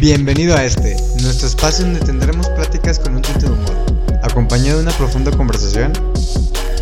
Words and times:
Bienvenido 0.00 0.56
a 0.56 0.64
este, 0.64 0.96
nuestro 1.20 1.46
espacio 1.46 1.84
donde 1.84 2.00
tendremos 2.00 2.48
pláticas 2.48 2.98
con 2.98 3.16
un 3.16 3.20
tinte 3.20 3.44
de 3.44 3.52
humor, 3.52 3.76
acompañado 4.22 4.78
de 4.78 4.84
una 4.84 4.96
profunda 4.96 5.30
conversación. 5.30 5.92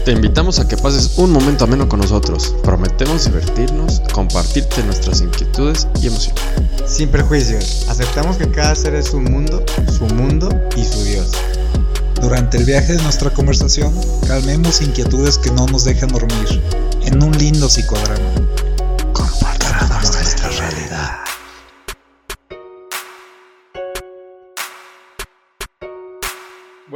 Te 0.05 0.13
invitamos 0.13 0.61
a 0.61 0.69
que 0.69 0.77
pases 0.77 1.19
un 1.19 1.33
momento 1.33 1.65
ameno 1.65 1.89
con 1.89 1.99
nosotros. 1.99 2.55
Prometemos 2.63 3.25
divertirnos, 3.25 4.03
compartirte 4.13 4.85
nuestras 4.85 5.21
inquietudes 5.21 5.89
y 6.01 6.07
emociones. 6.07 6.41
Sin 6.87 7.09
prejuicios, 7.09 7.87
aceptamos 7.89 8.37
que 8.37 8.49
cada 8.53 8.77
ser 8.77 8.95
es 8.95 9.13
un 9.13 9.25
mundo, 9.25 9.65
su 9.99 10.05
mundo 10.15 10.49
y 10.77 10.85
su 10.85 11.03
Dios. 11.03 11.33
Durante 12.21 12.59
el 12.59 12.67
viaje 12.67 12.93
de 12.93 13.03
nuestra 13.03 13.31
conversación, 13.31 13.93
calmemos 14.29 14.81
inquietudes 14.81 15.39
que 15.39 15.51
no 15.51 15.67
nos 15.67 15.85
dejan 15.85 16.11
dormir, 16.11 16.63
en 17.05 17.21
un 17.21 17.37
lindo 17.37 17.69
psicodrama. 17.69 18.23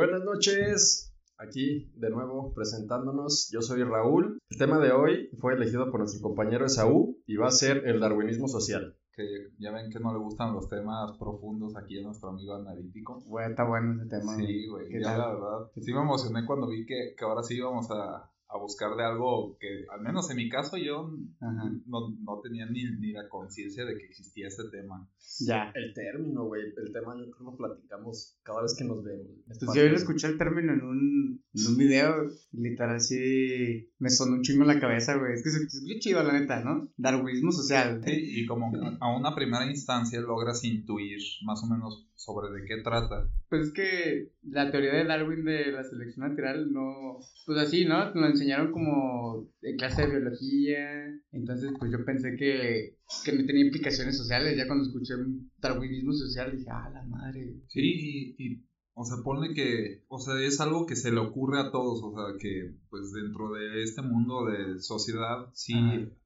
Buenas 0.03 0.25
noches, 0.25 1.15
aquí 1.39 1.93
de 1.95 2.11
nuevo 2.11 2.53
presentándonos. 2.55 3.49
Yo 3.53 3.63
soy 3.63 3.85
Raúl. 3.85 4.37
El 4.51 4.59
tema 4.59 4.81
de 4.81 4.91
hoy 4.91 5.31
fue 5.39 5.55
elegido 5.55 5.93
por 5.93 6.01
nuestro 6.01 6.21
compañero 6.21 6.67
Esaú 6.67 7.23
y 7.25 7.37
va 7.37 7.47
a 7.47 7.53
ser 7.53 7.87
el 7.87 8.01
darwinismo 8.01 8.49
social. 8.49 8.97
que 9.13 9.23
ya 9.61 9.71
ven 9.71 9.93
que 9.93 10.01
no 10.01 10.13
le 10.13 10.19
gustan 10.19 10.55
los 10.55 10.69
temas 10.69 11.17
profundos 11.19 11.77
aquí 11.77 12.01
a 12.01 12.03
nuestro 12.03 12.31
amigo 12.31 12.57
analítico. 12.57 13.21
Güey, 13.27 13.51
está 13.51 13.63
bueno 13.63 13.95
ese 13.95 14.11
tema. 14.11 14.35
Sí, 14.35 14.67
güey, 14.67 14.89
¿Qué 14.89 15.01
ya 15.01 15.11
tal? 15.11 15.19
la 15.21 15.35
verdad. 15.35 15.71
Sí 15.81 15.95
me 15.95 16.01
emocioné 16.01 16.47
cuando 16.47 16.67
vi 16.67 16.85
que, 16.85 17.15
que 17.17 17.25
ahora 17.25 17.45
sí 17.45 17.59
íbamos 17.59 17.89
a, 17.93 18.29
a 18.53 18.59
buscar 18.59 18.95
de 18.97 19.05
algo 19.05 19.57
que, 19.59 19.87
al 19.91 20.03
menos 20.03 20.31
en 20.31 20.37
mi 20.37 20.49
caso, 20.49 20.77
yo 20.77 21.11
no, 21.41 22.17
no 22.21 22.41
tenía 22.43 22.67
ni, 22.67 22.85
ni 22.85 23.13
la 23.13 23.29
conciencia 23.29 23.85
de 23.85 23.97
que 23.97 24.05
existía 24.05 24.49
ese 24.49 24.65
tema. 24.71 25.09
Ya. 25.41 25.73
El 25.75 25.95
término, 25.95 26.45
güey, 26.45 26.63
el 26.77 26.93
tema 26.93 27.17
yo 27.17 27.31
creo 27.31 27.37
que 27.39 27.45
lo 27.45 27.57
platicamos 27.57 28.39
cada 28.43 28.63
vez 28.63 28.75
que 28.77 28.85
nos 28.85 29.03
vemos. 29.03 29.27
Pues 29.47 29.75
yo 29.75 29.85
lo 29.85 29.97
escuché 29.97 30.27
el 30.27 30.39
término 30.39 30.75
en 30.75 30.83
un, 30.83 31.45
en 31.55 31.67
un 31.67 31.77
video, 31.79 32.29
literal, 32.53 33.01
sí, 33.01 33.91
me 33.99 34.11
sonó 34.11 34.35
un 34.35 34.43
chingo 34.43 34.63
en 34.63 34.69
la 34.69 34.81
cabeza, 34.81 35.17
güey. 35.17 35.33
Es 35.33 35.43
que 35.43 35.51
se 35.51 35.65
escucha 35.65 35.99
chido, 36.01 36.23
la 36.23 36.39
neta, 36.39 36.63
¿no? 36.63 36.93
Darwinismo 36.99 37.53
social. 37.53 38.03
Sí, 38.05 38.43
y 38.43 38.47
como 38.47 38.71
a 39.01 39.17
una 39.17 39.35
primera 39.35 39.65
instancia 39.67 40.21
logras 40.21 40.63
intuir 40.65 41.21
más 41.45 41.63
o 41.63 41.67
menos 41.67 42.07
sobre 42.23 42.53
de 42.53 42.67
qué 42.67 42.83
trata. 42.83 43.29
Pues 43.49 43.67
es 43.67 43.73
que 43.73 44.33
la 44.43 44.71
teoría 44.71 44.93
de 44.93 45.05
Darwin 45.05 45.45
de 45.45 45.73
la 45.73 45.83
selección 45.83 46.29
natural 46.29 46.73
no, 46.73 47.19
pues 47.47 47.59
así, 47.59 47.85
¿no? 47.85 48.15
Lo 48.15 48.27
enseñaron 48.43 48.73
como 48.73 49.49
en 49.63 49.77
clase 49.77 50.03
de 50.03 50.19
biología, 50.19 51.21
entonces 51.33 51.71
pues 51.79 51.91
yo 51.93 52.05
pensé 52.05 52.37
que, 52.37 52.99
que 53.25 53.33
no 53.33 53.47
tenía 53.47 53.65
implicaciones 53.65 54.17
sociales, 54.17 54.57
ya 54.57 54.67
cuando 54.67 54.85
escuché 54.85 55.15
un 55.15 55.51
darwinismo 55.59 56.13
social 56.13 56.57
dije, 56.57 56.71
ah, 56.71 56.91
la 56.93 57.03
madre. 57.05 57.63
Sí, 57.69 57.81
y, 57.81 58.35
y, 58.39 58.67
o 58.95 59.05
sea, 59.05 59.23
ponle 59.25 59.55
que, 59.55 60.05
o 60.09 60.19
sea, 60.19 60.41
es 60.41 60.61
algo 60.61 60.87
que 60.87 60.97
se 60.97 61.13
le 61.13 61.21
ocurre 61.21 61.61
a 61.61 61.71
todos, 61.71 62.03
o 62.03 62.15
sea, 62.15 62.39
que 62.39 62.75
pues 62.91 63.13
dentro 63.13 63.53
de 63.53 63.83
este 63.83 64.03
mundo 64.03 64.45
de 64.47 64.81
sociedad, 64.81 65.47
sí, 65.55 65.75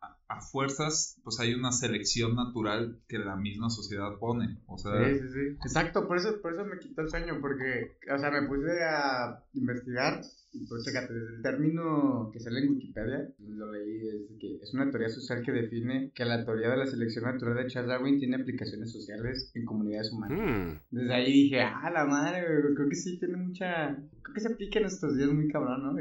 a, 0.00 0.16
a 0.28 0.40
fuerzas, 0.40 1.20
pues 1.22 1.38
hay 1.38 1.54
una 1.54 1.70
selección 1.70 2.34
natural 2.34 3.00
que 3.08 3.18
la 3.18 3.36
misma 3.36 3.70
sociedad 3.70 4.18
pone, 4.18 4.58
o 4.66 4.78
sea, 4.78 4.92
Sí, 5.04 5.18
sí, 5.20 5.28
sí. 5.28 5.56
Exacto, 5.64 6.08
por 6.08 6.16
eso, 6.16 6.40
por 6.42 6.54
eso 6.54 6.64
me 6.64 6.78
quitó 6.78 7.02
el 7.02 7.10
sueño, 7.10 7.38
porque, 7.40 7.98
o 8.12 8.18
sea, 8.18 8.30
me 8.30 8.48
puse 8.48 8.82
a 8.82 9.44
investigar 9.52 10.22
y 10.60 10.66
pues 10.66 10.84
chécate, 10.84 11.12
desde 11.12 11.36
el 11.36 11.42
término 11.42 12.30
que 12.32 12.40
sale 12.40 12.60
en 12.60 12.70
Wikipedia, 12.70 13.28
lo 13.38 13.72
leí, 13.72 14.08
es 14.08 14.38
que 14.40 14.56
es 14.62 14.74
una 14.74 14.90
teoría 14.90 15.08
social 15.08 15.42
que 15.44 15.52
define 15.52 16.12
que 16.14 16.24
la 16.24 16.44
teoría 16.44 16.70
de 16.70 16.78
la 16.78 16.86
selección 16.86 17.24
natural 17.24 17.56
de 17.56 17.66
Charles 17.66 17.90
Darwin 17.90 18.18
tiene 18.18 18.36
aplicaciones 18.36 18.90
sociales 18.90 19.50
en 19.54 19.64
comunidades 19.64 20.12
humanas. 20.12 20.80
Desde 20.90 21.14
ahí 21.14 21.32
dije, 21.32 21.60
ah, 21.60 21.90
la 21.90 22.06
madre, 22.06 22.42
güey, 22.46 22.74
creo 22.74 22.88
que 22.88 22.94
sí 22.94 23.18
tiene 23.18 23.36
mucha, 23.36 23.96
creo 24.22 24.34
que 24.34 24.40
se 24.40 24.52
aplica 24.52 24.78
en 24.80 24.86
estos 24.86 25.16
días 25.16 25.30
muy 25.30 25.48
cabrón, 25.48 25.82
¿no? 25.82 25.92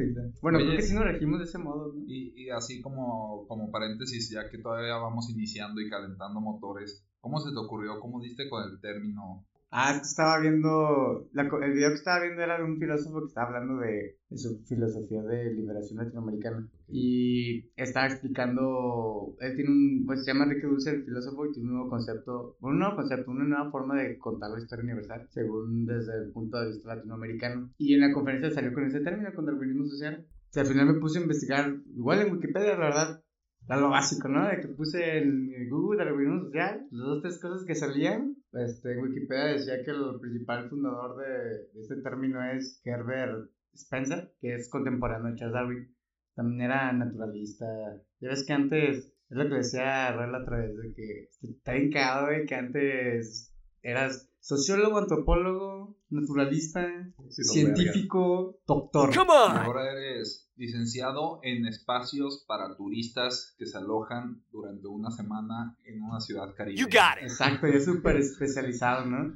Bueno, 0.41 0.57
Oye. 0.57 0.67
creo 0.67 0.77
que 0.77 0.83
sí 0.83 0.95
nos 0.95 1.03
regimos 1.03 1.39
de 1.39 1.45
ese 1.45 1.57
modo, 1.57 1.93
¿no? 1.93 2.03
y, 2.07 2.33
y 2.35 2.49
así 2.49 2.81
como, 2.81 3.45
como 3.47 3.71
paréntesis, 3.71 4.29
ya 4.29 4.49
que 4.49 4.59
todavía 4.59 4.95
vamos 4.95 5.29
iniciando 5.29 5.81
y 5.81 5.89
calentando 5.89 6.39
motores, 6.39 7.05
¿cómo 7.19 7.39
se 7.39 7.51
te 7.51 7.57
ocurrió, 7.57 7.99
cómo 7.99 8.21
diste 8.21 8.47
con 8.49 8.63
el 8.63 8.79
término? 8.79 9.45
Ah, 9.77 9.99
estaba 10.01 10.39
viendo, 10.39 11.29
el 11.33 11.73
video 11.73 11.89
que 11.89 11.95
estaba 11.95 12.23
viendo 12.23 12.41
era 12.41 12.57
de 12.57 12.63
un 12.63 12.79
filósofo 12.79 13.19
que 13.19 13.27
estaba 13.27 13.47
hablando 13.47 13.81
de, 13.81 14.17
su 14.33 14.63
filosofía 14.63 15.21
de 15.21 15.53
liberación 15.53 15.97
latinoamericana. 15.97 16.65
Y 16.87 17.71
estaba 17.75 18.07
explicando, 18.07 19.35
él 19.41 19.53
tiene 19.57 19.69
un, 19.69 20.05
pues 20.05 20.23
se 20.23 20.31
llama 20.31 20.45
Enrique 20.45 20.67
Dulce 20.67 20.91
el 20.91 21.03
filósofo 21.03 21.45
y 21.45 21.51
tiene 21.51 21.67
un 21.67 21.75
nuevo 21.75 21.89
concepto, 21.89 22.55
bueno, 22.61 22.75
un 22.75 22.79
nuevo 22.79 22.95
concepto, 22.95 23.31
una 23.31 23.43
nueva 23.43 23.69
forma 23.69 24.01
de 24.01 24.17
contar 24.17 24.51
la 24.51 24.61
historia 24.61 24.85
universal, 24.85 25.27
según 25.31 25.85
desde 25.85 26.23
el 26.23 26.31
punto 26.31 26.57
de 26.57 26.67
vista 26.67 26.95
latinoamericano. 26.95 27.69
Y 27.77 27.95
en 27.95 27.99
la 27.99 28.13
conferencia 28.13 28.51
salió 28.51 28.71
con 28.71 28.85
ese 28.85 29.01
término, 29.01 29.33
con 29.33 29.45
darwinismo 29.45 29.87
social. 29.87 30.25
O 30.25 30.53
sea, 30.53 30.63
al 30.63 30.69
final 30.69 30.85
me 30.85 31.01
puse 31.01 31.19
a 31.19 31.23
investigar, 31.23 31.75
igual 31.93 32.21
en 32.21 32.31
Wikipedia, 32.31 32.77
la 32.77 32.85
verdad, 32.85 33.24
lo 33.67 33.89
básico, 33.89 34.27
¿no? 34.27 34.47
De 34.47 34.59
que 34.61 34.67
puse 34.67 35.17
en 35.17 35.69
Google 35.69 36.03
darwinismo 36.03 36.45
social, 36.45 36.87
las 36.91 37.07
dos, 37.07 37.21
tres 37.21 37.39
cosas 37.39 37.65
que 37.65 37.75
salían. 37.75 38.35
Este, 38.53 38.93
en 38.93 38.99
Wikipedia 38.99 39.45
decía 39.45 39.83
que 39.83 39.91
el 39.91 40.19
principal 40.21 40.69
fundador 40.69 41.17
de, 41.17 41.69
de 41.73 41.81
este 41.81 41.95
término 41.97 42.43
es 42.51 42.79
Herbert 42.85 43.49
Spencer, 43.73 44.31
que 44.39 44.55
es 44.55 44.69
contemporáneo 44.69 45.31
de 45.31 45.35
Charles 45.35 45.53
Darwin. 45.53 45.95
También 46.35 46.61
era 46.61 46.91
naturalista. 46.93 47.65
Ya 48.19 48.29
ves 48.29 48.45
que 48.45 48.53
antes, 48.53 48.97
es 48.97 49.37
lo 49.37 49.47
que 49.49 49.55
decía 49.55 50.11
Roel 50.11 50.35
otra 50.35 50.57
vez, 50.59 50.77
de 50.77 50.93
que 50.93 51.29
está 51.41 51.73
bien 51.73 51.91
cagado, 51.91 52.27
que 52.47 52.55
antes 52.55 53.51
eras 53.81 54.29
sociólogo, 54.45 54.99
antropólogo, 54.99 55.97
naturalista, 56.09 56.87
Sí, 57.29 57.41
no, 57.41 57.51
científico, 57.51 58.59
doctor. 58.67 59.09
Y 59.11 59.17
ahora 59.17 59.91
eres 59.91 60.51
licenciado 60.55 61.39
en 61.41 61.65
espacios 61.65 62.45
para 62.47 62.75
turistas 62.77 63.55
que 63.57 63.65
se 63.65 63.79
alojan 63.79 64.43
durante 64.51 64.87
una 64.87 65.09
semana 65.09 65.75
en 65.83 66.03
una 66.03 66.19
ciudad 66.19 66.53
caribeña. 66.55 66.85
Exacto, 67.21 67.67
ya 67.67 67.73
es 67.73 67.85
súper 67.85 68.17
especializado, 68.17 69.05
¿no? 69.07 69.35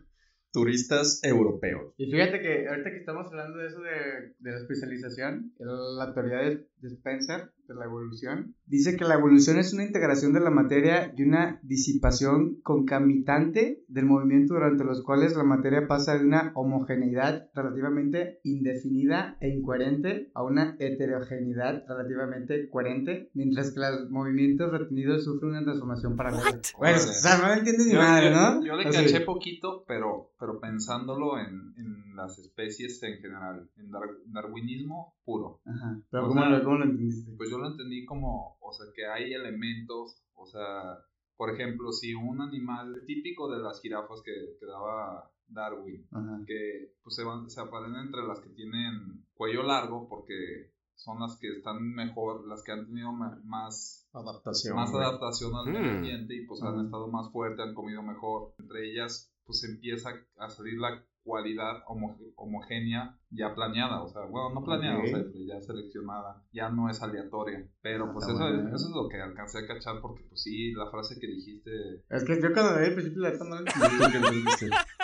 Turistas 0.52 1.20
europeos. 1.24 1.96
Y 1.98 2.12
fíjate 2.12 2.40
que 2.40 2.68
ahorita 2.68 2.92
que 2.92 2.98
estamos 2.98 3.26
hablando 3.28 3.58
de 3.58 3.68
eso 3.68 3.82
de, 3.82 4.36
de 4.38 4.52
la 4.52 4.58
especialización, 4.58 5.54
la 5.58 6.14
teoría 6.14 6.38
de, 6.38 6.68
de 6.78 6.88
Spencer, 6.88 7.52
de 7.74 7.80
la 7.80 7.86
evolución, 7.86 8.56
dice 8.66 8.98
que 8.98 9.06
la 9.06 9.16
evolución 9.16 9.58
es 9.58 9.74
una 9.74 9.84
integración 9.84 10.34
de 10.34 10.40
la 10.40 10.50
materia 10.50 11.14
y 11.16 11.24
una 11.24 11.60
disipación 11.64 12.60
concomitante 12.64 13.84
del 13.88 14.06
movimiento 14.06 14.56
durante 14.56 14.84
los 14.84 15.04
cuales 15.04 15.36
la 15.36 15.44
materia 15.44 15.88
pasa 15.88 16.18
de 16.18 16.26
una 16.26 16.52
homogeneidad 16.56 17.50
relativamente 17.54 18.40
indefinida 18.44 19.38
e 19.40 19.50
incoherente 19.50 20.32
a 20.34 20.44
una 20.44 20.76
heterogeneidad 20.80 21.84
relativamente 21.88 22.70
coherente, 22.70 23.30
mientras 23.34 23.72
que 23.72 23.80
los 23.80 24.10
movimientos 24.10 24.72
retenidos 24.72 25.24
sufren 25.24 25.52
una 25.52 25.64
transformación 25.64 26.16
paralela. 26.16 26.60
Bueno, 26.78 26.98
o 26.98 27.00
sea, 27.00 27.38
no 27.38 27.54
entiendes 27.54 27.88
ni 27.88 27.94
Yo, 27.94 28.00
madre, 28.00 28.30
yo- 28.32 28.36
¿no? 28.36 28.66
yo 28.66 28.76
le 28.76 28.88
O 28.90 28.92
sea, 28.92 29.02
caché 29.04 29.22
poquito, 29.22 29.84
pero, 29.88 30.32
pero 30.40 30.60
pensándolo 30.60 31.38
en, 31.40 31.74
en 31.78 32.09
las 32.22 32.38
especies 32.40 33.02
en 33.04 33.20
general, 33.20 33.70
en 33.78 33.90
dar- 33.92 34.18
darwinismo 34.26 35.16
puro. 35.26 35.62
Ajá. 35.66 36.02
Pero 36.10 36.28
¿cómo, 36.28 36.42
sea, 36.42 36.50
lo, 36.50 36.64
¿cómo 36.64 36.78
lo 36.78 36.86
entendiste? 36.86 37.32
Pues 37.38 37.50
yo 37.50 37.58
lo 37.58 37.68
entendí 37.68 38.06
como, 38.06 38.58
o 38.60 38.72
sea, 38.74 38.86
que 38.96 39.06
hay 39.08 39.34
elementos, 39.34 40.22
o 40.36 40.46
sea, 40.46 40.98
por 41.38 41.50
ejemplo, 41.54 41.92
si 41.92 42.14
un 42.14 42.42
animal 42.42 43.04
típico 43.06 43.50
de 43.52 43.62
las 43.62 43.82
jirafas 43.82 44.22
que, 44.24 44.34
que 44.60 44.66
daba 44.66 45.32
Darwin, 45.48 46.06
Ajá. 46.12 46.42
que 46.46 46.94
pues 47.02 47.16
se, 47.16 47.24
van, 47.24 47.50
se 47.50 47.62
aparecen 47.62 47.96
entre 47.96 48.28
las 48.28 48.40
que 48.42 48.50
tienen 48.50 49.26
cuello 49.34 49.64
largo 49.64 50.08
porque 50.08 50.72
son 50.96 51.20
las 51.22 51.38
que 51.40 51.48
están 51.58 51.82
mejor, 51.94 52.46
las 52.48 52.62
que 52.64 52.74
han 52.74 52.86
tenido 52.86 53.12
más, 53.14 53.99
Adaptación. 54.14 54.76
más 54.76 54.92
güey. 54.92 55.04
adaptación 55.04 55.52
al 55.56 55.68
Mm. 55.68 55.72
medio 55.74 55.92
ambiente 55.92 56.36
y 56.36 56.46
pues 56.46 56.62
han 56.64 56.76
Ujú. 56.76 56.86
estado 56.86 57.08
más 57.08 57.32
fuertes, 57.32 57.66
han 57.66 57.74
comido 57.74 58.02
mejor. 58.04 58.54
Entre 58.60 58.92
ellas 58.92 59.32
pues 59.46 59.64
empieza 59.64 60.12
a 60.38 60.50
salir 60.50 60.78
la 60.80 61.04
cualidad 61.24 61.82
homo- 61.88 62.18
homogénea 62.36 63.18
ya 63.32 63.54
planeada, 63.56 64.02
o 64.04 64.08
sea, 64.08 64.22
bueno, 64.26 64.52
no 64.54 64.64
planeada, 64.64 64.98
Ok. 65.00 65.04
o 65.06 65.08
sea, 65.08 65.24
pero 65.32 65.46
ya 65.46 65.62
seleccionada, 65.62 66.44
ya 66.52 66.70
no 66.70 66.90
es 66.90 67.02
aleatoria. 67.02 67.68
Pero 67.82 68.12
pues 68.14 68.28
Está 68.28 68.48
eso, 68.48 68.56
¿eh? 68.56 68.68
eso 68.76 68.86
es 68.88 68.92
lo 68.96 69.10
que 69.10 69.20
alcancé 69.22 69.60
a 69.60 69.68
cachar 69.68 70.02
porque 70.02 70.24
pues 70.30 70.42
sí, 70.44 70.72
la 70.74 70.90
frase 70.92 71.20
que 71.20 71.28
dijiste... 71.28 71.72
Es 72.10 72.24
que 72.26 72.40
yo 72.42 72.54
cuando 72.54 72.80
leí 72.80 72.88
al 72.90 72.94
principio 72.94 73.22
la 73.24 73.32
neta 73.32 73.44
no 73.46 73.58
entendí. 73.58 74.44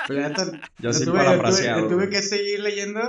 Pero 0.08 0.20
la 0.22 0.30
neta, 0.30 0.46
Ya 0.80 0.88
lo 0.90 0.94
sí 0.94 1.06
tuve, 1.06 1.14
lo 1.18 1.24
tuve- 1.24 1.26
parafraseado. 1.26 1.88
tuve 1.90 2.10
que 2.10 2.22
seguir 2.22 2.60
leyendo 2.60 3.00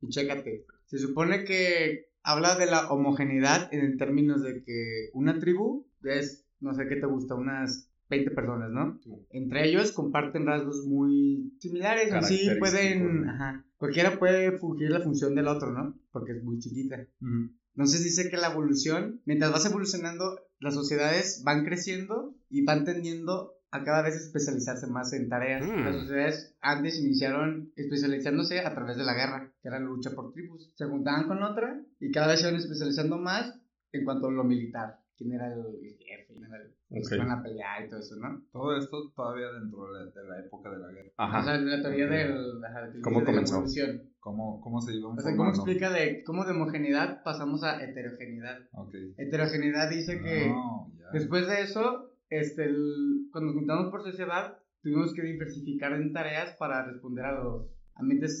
y 0.00 0.08
chécate. 0.08 0.64
Se 0.86 0.98
supone 0.98 1.44
que 1.44 2.06
habla 2.24 2.56
de 2.56 2.66
la 2.66 2.90
homogeneidad 2.90 3.72
en 3.72 3.96
términos 3.96 4.42
de 4.42 4.64
que 4.64 5.10
una 5.12 5.38
tribu 5.38 5.86
es, 6.02 6.44
no 6.60 6.74
sé 6.74 6.88
qué 6.88 6.96
te 6.96 7.06
gusta, 7.06 7.34
unas 7.34 7.88
20 8.10 8.30
personas, 8.32 8.70
¿no? 8.70 9.00
Entre 9.30 9.68
ellos 9.68 9.92
comparten 9.92 10.46
rasgos 10.46 10.86
muy 10.86 11.54
similares, 11.60 12.12
así 12.12 12.48
pueden, 12.58 13.28
ajá, 13.28 13.64
cualquiera 13.76 14.18
puede 14.18 14.58
fungir 14.58 14.90
la 14.90 15.00
función 15.00 15.34
del 15.34 15.48
otro, 15.48 15.72
¿no? 15.72 15.98
Porque 16.10 16.32
es 16.32 16.42
muy 16.42 16.58
chiquita. 16.58 17.06
Entonces 17.20 18.04
dice 18.04 18.30
que 18.30 18.36
la 18.36 18.52
evolución, 18.52 19.20
mientras 19.24 19.52
vas 19.52 19.66
evolucionando, 19.66 20.40
las 20.60 20.74
sociedades 20.74 21.42
van 21.44 21.64
creciendo 21.64 22.34
y 22.48 22.64
van 22.64 22.84
tendiendo 22.84 23.53
a 23.74 23.82
cada 23.82 24.02
vez 24.02 24.14
especializarse 24.16 24.86
más 24.86 25.12
en 25.12 25.28
tareas. 25.28 25.66
Mm. 25.66 25.84
Las 25.84 25.96
sociedades 25.96 26.56
antes 26.60 26.98
iniciaron 27.00 27.72
especializándose 27.76 28.60
a 28.60 28.72
través 28.74 28.96
de 28.96 29.04
la 29.04 29.14
guerra, 29.14 29.50
que 29.60 29.68
era 29.68 29.80
la 29.80 29.86
lucha 29.86 30.10
por 30.14 30.32
tribus. 30.32 30.70
Se 30.76 30.84
juntaban 30.86 31.26
con 31.26 31.42
otra 31.42 31.80
y 31.98 32.10
cada 32.12 32.28
vez 32.28 32.40
se 32.40 32.48
iban 32.48 32.60
especializando 32.60 33.18
más 33.18 33.52
en 33.92 34.04
cuanto 34.04 34.28
a 34.28 34.32
lo 34.32 34.44
militar. 34.44 34.98
¿Quién 35.16 35.32
era 35.32 35.46
el 35.52 35.62
jefe? 35.98 36.26
¿Quién 36.32 36.44
era 36.44 36.56
el 36.58 36.68
que 36.90 36.98
Ok. 37.00 37.12
iban 37.12 37.30
a 37.30 37.42
pelear 37.42 37.84
y 37.84 37.88
todo 37.88 38.00
eso, 38.00 38.16
¿no? 38.16 38.42
Todo 38.52 38.76
esto 38.76 39.12
todavía 39.14 39.46
dentro 39.52 39.92
de 39.92 40.04
la, 40.04 40.10
de 40.10 40.28
la 40.28 40.38
época 40.40 40.70
de 40.70 40.78
la 40.78 40.88
guerra. 40.92 41.08
O 41.18 41.22
Ajá. 41.22 41.42
sea, 41.44 41.56
la 41.56 41.82
teoría 41.82 42.06
del, 42.06 42.64
ajá, 42.64 42.92
que 42.92 43.00
¿Cómo 43.00 43.20
de 43.20 43.24
la 43.26 43.30
comenzó? 43.32 43.54
evolución. 43.56 44.02
¿Cómo, 44.20 44.60
cómo 44.60 44.80
se 44.80 44.94
iban 44.94 45.18
O 45.18 45.20
sea, 45.20 45.36
¿cómo 45.36 45.50
explica 45.50 45.90
de 45.90 46.22
cómo 46.24 46.44
de 46.44 46.52
homogeneidad 46.52 47.22
pasamos 47.24 47.62
a 47.64 47.82
heterogeneidad? 47.82 48.58
Ok. 48.72 48.94
Heterogeneidad 49.18 49.90
dice 49.90 50.20
que 50.20 50.48
No, 50.48 50.90
ya. 50.98 51.10
después 51.12 51.46
de 51.46 51.62
eso, 51.62 52.13
este, 52.30 52.64
el- 52.64 53.28
cuando 53.32 53.52
nos 53.52 53.58
juntamos 53.60 53.90
por 53.90 54.02
sociedad, 54.02 54.58
tuvimos 54.82 55.14
que 55.14 55.22
diversificar 55.22 55.92
en 55.92 56.12
tareas 56.12 56.56
para 56.58 56.84
responder 56.86 57.24
a 57.24 57.42
los 57.42 57.66
ambientes 57.96 58.40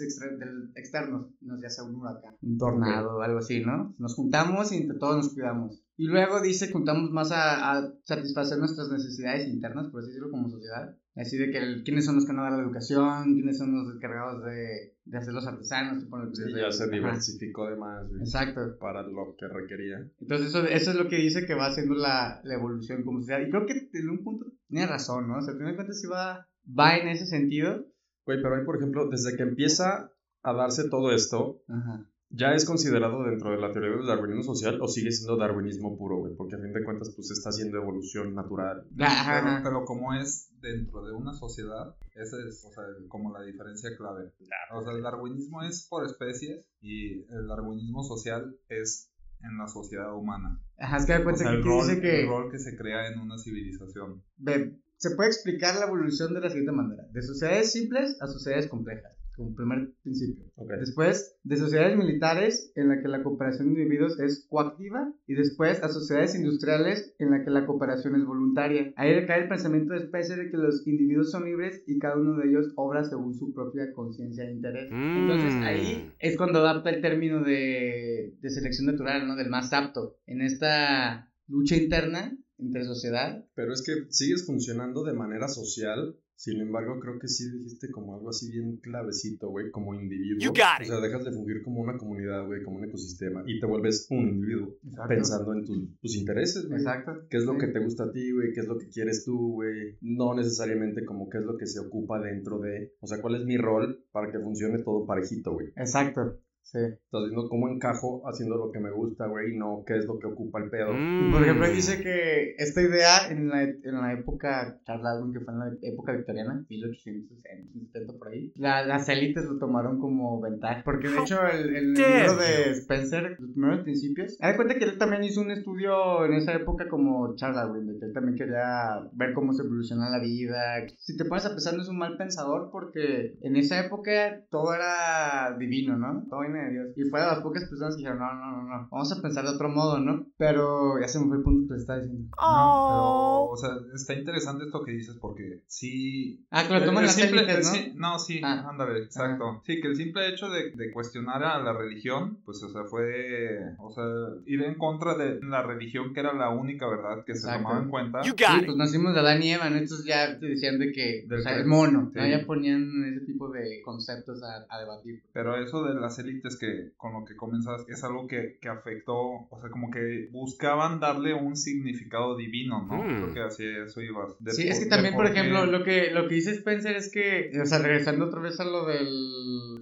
externos, 0.74 1.26
no 1.40 1.60
ya 1.60 1.70
sea 1.70 1.84
un 1.84 1.94
huracán, 1.96 2.36
un 2.42 2.58
tornado, 2.58 3.22
algo 3.22 3.38
así, 3.38 3.60
¿no? 3.64 3.94
Nos 3.98 4.14
juntamos 4.14 4.72
y 4.72 4.76
entre 4.78 4.98
todos 4.98 5.16
nos 5.16 5.32
cuidamos. 5.34 5.80
Y 5.96 6.06
luego 6.08 6.40
dice 6.40 6.66
que 6.66 6.72
juntamos 6.72 7.10
más 7.12 7.30
a, 7.30 7.78
a 7.78 7.92
satisfacer 8.02 8.58
nuestras 8.58 8.88
necesidades 8.90 9.48
internas, 9.48 9.88
por 9.88 10.00
así 10.00 10.08
decirlo, 10.08 10.30
como 10.30 10.48
sociedad. 10.50 10.96
Así 11.16 11.36
de 11.38 11.50
que 11.52 11.58
el- 11.58 11.84
quiénes 11.84 12.04
son 12.04 12.16
los 12.16 12.24
que 12.26 12.32
van 12.32 12.40
a 12.40 12.50
dar 12.50 12.52
la 12.58 12.64
educación, 12.64 13.34
quiénes 13.34 13.56
son 13.58 13.72
los 13.72 13.94
encargados 13.94 14.44
de, 14.44 14.96
de 15.04 15.18
hacer 15.18 15.32
los 15.32 15.46
artesanos. 15.46 16.02
Sí, 16.32 16.42
desde- 16.44 16.60
ya 16.60 16.72
se 16.72 16.88
diversificó 16.90 17.68
de 17.70 17.76
más, 17.76 18.04
Exacto. 18.18 18.76
para 18.80 19.02
lo 19.02 19.36
que 19.38 19.46
requería. 19.46 19.98
Entonces 20.20 20.48
eso, 20.48 20.64
eso 20.66 20.90
es 20.90 20.96
lo 20.96 21.08
que 21.08 21.16
dice 21.16 21.46
que 21.46 21.54
va 21.54 21.66
haciendo 21.66 21.94
la, 21.94 22.40
la 22.42 22.54
evolución 22.54 23.04
como 23.04 23.20
sociedad. 23.20 23.40
Y 23.46 23.50
creo 23.50 23.64
que 23.66 23.88
en 23.92 24.10
un 24.10 24.24
punto 24.24 24.46
tiene 24.68 24.86
razón, 24.86 25.28
¿no? 25.28 25.38
O 25.38 25.40
sea, 25.42 25.52
al 25.52 25.58
final 25.58 25.72
de 25.72 25.76
cuentas 25.76 26.00
sí 26.00 26.08
va, 26.08 26.48
va 26.78 26.96
en 26.96 27.08
ese 27.08 27.26
sentido. 27.26 27.86
Güey, 28.26 28.42
pero 28.42 28.56
ahí, 28.56 28.64
por 28.64 28.76
ejemplo, 28.78 29.08
desde 29.08 29.36
que 29.36 29.42
empieza 29.44 30.10
a 30.42 30.52
darse 30.52 30.88
todo 30.88 31.12
esto, 31.12 31.62
Ajá. 31.68 32.06
¿Ya 32.30 32.54
es 32.54 32.64
considerado 32.64 33.22
dentro 33.24 33.50
de 33.50 33.58
la 33.58 33.72
teoría 33.72 33.96
del 33.96 34.06
darwinismo 34.06 34.54
social 34.54 34.80
o 34.80 34.88
sigue 34.88 35.12
siendo 35.12 35.36
darwinismo 35.36 35.96
puro, 35.96 36.18
güey? 36.18 36.34
Porque 36.34 36.56
a 36.56 36.58
fin 36.58 36.72
de 36.72 36.84
cuentas, 36.84 37.12
pues 37.14 37.30
está 37.30 37.50
haciendo 37.50 37.78
evolución 37.78 38.34
natural. 38.34 38.86
Ajá, 38.98 39.40
Pero, 39.42 39.62
pero 39.62 39.84
como 39.84 40.14
es 40.14 40.50
dentro 40.60 41.04
de 41.04 41.12
una 41.12 41.32
sociedad, 41.34 41.94
esa 42.14 42.36
es 42.46 42.64
o 42.64 42.72
sea, 42.72 42.84
como 43.08 43.32
la 43.32 43.42
diferencia 43.44 43.96
clave. 43.96 44.32
O 44.72 44.82
sea, 44.82 44.92
el 44.92 45.02
darwinismo 45.02 45.62
es 45.62 45.86
por 45.88 46.04
especies 46.04 46.66
y 46.80 47.22
el 47.32 47.46
darwinismo 47.48 48.02
social 48.02 48.56
es 48.68 49.10
en 49.42 49.58
la 49.58 49.68
sociedad 49.68 50.14
humana. 50.16 50.58
Ajá, 50.78 50.96
es 50.96 51.06
que 51.06 51.16
O 51.16 51.22
cuenta 51.22 51.42
sea, 51.42 51.50
que 51.50 51.56
el 51.58 51.64
rol, 51.64 51.86
dice 51.86 52.00
que 52.00 52.22
el 52.22 52.28
rol 52.28 52.50
que 52.50 52.58
se 52.58 52.76
crea 52.76 53.08
en 53.08 53.20
una 53.20 53.36
civilización. 53.38 54.22
ve, 54.38 54.80
se 54.96 55.14
puede 55.16 55.28
explicar 55.28 55.74
la 55.76 55.86
evolución 55.86 56.32
de 56.32 56.40
la 56.40 56.48
siguiente 56.48 56.72
manera. 56.72 57.04
De 57.12 57.20
sociedades 57.22 57.72
simples 57.72 58.16
a 58.22 58.26
sociedades 58.26 58.68
complejas, 58.68 59.18
como 59.36 59.54
primer 59.54 59.92
principio. 60.02 60.44
Ok. 60.56 60.72
Después, 60.80 61.36
de 61.42 61.56
sociedades 61.56 61.96
militares 61.96 62.72
en 62.74 62.88
la 62.88 63.00
que 63.00 63.08
la 63.08 63.22
cooperación 63.22 63.68
de 63.68 63.82
individuos 63.82 64.18
es 64.20 64.46
coactiva 64.48 65.12
y 65.26 65.34
después 65.34 65.82
a 65.82 65.88
sociedades 65.88 66.34
industriales 66.34 67.14
en 67.18 67.30
la 67.30 67.44
que 67.44 67.50
la 67.50 67.66
cooperación 67.66 68.16
es 68.16 68.24
voluntaria. 68.24 68.92
Ahí 68.96 69.14
recae 69.14 69.42
el 69.42 69.48
pensamiento 69.48 69.94
de 69.94 70.00
especie 70.00 70.36
de 70.36 70.50
que 70.50 70.56
los 70.56 70.86
individuos 70.86 71.30
son 71.30 71.44
libres 71.44 71.82
y 71.86 71.98
cada 71.98 72.16
uno 72.16 72.36
de 72.36 72.48
ellos 72.48 72.72
obra 72.76 73.04
según 73.04 73.34
su 73.34 73.52
propia 73.52 73.92
conciencia 73.92 74.44
e 74.44 74.52
interés. 74.52 74.90
Entonces 74.90 75.54
ahí 75.62 76.12
es 76.18 76.36
cuando 76.36 76.60
adapta 76.60 76.90
el 76.90 77.02
término 77.02 77.42
de, 77.42 78.34
de 78.40 78.50
selección 78.50 78.86
natural, 78.86 79.26
¿no? 79.26 79.36
Del 79.36 79.50
más 79.50 79.72
apto. 79.72 80.16
En 80.26 80.40
esta 80.40 81.30
lucha 81.48 81.76
interna 81.76 82.36
entre 82.58 82.84
sociedad. 82.84 83.44
Pero 83.54 83.72
es 83.72 83.82
que 83.82 83.92
sigues 84.10 84.46
funcionando 84.46 85.04
de 85.04 85.14
manera 85.14 85.48
social. 85.48 86.16
Sin 86.44 86.60
embargo, 86.60 87.00
creo 87.00 87.18
que 87.18 87.26
sí 87.26 87.50
dijiste 87.50 87.90
como 87.90 88.14
algo 88.16 88.28
así 88.28 88.50
bien 88.52 88.76
clavecito, 88.76 89.48
güey, 89.48 89.70
como 89.70 89.94
individuo. 89.94 90.40
You 90.40 90.48
got 90.50 90.82
O 90.82 90.84
sea, 90.84 91.00
dejas 91.00 91.24
de 91.24 91.32
fungir 91.32 91.62
como 91.62 91.80
una 91.80 91.96
comunidad, 91.96 92.44
güey, 92.44 92.62
como 92.62 92.76
un 92.80 92.84
ecosistema 92.84 93.42
y 93.46 93.58
te 93.58 93.64
vuelves 93.66 94.06
un 94.10 94.28
individuo 94.28 94.76
Exacto. 94.84 95.08
pensando 95.08 95.54
en 95.54 95.64
tus, 95.64 95.98
tus 96.02 96.16
intereses, 96.16 96.66
güey. 96.68 96.80
Exacto. 96.80 97.12
¿Qué 97.30 97.38
es 97.38 97.44
lo 97.46 97.54
Sí. 97.54 97.60
que 97.60 97.68
te 97.68 97.78
gusta 97.80 98.04
a 98.04 98.12
ti, 98.12 98.30
güey? 98.30 98.52
¿Qué 98.52 98.60
es 98.60 98.68
lo 98.68 98.76
que 98.76 98.88
quieres 98.90 99.24
tú, 99.24 99.52
güey? 99.54 99.96
No 100.02 100.34
necesariamente 100.34 101.06
como 101.06 101.30
qué 101.30 101.38
es 101.38 101.44
lo 101.44 101.56
que 101.56 101.66
se 101.66 101.80
ocupa 101.80 102.20
dentro 102.20 102.58
de... 102.58 102.92
O 103.00 103.06
sea, 103.06 103.22
¿cuál 103.22 103.36
es 103.36 103.46
mi 103.46 103.56
rol 103.56 104.04
para 104.12 104.30
que 104.30 104.38
funcione 104.38 104.82
todo 104.82 105.06
parejito, 105.06 105.54
güey? 105.54 105.68
Exacto. 105.76 106.40
Sí. 106.64 106.78
Estás 106.78 107.22
viendo 107.30 107.48
cómo 107.48 107.68
encajo 107.68 108.22
haciendo 108.26 108.56
lo 108.56 108.72
que 108.72 108.80
me 108.80 108.90
gusta, 108.90 109.26
güey, 109.26 109.52
y 109.54 109.56
no 109.56 109.84
qué 109.86 109.98
es 109.98 110.06
lo 110.06 110.18
que 110.18 110.26
ocupa 110.26 110.60
el 110.62 110.70
pedo. 110.70 110.92
Y 111.28 111.30
por 111.30 111.42
ejemplo, 111.42 111.68
dice 111.68 112.02
que 112.02 112.54
esta 112.58 112.80
idea 112.82 113.28
en 113.30 113.48
la, 113.48 113.62
en 113.62 113.94
la 114.00 114.12
época, 114.14 114.80
Charles 114.84 115.04
Darwin, 115.04 115.32
que 115.32 115.40
fue 115.40 115.52
en 115.52 115.60
la 115.60 115.72
época 115.82 116.12
victoriana, 116.12 116.64
1860, 116.68 117.78
70 117.92 118.12
por 118.18 118.28
ahí, 118.28 118.52
la- 118.56 118.84
las 118.84 119.08
élites 119.08 119.44
lo 119.44 119.58
tomaron 119.58 119.98
como 120.00 120.40
ventaja. 120.40 120.82
Porque 120.84 121.08
de 121.08 121.18
hecho, 121.20 121.46
el, 121.46 121.76
el 121.76 121.92
libro 121.92 122.36
de 122.36 122.70
Spencer, 122.72 123.36
los 123.38 123.50
primeros 123.52 123.80
principios, 123.82 124.38
da 124.38 124.56
cuenta 124.56 124.76
que 124.78 124.84
él 124.84 124.98
también 124.98 125.22
hizo 125.24 125.42
un 125.42 125.50
estudio 125.50 126.24
en 126.24 126.32
esa 126.32 126.54
época 126.54 126.88
como 126.88 127.34
Charles 127.36 127.56
Darwin, 127.56 127.86
de 127.86 127.98
que 127.98 128.06
él 128.06 128.12
también 128.12 128.36
quería 128.36 129.00
ver 129.12 129.32
cómo 129.34 129.52
se 129.52 129.62
evoluciona 129.62 130.08
la 130.10 130.18
vida. 130.18 130.86
Si 130.96 131.16
te 131.16 131.24
pones 131.26 131.44
a 131.46 131.50
pensar, 131.50 131.74
no 131.76 131.82
es 131.82 131.88
un 131.88 131.98
mal 131.98 132.16
pensador 132.16 132.70
porque 132.72 133.36
en 133.42 133.56
esa 133.56 133.84
época 133.84 134.40
todo 134.50 134.74
era 134.74 135.56
divino, 135.58 135.96
¿no? 135.98 136.24
Todo 136.28 136.42
viene 136.54 136.68
de 136.68 136.72
Dios. 136.74 136.88
Y 136.96 137.10
fue 137.10 137.20
de 137.20 137.26
las 137.26 137.40
pocas 137.40 137.64
personas 137.68 137.94
que 137.96 137.98
dijeron, 137.98 138.18
no, 138.18 138.34
no, 138.34 138.62
no, 138.62 138.62
no, 138.80 138.88
vamos 138.90 139.12
a 139.12 139.20
pensar 139.22 139.44
de 139.44 139.50
otro 139.50 139.68
modo, 139.68 139.98
¿no? 140.00 140.26
Pero 140.38 140.98
ya 141.00 141.08
se 141.08 141.18
me 141.20 141.26
fue 141.28 141.36
el 141.38 141.42
punto 141.42 141.68
que 141.68 141.74
le 141.74 141.80
estaba 141.80 141.98
diciendo. 142.00 142.24
No, 142.30 142.36
pero, 142.36 142.44
Oh. 142.46 143.50
o 143.52 143.56
sea, 143.56 143.70
está 143.94 144.14
interesante 144.14 144.64
esto 144.64 144.82
que 144.84 144.92
dices 144.92 145.16
porque 145.20 145.62
sí. 145.66 146.44
Ah, 146.50 146.64
que 146.66 146.74
lo 146.74 146.80
toman 146.84 147.02
el 147.04 147.06
las 147.06 147.14
simple- 147.16 147.42
élites, 147.42 147.66
¿no? 147.66 147.72
sí- 147.72 147.92
no, 147.96 148.18
sí, 148.18 148.40
Ah. 148.42 148.66
ándale, 148.70 149.00
exacto. 149.00 149.60
Sí, 149.64 149.80
que 149.80 149.88
el 149.88 149.96
simple 149.96 150.28
hecho 150.28 150.48
de, 150.48 150.70
de 150.72 150.92
cuestionar 150.92 151.42
a 151.44 151.58
la 151.62 151.72
religión, 151.72 152.38
pues, 152.44 152.62
o 152.62 152.68
sea, 152.70 152.84
fue, 152.84 153.58
o 153.78 153.90
sea, 153.90 154.04
ir 154.46 154.62
en 154.62 154.74
contra 154.76 155.14
de 155.16 155.40
la 155.42 155.62
religión 155.62 156.12
que 156.14 156.20
era 156.20 156.32
la 156.32 156.50
única 156.50 156.86
verdad 156.88 157.24
que 157.24 157.34
se 157.34 157.46
Exacto. 157.46 157.62
tomaba 157.64 157.82
en 157.84 157.90
cuenta. 157.90 158.22
Sí, 158.22 158.32
pues 158.64 158.76
nacimos 158.76 159.14
de 159.14 159.20
Adán 159.20 159.42
y 159.42 159.52
Eva, 159.52 159.70
¿no? 159.70 159.76
Estos 159.76 160.04
ya 160.04 160.38
te 160.38 160.46
decían 160.46 160.78
de 160.78 160.92
que, 160.92 161.24
Del 161.28 161.40
o 161.40 161.42
sea, 161.42 161.56
el 161.56 161.66
mono, 161.66 162.10
sí. 162.12 162.18
¿no? 162.18 162.26
Ya 162.26 162.44
ponían 162.46 163.04
ese 163.04 163.24
tipo 163.26 163.50
de 163.50 163.80
conceptos 163.84 164.42
a, 164.42 164.66
a 164.74 164.80
debatir. 164.80 165.22
Pero 165.32 165.56
eso 165.56 165.84
de 165.84 165.94
las 165.94 166.18
élites 166.18 166.43
que 166.58 166.92
con 166.96 167.12
lo 167.14 167.24
que 167.24 167.34
comenzas 167.36 167.84
es 167.88 168.04
algo 168.04 168.26
que, 168.26 168.58
que 168.60 168.68
afectó, 168.68 169.14
o 169.50 169.58
sea, 169.60 169.70
como 169.70 169.90
que 169.90 170.28
buscaban 170.30 171.00
darle 171.00 171.32
un 171.34 171.56
significado 171.56 172.36
divino, 172.36 172.84
¿no? 172.86 173.02
Hmm. 173.02 173.22
Creo 173.22 173.34
que 173.34 173.40
así 173.40 173.64
eso 173.64 174.00
ibas. 174.02 174.36
De 174.40 174.52
Sí, 174.52 174.68
es 174.68 174.76
por- 174.78 174.84
que 174.84 174.90
también, 174.90 175.14
por 175.14 175.24
qué- 175.26 175.32
ejemplo, 175.40 175.66
lo 175.66 175.82
que, 175.84 176.10
lo 176.12 176.28
que 176.28 176.34
dice 176.34 176.50
Spencer 176.52 176.96
es 176.96 177.10
que, 177.10 177.50
o 177.60 177.66
sea, 177.66 177.78
regresando 177.78 178.26
otra 178.26 178.40
vez 178.40 178.58
a 178.60 178.64
lo 178.64 178.86
de 178.86 179.00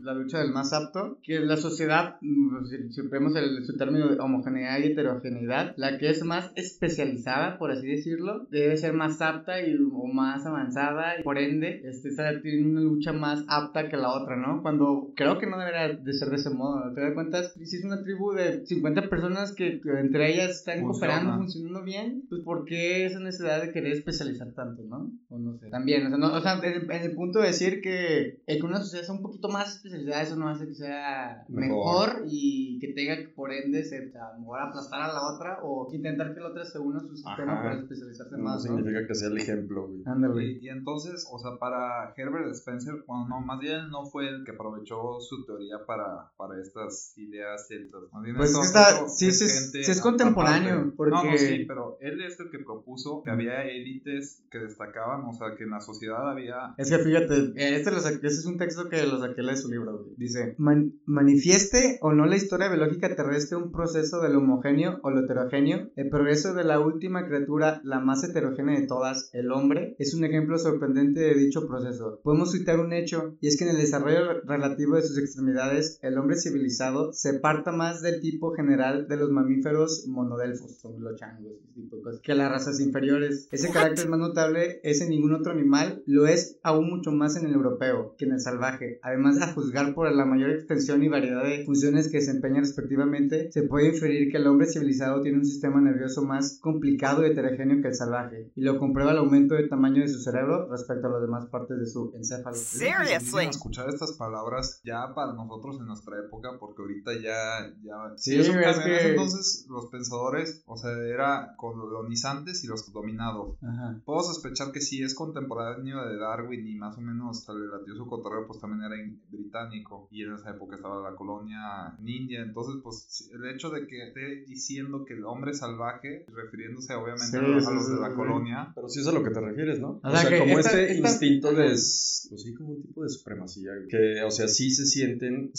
la 0.02 0.14
lucha 0.14 0.38
del 0.38 0.52
más 0.52 0.73
apto, 0.73 1.19
que 1.23 1.40
la 1.40 1.57
sociedad, 1.57 2.16
mm, 2.21 2.64
si, 2.66 2.92
si 2.92 3.09
vemos 3.09 3.35
el, 3.37 3.64
su 3.64 3.76
término 3.76 4.09
de 4.09 4.19
homogeneidad 4.21 4.78
y 4.78 4.87
heterogeneidad, 4.92 5.75
la 5.76 5.99
que 5.99 6.11
es 6.11 6.25
más 6.25 6.50
especializada, 6.57 7.59
por 7.59 7.71
así 7.71 7.87
decirlo, 7.87 8.47
debe 8.50 8.76
ser 8.76 8.92
más 8.95 9.21
apta 9.21 9.61
y, 9.66 9.75
o 9.76 10.07
más 10.12 10.45
avanzada, 10.47 11.19
y 11.19 11.23
por 11.23 11.38
ende, 11.38 11.83
este, 11.85 12.11
tiene 12.42 12.66
una 12.69 12.81
lucha 12.81 13.12
más 13.12 13.45
apta 13.49 13.88
que 13.88 13.97
la 13.97 14.11
otra, 14.11 14.37
¿no? 14.37 14.62
Cuando 14.62 15.12
creo 15.16 15.38
que 15.38 15.47
no 15.47 15.59
debería 15.59 15.88
de 15.88 16.12
ser 16.12 16.28
de 16.31 16.37
ese 16.37 16.50
modo, 16.54 16.85
al 16.85 16.92
final 16.94 17.11
de 17.11 17.14
cuentas, 17.14 17.52
si 17.54 17.76
es 17.76 17.85
una 17.85 18.00
tribu 18.02 18.32
de 18.32 18.64
50 18.64 19.09
personas 19.09 19.52
que, 19.52 19.80
que 19.80 19.90
entre 20.00 20.32
ellas 20.32 20.50
están 20.52 20.80
Funciona. 20.80 20.92
cooperando, 21.14 21.37
funcionando 21.38 21.82
bien, 21.82 22.25
pues 22.28 22.42
¿por 22.42 22.64
qué 22.64 23.04
esa 23.06 23.21
necesidad 23.21 23.61
de 23.61 23.71
querer 23.71 23.92
especializar 23.92 24.52
tanto, 24.52 24.82
no? 24.85 25.11
O 25.28 25.38
no 25.38 25.56
sé. 25.59 25.68
También, 25.71 26.06
o 26.06 26.09
sea, 26.11 26.18
no, 26.18 26.32
o 26.35 26.40
sea 26.40 26.54
en, 26.62 26.64
el- 26.64 26.90
en 26.90 27.02
el 27.02 27.14
punto 27.14 27.40
de 27.40 27.47
decir 27.49 27.80
que, 27.80 28.38
el 28.47 28.59
que 28.61 28.66
una 28.66 28.78
sociedad 28.78 29.04
sea 29.04 29.14
un 29.14 29.23
poquito 29.23 29.49
más 29.49 29.76
especializada, 29.76 30.23
eso 30.23 30.37
no 30.37 30.49
hace 30.49 30.66
que 30.66 30.75
sea 30.75 31.44
Mejor. 31.49 32.09
mejor, 32.16 32.23
y 32.26 32.78
que 32.80 32.92
tenga 32.94 33.16
que 33.16 33.28
por 33.28 33.52
ende 33.52 33.85
ser, 33.85 34.09
o 34.09 34.11
sea, 34.11 34.26
a 34.28 34.32
lo 34.35 34.40
mejor 34.40 34.61
aplastar 34.61 35.02
a 35.02 35.12
la 35.12 35.23
otra 35.35 35.59
o 35.62 35.88
intentar 35.92 36.35
que 36.35 36.40
la 36.40 36.49
otra 36.49 36.64
se 36.64 36.78
una 36.78 36.99
a 36.99 37.02
su 37.02 37.16
sistema 37.16 37.52
Ajá. 37.54 37.62
para 37.62 37.75
especializarse 37.80 38.37
No 38.37 38.42
más, 38.44 38.64
¿no? 38.64 38.76
significa 38.76 39.06
que 39.06 39.14
sea 39.14 39.28
el 39.28 39.38
ejemplo, 39.38 39.88
güey. 39.88 40.02
Ándale. 40.06 40.44
Y, 40.44 40.59
y 40.66 40.68
entonces, 40.68 41.26
o 41.30 41.38
sea, 41.38 41.52
para 41.59 42.12
Herbert 42.16 42.50
Spencer, 42.52 42.94
bueno, 43.06 43.28
no, 43.28 43.40
más 43.40 43.59
bien 43.61 43.88
no 43.90 44.04
fue 44.04 44.28
el 44.28 44.44
que 44.44 44.52
aprovechó 44.52 45.21
su 45.21 45.44
teoría 45.44 45.76
para, 45.87 46.30
para 46.42 46.61
estas 46.61 47.12
ideas 47.16 47.68
bien 47.68 48.37
Pues 48.37 48.50
es 48.50 48.56
que 48.58 48.62
está- 48.66 49.08
sí, 49.08 49.28
es- 49.28 49.38
gente 49.38 49.84
sí 49.84 49.90
es 49.92 50.00
contemporáneo, 50.00 50.76
No, 50.76 50.84
no, 50.87 50.92
porque- 50.96 51.38
sí, 51.38 51.64
pero 51.68 51.99
él 52.00 52.20
es 52.22 52.38
el 52.40 52.50
que 52.50 52.58
propuso 52.58 53.22
que 53.25 53.30
había 53.30 53.62
élites 53.64 54.42
que 54.50 54.58
destacaban, 54.58 55.22
o 55.25 55.32
sea, 55.32 55.54
que 55.56 55.64
en 55.64 55.70
la 55.70 55.80
sociedad 55.80 56.28
había... 56.28 56.75
Es 56.78 56.90
que 56.90 56.99
fíjate, 56.99 57.52
este, 57.54 57.90
lo 57.92 57.99
saqué- 58.00 58.16
este 58.26 58.40
es 58.40 58.46
un 58.46 58.58
texto 58.58 58.88
que 58.88 59.06
lo 59.06 59.20
saqué 59.20 59.42
de 59.42 59.56
su 59.56 59.68
libro 59.70 59.99
güey. 59.99 60.14
Dice, 60.16 60.54
"Man- 60.58 60.94
manifieste 61.06 61.99
o 62.02 62.12
no 62.12 62.26
la 62.26 62.37
historia 62.37 62.68
biológica 62.68 63.14
terrestre 63.14 63.56
un 63.56 63.70
proceso 63.72 64.20
de 64.20 64.30
lo 64.30 64.38
homogéneo 64.38 64.99
o 65.02 65.11
lo 65.11 65.20
heterogéneo, 65.25 65.90
el 65.96 66.08
progreso 66.11 66.54
de 66.54 66.64
la 66.64 66.80
última 66.80 67.26
criatura, 67.26 67.80
la 67.84 68.00
más 68.00 68.25
heterogénea 68.25 68.80
de 68.80 68.87
todas, 68.87 69.30
el 69.32 69.50
hombre, 69.52 69.94
es 69.99 70.14
un 70.14 70.25
ejemplo 70.25 70.58
sorprendente 70.58 71.20
de 71.20 71.34
dicho 71.34 71.66
proceso. 71.68 72.20
Podemos 72.25 72.52
citar 72.52 72.80
un 72.80 72.92
hecho, 72.92 73.37
y 73.40 73.46
es 73.49 73.56
que 73.56 73.64
en 73.64 73.70
el 73.70 73.76
desarrollo 73.76 74.40
relativo 74.44 74.96
de 74.96 75.02
sus 75.02 75.18
extremidades, 75.18 75.99
el 76.02 76.18
hombre 76.18 76.31
civilizado 76.36 77.12
se 77.12 77.34
parta 77.34 77.72
más 77.72 78.02
del 78.02 78.20
tipo 78.20 78.52
general 78.52 79.08
de 79.08 79.16
los 79.16 79.30
mamíferos 79.30 80.06
monodelfos, 80.08 80.78
son 80.78 81.02
los 81.02 81.16
changos, 81.16 81.52
ese 81.62 81.74
tipo 81.74 81.96
de 81.96 82.02
cosas, 82.02 82.20
que 82.20 82.34
las 82.34 82.50
razas 82.50 82.80
inferiores. 82.80 83.48
Ese 83.50 83.70
carácter 83.70 84.08
más 84.08 84.20
notable 84.20 84.80
es 84.82 85.00
en 85.00 85.10
ningún 85.10 85.34
otro 85.34 85.52
animal, 85.52 86.02
lo 86.06 86.26
es 86.26 86.58
aún 86.62 86.88
mucho 86.88 87.12
más 87.12 87.36
en 87.36 87.46
el 87.46 87.54
europeo 87.54 88.14
que 88.16 88.24
en 88.24 88.32
el 88.32 88.40
salvaje. 88.40 88.98
Además, 89.02 89.40
a 89.40 89.52
juzgar 89.52 89.94
por 89.94 90.10
la 90.12 90.24
mayor 90.24 90.50
extensión 90.50 91.02
y 91.02 91.08
variedad 91.08 91.44
de 91.44 91.64
funciones 91.64 92.08
que 92.08 92.18
desempeñan 92.18 92.64
respectivamente, 92.64 93.50
se 93.52 93.62
puede 93.62 93.88
inferir 93.88 94.30
que 94.30 94.38
el 94.38 94.46
hombre 94.46 94.66
civilizado 94.66 95.22
tiene 95.22 95.38
un 95.38 95.44
sistema 95.44 95.80
nervioso 95.80 96.22
más 96.22 96.58
complicado 96.60 97.26
y 97.26 97.30
heterogéneo 97.30 97.80
que 97.80 97.88
el 97.88 97.94
salvaje, 97.94 98.50
y 98.54 98.62
lo 98.62 98.78
comprueba 98.78 99.12
el 99.12 99.18
aumento 99.18 99.54
de 99.54 99.68
tamaño 99.68 100.02
de 100.02 100.08
su 100.08 100.20
cerebro 100.20 100.68
respecto 100.70 101.06
a 101.06 101.10
las 101.10 101.22
demás 101.22 101.46
partes 101.46 101.78
de 101.78 101.86
su 101.86 102.12
encéfalo. 102.14 102.56
Seriously. 102.56 103.46
Escuchar 103.46 103.88
estas 103.88 104.12
palabras 104.12 104.80
ya 104.84 105.14
para 105.14 105.32
nosotros 105.32 105.78
en 105.80 105.86
nuestra 105.86 106.16
época, 106.25 106.57
porque 106.59 106.83
ahorita 106.83 107.12
ya, 107.14 107.73
ya, 107.83 107.95
Sí, 108.17 108.35
eso 108.38 108.52
es 108.52 108.59
cambia. 108.62 108.85
En 108.87 108.93
ese 108.93 109.02
que- 109.05 109.11
entonces 109.11 109.67
los 109.69 109.87
pensadores, 109.87 110.62
o 110.67 110.76
sea, 110.76 110.91
era 110.93 111.55
colonizantes 111.57 112.64
y 112.64 112.67
los 112.67 112.91
dominados. 112.93 113.57
Ajá. 113.62 114.00
Puedo 114.05 114.23
sospechar 114.23 114.73
que 114.73 114.81
si 114.81 115.02
es 115.02 115.14
contemporáneo 115.14 116.05
de 116.07 116.17
Darwin 116.19 116.67
y 116.67 116.75
más 116.76 116.97
o 116.99 117.00
menos 117.00 117.47
le 117.49 117.67
latió 117.67 117.95
su 117.95 118.07
cotorreo, 118.07 118.47
pues 118.47 118.61
también 118.61 118.83
era 118.91 118.97
británico 119.31 120.09
y 120.11 120.23
en 120.23 120.35
esa 120.35 120.50
época 120.50 120.76
estaba 120.76 121.09
la 121.11 121.17
colonia 121.17 121.95
en 121.99 122.09
India. 122.09 122.43
Entonces, 122.43 122.81
pues 122.83 123.31
el 123.33 123.47
hecho 123.55 123.71
de 123.71 123.87
que 123.87 124.09
esté 124.09 124.45
diciendo 124.47 125.05
que 125.05 125.14
el 125.14 125.25
hombre 125.25 125.55
salvaje, 125.55 126.25
refiriéndose 126.33 126.95
obviamente 126.95 127.26
Sí, 127.26 127.37
a 127.37 127.43
los, 127.43 127.67
a 127.67 127.71
sí, 127.71 127.75
los 127.76 127.87
sí, 127.87 127.93
de 127.95 128.00
la 128.00 128.11
sí. 128.11 128.17
colonia, 128.17 128.73
Pero 128.75 128.88
sí 128.88 129.00
es 129.00 129.07
a 129.07 129.12
lo 129.12 129.23
que 129.23 129.31
te 129.31 129.41
refieres, 129.41 129.81
¿no? 129.81 130.00
O 130.02 130.09
O, 130.09 130.17
sea, 130.17 130.29
que 130.29 130.38
como 130.38 130.59
esta- 130.59 130.81
este 130.81 130.93
esta- 130.95 131.09
instinto 131.11 131.52
de. 131.52 131.62
Pues 131.73 132.43
sí, 132.43 132.55
como 132.55 132.71
un 132.71 132.83
tipo 132.83 133.02
de 133.02 133.09
supremacía. 133.09 133.73
Que, 133.88 134.23
o 134.23 134.31
sea, 134.31 134.49
sí 134.49 134.71
se 134.71 134.87
sienten 134.87 135.50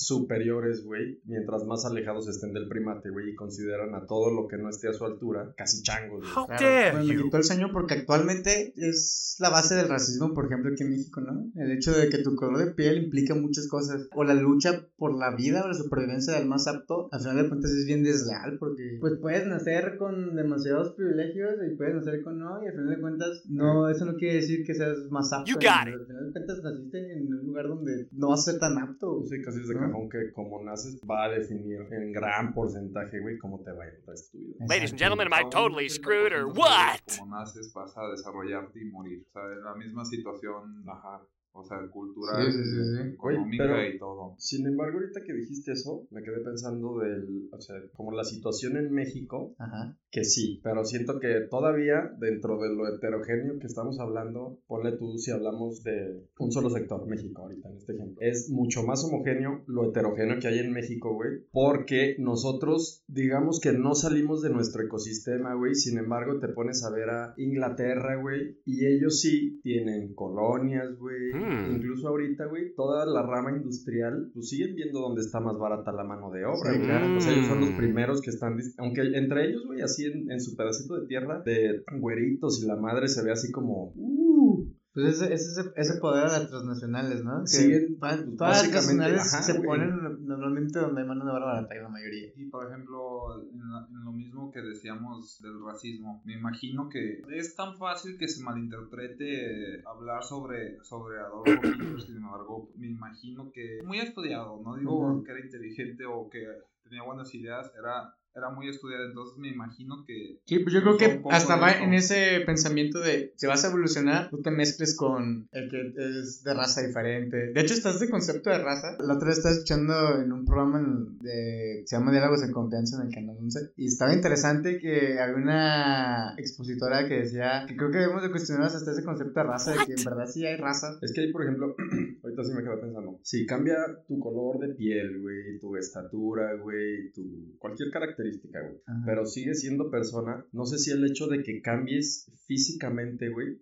superiores, 0.44 0.84
güey, 0.86 1.20
mientras 1.26 1.66
más 1.66 1.86
alejados 1.86 2.28
estén 2.28 2.54
del 2.54 2.68
primate, 2.68 3.10
güey, 3.10 3.32
y 3.32 3.36
consideran 3.36 3.96
a 3.96 4.06
todo 4.06 4.30
lo 4.32 4.48
que 4.48 4.58
no 4.58 4.70
esté 4.70 4.90
a 4.90 4.94
su 4.94 5.06
altura 5.06 5.54
casi 5.58 5.82
changos, 5.84 6.20
güey. 6.22 6.32
How 6.36 6.48
Claro, 6.48 6.64
dare 6.64 6.92
bueno, 6.92 7.06
me 7.08 7.14
you! 7.16 7.24
quitó 7.24 7.38
el 7.38 7.44
sueño 7.44 7.70
porque 7.72 7.94
actualmente 7.96 8.74
es 8.76 9.36
la 9.40 9.50
base 9.50 9.76
del 9.76 9.90
racismo, 9.90 10.34
por 10.34 10.46
ejemplo, 10.46 10.72
aquí 10.72 10.84
en 10.84 10.92
México, 10.92 11.22
¿no? 11.22 11.50
El 11.56 11.72
hecho 11.72 11.92
de 11.92 12.10
que 12.10 12.20
tu 12.20 12.36
color 12.36 12.58
de 12.58 12.72
piel 12.72 13.04
implica 13.04 13.36
muchas 13.36 13.68
cosas. 13.68 14.08
O 14.16 14.24
la 14.24 14.34
lucha 14.34 14.88
por 14.98 15.18
la 15.18 15.36
vida 15.36 15.64
o 15.64 15.68
la 15.68 15.74
supervivencia 15.74 16.34
del 16.34 16.48
más 16.48 16.68
apto, 16.68 17.08
al 17.12 17.20
final 17.20 17.38
de 17.44 17.50
cuentas 17.50 17.72
es 17.72 17.86
bien 17.86 18.04
desleal 18.04 18.58
porque 18.60 18.98
pues 19.00 19.14
puedes 19.22 19.48
nacer 19.48 19.98
con 19.98 20.36
demasiados 20.36 20.94
privilegios 20.96 21.56
y 21.66 21.76
puedes 21.76 21.96
nacer 21.96 22.22
con 22.24 22.40
no 22.40 22.64
y 22.64 22.68
al 22.68 22.74
final 22.74 22.90
de 22.90 23.02
cuentas 23.02 23.44
no, 23.50 23.90
eso 23.90 24.06
no 24.06 24.16
quiere 24.16 24.36
decir 24.36 24.66
que 24.66 24.74
seas 24.74 24.98
más 25.10 25.32
apto. 25.34 25.50
You 25.50 25.56
got 25.56 25.88
it. 25.88 25.94
Al 26.00 26.06
final 26.06 26.26
de 26.28 26.32
cuentas 26.32 26.64
naciste 26.64 27.18
en 27.18 27.34
un 27.34 27.46
lugar 27.46 27.68
donde 27.68 28.08
no 28.12 28.30
vas 28.30 28.48
a 28.48 28.52
ser 28.52 28.60
tan 28.60 28.78
apto. 28.78 29.24
Sí, 29.30 29.42
casi 29.42 29.60
es 29.62 29.68
de 29.68 29.76
¿no? 29.76 29.82
cajón 29.82 30.10
que 30.10 30.32
como 30.34 30.62
naces 30.64 31.00
va 31.10 31.26
a 31.26 31.30
definir 31.30 31.88
en 31.92 32.12
gran 32.12 32.54
porcentaje, 32.54 33.20
güey, 33.20 33.38
cómo 33.38 33.62
te 33.64 33.72
va 33.72 33.84
a 33.84 33.88
ir 33.88 33.94
el 33.96 34.06
resto 34.06 34.38
de 34.38 34.44
tu 34.46 34.52
vida. 34.54 34.66
Ladies 34.68 34.92
and 34.92 35.00
gentlemen, 35.00 35.28
am 35.32 35.46
I 35.48 35.50
totally 35.50 35.90
screwed 35.90 36.34
or 36.34 36.46
70% 36.46 36.58
what? 36.58 37.00
Como 37.20 37.36
naces, 37.38 37.72
vas 37.74 37.98
a 37.98 38.08
desarrollarte 38.10 38.82
y 38.82 38.86
morir. 38.86 39.26
O 39.28 39.32
sea, 39.32 39.44
en 39.52 39.64
la 39.64 39.76
misma 39.76 40.06
situación, 40.06 40.84
Ajá. 40.88 41.22
o 41.54 41.64
sea, 41.64 41.78
cultural, 41.92 42.52
Sí, 42.52 42.58
sí, 42.58 42.64
sí, 42.64 42.96
sí. 43.04 43.10
económica 43.14 43.66
Güey, 43.68 43.76
pero- 43.90 43.96
y 43.96 44.00
todo. 44.00 44.36
Sin 44.40 44.66
embargo, 44.68 45.00
ahorita 45.00 45.22
que 45.24 45.34
dijiste 45.34 45.72
eso, 45.74 46.08
me 46.12 46.24
quedé 46.24 46.40
pensando 46.40 46.98
del, 47.00 47.50
o 47.52 47.60
sea, 47.62 47.76
como 47.94 48.12
la 48.12 48.24
situación 48.24 48.78
en 48.78 48.92
México, 48.92 49.56
Ajá. 49.60 49.98
Que 50.14 50.24
sí, 50.24 50.62
pero 50.64 50.86
siento 50.86 51.20
que 51.20 51.42
todavía 51.50 52.14
dentro 52.20 52.60
de 52.62 52.70
lo 52.70 52.88
heterogéneo 52.88 53.58
que 53.60 53.66
estamos 53.66 54.00
hablando, 54.00 54.60
ponle 54.68 54.92
tú 54.92 55.18
si 55.18 55.32
hablamos 55.32 55.84
de 55.84 56.24
un 56.38 56.52
solo 56.52 56.70
sector, 56.70 57.08
México 57.08 57.42
ahorita 57.42 57.68
en 57.70 57.78
este 57.78 57.94
ejemplo, 57.94 58.18
es 58.22 58.50
mucho 58.52 58.84
más 58.84 59.04
homogéneo 59.04 59.64
lo 59.66 59.90
heterogéneo 59.90 60.38
que 60.40 60.48
hay 60.50 60.60
en 60.60 60.72
México, 60.72 61.16
güey, 61.16 61.40
porque 61.52 62.16
nosotros 62.20 63.04
digamos 63.08 63.60
que 63.60 63.74
no 63.74 63.96
salimos 63.96 64.44
de 64.44 64.52
nuestro 64.52 64.84
ecosistema, 64.84 65.56
güey, 65.56 65.74
sin 65.74 65.98
embargo 65.98 66.40
te 66.40 66.48
pones 66.50 66.84
a 66.84 66.92
ver 66.92 67.10
a 67.10 67.34
Inglaterra, 67.38 68.22
güey, 68.22 68.60
y 68.66 68.86
ellos 68.86 69.20
sí 69.20 69.60
tienen 69.64 70.14
colonias, 70.14 70.96
güey, 71.00 71.32
Hmm. 71.34 71.76
incluso 71.76 72.08
ahorita, 72.10 72.46
güey, 72.46 72.76
toda 72.76 73.08
la 73.08 73.24
rama 73.24 73.52
industrial, 73.58 74.30
pues 74.34 74.50
siguen 74.50 74.76
viendo 74.76 75.00
dónde 75.00 75.22
está 75.22 75.40
más 75.40 75.58
barata 75.58 75.92
la 75.92 76.04
mano 76.04 76.30
de 76.30 76.46
obra, 76.46 76.72
Sí, 76.72 76.78
güey. 76.78 76.88
claro. 76.88 77.18
O 77.18 77.20
sea, 77.20 77.34
ellos 77.34 77.48
son 77.48 77.62
los 77.62 77.72
Mm. 77.72 77.78
primeros 77.78 78.22
que 78.22 78.30
están, 78.30 78.60
aunque 78.78 79.02
entre 79.16 79.48
ellos, 79.50 79.66
güey, 79.66 79.82
así 79.82 80.03
en, 80.06 80.32
en 80.32 80.40
su 80.42 80.56
pedacito 80.56 81.00
de 81.00 81.08
tierra, 81.08 81.42
de 81.46 81.84
güeritos 82.00 82.62
y 82.64 82.68
la 82.68 82.76
madre 82.76 83.08
se 83.08 83.24
ve 83.24 83.32
así 83.32 83.52
como, 83.52 83.94
uh, 83.96 84.68
Pues 84.94 85.16
ese, 85.22 85.34
ese, 85.34 85.62
ese, 85.76 86.00
poder 86.00 86.26
a 86.26 86.38
las 86.38 86.50
transnacionales, 86.50 87.24
¿no? 87.24 87.44
Que 87.52 87.96
pues, 88.00 88.36
todas 88.38 88.62
las 88.62 88.70
transnacionales 88.72 89.22
ajá, 89.34 89.42
se 89.44 89.54
güey. 89.54 89.66
ponen 89.66 90.26
normalmente 90.28 90.78
donde 90.80 91.02
hay 91.02 91.08
mano 91.08 91.26
de 91.26 91.32
obra 91.32 91.46
barata, 91.46 91.74
la 91.76 91.90
mayoría. 91.90 92.30
Y 92.36 92.46
por 92.46 92.68
ejemplo, 92.68 93.42
en, 93.52 93.72
la- 93.72 93.88
en 93.90 94.04
lo 94.06 94.12
mismo 94.12 94.52
que 94.52 94.62
decíamos 94.62 95.40
del 95.42 95.64
racismo, 95.66 96.22
me 96.26 96.34
imagino 96.34 96.90
que 96.90 97.24
es 97.36 97.56
tan 97.56 97.76
fácil 97.80 98.18
que 98.20 98.28
se 98.28 98.44
malinterprete 98.44 99.82
hablar 99.86 100.24
sobre, 100.24 100.78
sobre 100.84 101.20
Adolfo 101.20 101.52
Hitler, 101.68 102.02
sin 102.02 102.18
embargo, 102.18 102.70
me 102.76 102.88
imagino 102.88 103.52
que 103.52 103.80
muy 103.84 104.00
estudiado, 104.00 104.62
no 104.64 104.76
digo 104.76 105.00
Ujú. 105.14 105.24
que 105.24 105.32
era 105.32 105.42
inteligente 105.44 106.06
o 106.06 106.30
que 106.30 106.46
tenía 106.84 107.04
buenas 107.04 107.34
ideas, 107.34 107.72
era, 107.80 108.14
era 108.36 108.50
muy 108.50 108.70
estudiado, 108.70 109.06
entonces 109.06 109.38
me 109.38 109.50
imagino 109.50 110.04
que 110.06 110.40
Sí, 110.46 110.60
pues 110.60 110.74
yo 110.74 110.82
creo 110.82 110.98
que 110.98 111.22
hasta 111.30 111.56
de 111.56 111.62
va 111.62 111.72
en 111.72 111.94
ese 111.94 112.42
pensamiento 112.46 113.00
de 113.00 113.34
si 113.36 113.48
vas 113.48 113.64
a 113.64 113.70
evolucionar, 113.70 114.30
tú 114.30 114.42
te 114.42 114.52
mezcles 114.52 114.96
con 114.96 115.48
el 115.52 115.70
que 115.70 115.94
es 116.20 116.44
de 116.44 116.54
raza 116.54 116.82
diferente. 116.82 117.52
De 117.54 117.62
hecho, 117.62 117.74
está 117.74 117.92
este 117.92 118.10
concepto 118.10 118.50
de 118.50 118.60
raza. 118.60 118.98
La 119.00 119.16
otra 119.16 119.30
vez 119.30 119.38
estaba 119.38 119.54
escuchando 119.54 120.20
en 120.20 120.32
un 120.32 120.46
programa 120.46 120.82
de, 121.22 121.84
se 121.86 121.96
llama 121.96 122.12
Diálogos 122.12 122.44
en 122.44 122.52
Confianza 122.52 123.02
en 123.02 123.08
el 123.08 123.14
canal 123.14 123.38
11 123.40 123.74
y 123.78 123.88
estaba 123.88 124.14
interesante 124.14 124.80
que 124.80 125.20
había 125.20 125.36
una 125.36 126.34
expositora 126.38 127.08
que 127.08 127.16
decía 127.16 127.66
que 127.68 127.76
creo 127.76 127.92
que 127.92 128.00
debemos 128.00 128.24
de 128.24 128.32
cuestionarnos 128.32 128.76
hasta 128.76 128.92
ese 128.92 129.04
concepto 129.04 129.40
de 129.40 129.46
raza, 129.46 129.72
de 129.72 129.86
que 129.86 129.94
en 129.94 130.04
verdad 130.04 130.28
sí 130.28 130.46
hay 130.46 130.58
razas. 130.58 130.98
Es 131.02 131.14
que 131.14 131.22
ahí, 131.22 131.32
por 131.32 131.44
ejemplo, 131.44 131.76
ahorita 132.34 132.44
sí 132.44 132.56
me 132.56 132.64
quedé 132.64 132.78
pensando. 132.82 133.20
Si 133.24 133.46
cambia 133.46 133.78
tu 134.08 134.20
color 134.20 134.60
de 134.60 134.74
piel, 134.74 135.22
güey, 135.22 135.60
tu 135.60 135.76
estatura, 135.76 136.56
güey, 136.56 137.12
tu 137.14 137.56
cualquier 137.60 137.92
característica, 137.92 138.62
güey. 138.62 138.82
Pero 139.06 139.26
sigues 139.26 139.62
siendo 139.62 139.90
persona. 139.90 140.46
No 140.52 140.66
sé 140.66 140.78
si 140.78 140.92
el 140.92 141.06
hecho 141.06 141.28
de 141.28 141.44
que 141.44 141.62
cambies 141.62 142.32
físicamente, 142.46 143.30
güey, 143.30 143.62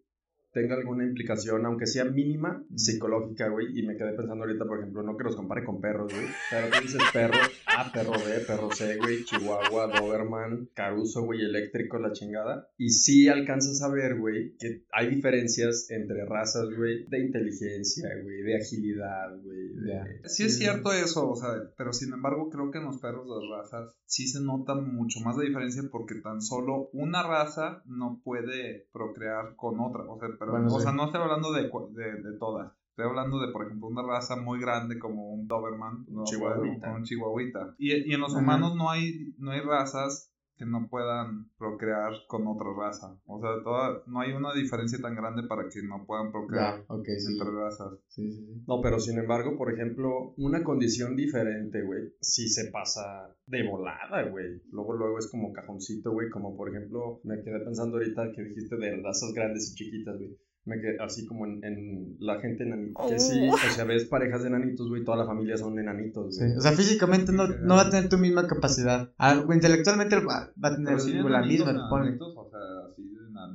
tenga 0.52 0.76
alguna 0.76 1.04
implicación, 1.06 1.66
aunque 1.66 1.88
sea 1.88 2.06
mínima, 2.06 2.64
psicológica, 2.76 3.50
güey. 3.50 3.78
Y 3.78 3.86
me 3.86 3.96
quedé 3.96 4.14
pensando 4.14 4.44
ahorita, 4.44 4.66
por 4.66 4.80
ejemplo, 4.80 5.04
no 5.04 5.18
que 5.18 5.24
los 5.24 5.36
compare 5.36 5.64
con 5.64 5.82
perros, 5.82 6.14
güey. 6.14 6.26
Pero 6.50 6.68
tú 6.70 6.82
dices 6.82 7.02
perro 7.14 7.38
A, 7.66 7.92
perro 7.92 8.12
B, 8.12 8.40
perro 8.46 8.72
C, 8.72 8.98
güey, 8.98 9.24
Chihuahua, 9.24 9.88
Doberman, 9.88 10.70
Caruso, 10.74 11.24
güey, 11.24 11.42
eléctrico, 11.42 12.00
la 12.00 12.12
chingada. 12.12 12.70
Y 12.78 12.90
sí 12.90 13.28
alcanzas 13.28 13.82
a 13.82 13.90
ver, 13.90 14.20
güey, 14.20 14.56
que 14.58 14.86
hay 14.92 15.10
diferencias 15.10 15.90
entre 15.90 16.26
razas, 16.26 16.68
güey, 16.76 17.06
de 17.08 17.20
inteligencia, 17.20 18.10
güey, 18.24 18.42
de 18.44 18.56
agilidad, 18.58 19.42
güey. 19.44 19.70
de-. 19.76 20.22
Sí 20.26 20.44
es 20.44 20.58
cierto 20.58 20.92
eso, 20.92 21.30
o 21.30 21.36
sea, 21.36 21.50
pero 21.78 21.94
sin 21.94 22.14
embargo 22.14 22.50
creo 22.50 22.72
que 22.72 22.80
en 22.80 22.86
los 22.86 23.00
perros 23.00 23.28
de 23.28 23.48
razas 23.56 23.96
sí 24.06 24.28
se 24.28 24.42
nota 24.42 24.76
mucho 24.76 25.20
más 25.22 25.38
la 25.38 25.44
diferencia 25.44 25.84
porque 25.92 26.16
tan 26.16 26.42
solo 26.42 26.90
una 26.94 27.24
raza 27.24 27.82
no 27.86 28.22
puede 28.24 28.88
procrear 28.92 29.56
con 29.56 29.80
otra, 29.80 30.04
o 30.04 30.20
sea, 30.20 30.30
pero, 30.42 30.54
Bueno, 30.54 30.74
o 30.74 30.78
sí. 30.80 30.84
sea, 30.84 30.92
no 30.92 31.06
estoy 31.06 31.22
hablando 31.22 31.52
de, 31.52 31.70
de, 31.92 32.22
de 32.24 32.38
todas. 32.40 32.74
Estoy 32.90 33.06
hablando 33.06 33.40
de, 33.40 33.52
por 33.54 33.66
ejemplo, 33.68 33.88
una 33.88 34.02
raza 34.02 34.36
muy 34.38 34.60
grande 34.60 34.98
como 34.98 35.30
un 35.34 35.48
Doberman, 35.48 36.06
no 36.10 36.24
Chihuahuita. 36.24 36.92
un 36.92 37.04
chihuahuita. 37.04 37.76
Y, 37.78 38.10
y 38.10 38.14
en 38.16 38.20
los 38.22 38.34
Ajá. 38.34 38.42
humanos 38.42 38.76
no 38.76 38.90
hay, 38.90 39.36
no 39.38 39.52
hay 39.52 39.62
razas 39.62 40.31
que 40.62 40.68
no 40.68 40.88
puedan 40.88 41.50
procrear 41.58 42.14
con 42.28 42.46
otra 42.46 42.68
raza. 42.78 43.18
O 43.26 43.42
sea, 43.42 43.64
toda, 43.64 44.04
no 44.06 44.20
hay 44.22 44.32
una 44.34 44.54
diferencia 44.54 45.00
tan 45.02 45.16
grande 45.16 45.42
para 45.48 45.64
que 45.68 45.82
no 45.82 46.06
puedan 46.06 46.32
procrear 46.32 46.78
Ya, 46.78 46.86
ok, 46.88 47.06
sí. 47.18 47.34
entre 47.34 47.50
razas. 47.52 47.94
Sí, 48.10 48.32
sí, 48.32 48.46
sí. 48.46 48.64
No, 48.68 48.80
pero 48.80 49.00
sin 49.00 49.18
embargo, 49.18 49.58
por 49.58 49.74
ejemplo, 49.74 50.36
una 50.38 50.64
condición 50.64 51.16
diferente, 51.16 51.82
güey, 51.82 52.14
sí 52.22 52.48
se 52.48 52.70
pasa 52.70 53.36
de 53.48 53.68
volada, 53.68 54.30
güey. 54.30 54.62
Luego, 54.72 54.94
luego 54.94 55.18
es 55.18 55.32
como 55.32 55.52
cajoncito, 55.52 56.12
güey, 56.12 56.30
como 56.30 56.56
por 56.56 56.70
ejemplo, 56.70 57.22
me 57.24 57.42
quedé 57.42 57.60
pensando 57.62 57.98
ahorita 57.98 58.32
que 58.36 58.44
dijiste 58.44 58.78
de 58.78 59.02
razas 59.02 59.34
grandes 59.34 59.72
y 59.72 59.76
chiquitas, 59.76 60.16
güey. 60.20 60.38
Me 60.64 60.80
quedé 60.80 60.98
así 61.00 61.26
como 61.26 61.48
en, 61.48 61.64
en 61.64 62.18
la 62.20 62.40
gente 62.40 62.64
enanita. 62.64 63.02
Que 63.08 63.20
sí, 63.20 63.48
Oh. 63.50 63.56
o 63.56 63.58
sea, 63.58 63.84
ves 63.84 64.06
parejas 64.06 64.44
de 64.44 64.50
enanitos, 64.50 64.90
güey, 64.90 65.04
toda 65.04 65.18
la 65.18 65.26
familia 65.26 65.58
son 65.58 65.80
enanitos, 65.80 66.36
Sí, 66.36 66.44
o 66.56 66.62
sea, 66.62 66.72
físicamente 66.74 67.32
no, 67.32 67.48
no 67.48 67.76
va 67.76 67.82
a 67.82 67.90
tener 67.90 68.10
tu 68.10 68.20
misma 68.20 68.46
capacidad. 68.46 69.10
Ah, 69.18 69.44
intelectualmente 69.52 70.18
va, 70.18 70.52
va 70.64 70.70
a 70.70 70.76
tener 70.76 71.00
sí 71.00 71.14
la 71.14 71.42
misma, 71.42 71.90
ponle. 71.90 72.18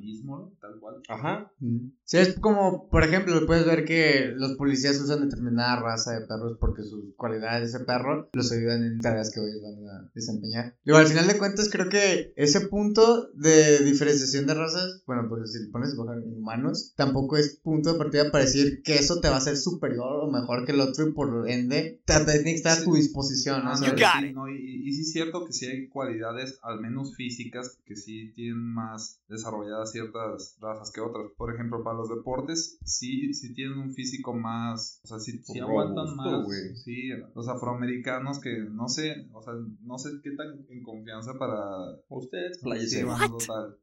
Enanitos, 0.07 0.25
o 0.25 0.27
sea, 0.27 0.47
así 0.47 0.47
de 0.47 0.53
darwinismo, 0.53 0.53
tal 0.61 0.81
cual. 0.81 1.03
Ajá. 1.09 1.53
Sí, 2.05 2.19
es 2.19 2.39
como, 2.39 2.89
por 2.89 3.03
ejemplo, 3.03 3.45
puedes 3.47 3.67
ver 3.67 3.85
que 3.85 4.33
los 4.35 4.55
policías 4.55 5.01
usan 5.01 5.29
determinada 5.29 5.81
raza 5.81 6.13
de 6.13 6.27
perros 6.27 6.57
porque 6.61 6.83
sus 6.83 7.15
cualidades 7.17 7.73
de 7.73 7.79
ese 7.79 7.85
perro 7.85 8.29
los 8.33 8.53
ayudan 8.53 8.85
en 8.85 8.99
tareas 8.99 9.31
que 9.31 9.41
ellos 9.41 9.63
van 9.63 9.89
a 9.89 10.11
desempeñar. 10.15 10.77
Digo, 10.85 10.99
al 10.99 11.07
final 11.07 11.27
de 11.27 11.39
cuentas, 11.39 11.69
creo 11.71 11.89
que 11.89 12.33
ese 12.37 12.61
punto 12.69 13.31
de 13.35 13.81
diferenciación 13.81 14.47
de 14.47 14.55
razas, 14.55 15.03
bueno, 15.07 15.27
pues 15.29 15.53
si 15.53 15.61
le 15.61 15.71
pones 15.71 15.93
en 15.93 16.35
humanos, 16.37 16.93
tampoco 16.97 17.37
es 17.37 17.57
punto 17.63 17.93
de 17.93 17.99
partida 17.99 18.31
para 18.31 18.45
decir 18.45 18.83
que 18.83 18.97
eso 18.97 19.21
te 19.21 19.29
va 19.29 19.37
a 19.37 19.41
ser 19.41 19.57
superior 19.57 20.25
o 20.25 20.31
mejor 20.31 20.65
que 20.65 20.73
el 20.73 20.81
otro 20.81 21.09
y 21.09 21.13
por 21.13 21.49
ende 21.49 22.01
te 22.05 22.25
tiene 22.25 22.45
que 22.45 22.55
estar 22.55 22.79
a 22.79 22.85
tu 22.85 22.95
disposición, 22.95 23.65
¿no? 23.65 23.77
¿Sabes? 23.77 24.01
sí, 24.21 24.33
no, 24.33 24.49
y, 24.49 24.89
y 24.89 24.93
sí 24.93 25.03
es 25.03 25.13
cierto 25.13 25.45
que 25.45 25.53
sí 25.53 25.67
hay 25.67 25.89
cualidades, 25.89 26.59
al 26.63 26.81
menos 26.81 27.15
físicas, 27.15 27.79
que 27.85 27.97
sí 27.97 28.33
tienen 28.35 28.63
más 28.63 29.21
desarrolladas 29.29 29.93
ciertas 29.97 30.57
razas 30.61 30.93
que 30.93 31.01
otras. 31.01 31.27
Por 31.37 31.55
ejemplo, 31.55 31.83
para 31.83 31.97
los 31.97 32.09
deportes, 32.09 32.79
sí, 32.85 33.33
sí 33.35 33.55
tienen 33.55 33.79
un 33.79 33.95
físico 33.95 34.35
más, 34.35 35.01
o 35.05 35.07
sea, 35.09 35.19
sí, 35.19 35.41
sí 35.43 35.59
aguantan 35.61 36.07
Robusto, 36.07 36.23
más. 36.39 36.45
güey. 36.45 36.77
Sí, 36.77 37.09
los 37.35 37.49
afroamericanos 37.49 38.41
que 38.41 38.59
no 38.71 38.89
sé, 38.89 39.29
o 39.33 39.43
sea, 39.43 39.55
no 39.83 39.99
sé 39.99 40.11
qué 40.23 40.31
tan 40.33 40.67
en 40.69 40.83
confianza 40.83 41.33
para 41.39 41.57
Ustedes, 42.09 42.61
Sí, 42.91 43.03
bueno, 43.03 43.37
total. 43.39 43.77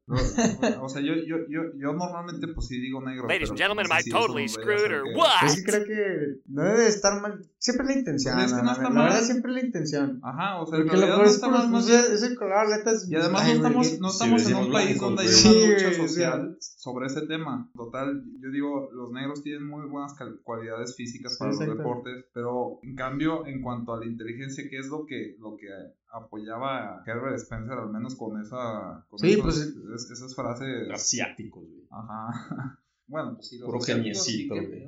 O 0.80 0.88
sea, 0.88 1.00
yo, 1.02 1.14
yo, 1.26 1.36
yo, 1.48 1.60
yo 1.78 1.92
normalmente 1.92 2.48
pues 2.54 2.66
sí 2.68 2.80
digo 2.80 3.00
negro. 3.00 3.26
Ladies 3.28 3.50
pero 3.50 3.52
and 3.52 3.58
gentlemen, 3.58 3.86
no 3.88 3.94
am 3.94 4.00
sé 4.00 4.00
I 4.00 4.02
si 4.04 4.10
eso 4.10 4.18
totally 4.18 4.48
screwed 4.48 4.92
or 4.92 5.04
que- 5.04 5.14
what? 5.16 5.40
Pues 5.40 5.52
sí 5.54 5.64
creo 5.64 5.84
que 5.84 6.40
no 6.46 6.62
debe 6.64 6.86
estar 6.88 7.20
mal. 7.20 7.44
Siempre 7.58 7.86
es 7.86 7.92
la 7.94 7.98
intención. 7.98 8.34
Pues 8.34 8.46
es 8.46 8.52
que 8.52 8.58
no 8.58 8.64
la- 8.66 8.72
está 8.72 8.82
la, 8.84 8.90
mal. 8.90 9.04
verdad 9.08 9.22
siempre 9.22 9.50
es 9.52 9.54
la 9.56 9.64
intención. 9.66 10.20
Ajá, 10.22 10.60
o 10.60 10.66
sea, 10.66 10.78
en 10.78 10.84
Porque 10.84 11.00
lo 11.00 11.06
peor 11.06 11.18
no 11.18 11.24
es 11.24 11.34
está 11.34 11.46
por 11.48 11.58
mal, 11.58 11.70
más 11.70 11.84
pues, 11.86 12.10
ese 12.10 12.34
color, 12.36 12.68
letas. 12.68 13.08
Y 13.10 13.14
además 13.16 13.42
ay, 13.44 13.48
no 13.52 13.56
estamos, 13.56 13.88
que- 13.88 13.98
no 14.00 14.08
estamos 14.08 14.46
en 14.50 14.54
un 14.56 14.72
país 14.72 15.00
donde 15.00 15.22
hay 15.22 15.28
una 15.28 15.36
Sí, 15.36 15.66
lucha 15.66 15.90
social 16.08 16.56
sobre 16.60 17.06
ese 17.06 17.26
tema. 17.26 17.70
Total, 17.74 18.24
yo 18.40 18.50
digo, 18.50 18.90
los 18.92 19.10
negros 19.12 19.42
tienen 19.42 19.66
muy 19.66 19.86
buenas 19.86 20.14
cualidades 20.42 20.94
físicas 20.96 21.32
Sí, 21.32 21.38
para 21.38 21.50
los 21.52 21.60
exacto. 21.60 21.78
deportes, 21.82 22.24
pero 22.32 22.78
en 22.82 22.94
cambio, 22.94 23.46
en 23.46 23.62
cuanto 23.62 23.92
a 23.94 23.98
la 24.00 24.06
inteligencia, 24.06 24.68
que 24.68 24.78
es 24.78 24.88
lo 24.88 25.06
que, 25.06 25.36
lo 25.40 25.56
que 25.56 25.68
apoyaba 26.12 26.98
a 26.98 27.02
Herbert 27.06 27.36
Spencer, 27.36 27.78
al 27.78 27.90
menos 27.90 28.14
con 28.14 28.40
esa, 28.40 29.04
con 29.10 29.18
Sí, 29.18 29.32
esos- 29.32 29.42
pues, 29.42 29.56
es- 29.58 30.10
esas 30.10 30.34
frases. 30.34 30.90
Asiáticos, 30.92 31.64
güey. 31.64 31.86
Ajá. 31.90 32.78
Bueno, 33.06 33.34
pues 33.34 33.48
sí, 33.48 33.58
los 33.58 33.66
Puro 33.66 33.78
asiáticos 33.78 34.24
sí 34.24 34.48
geniecito, 34.48 34.54
que-. 34.54 34.86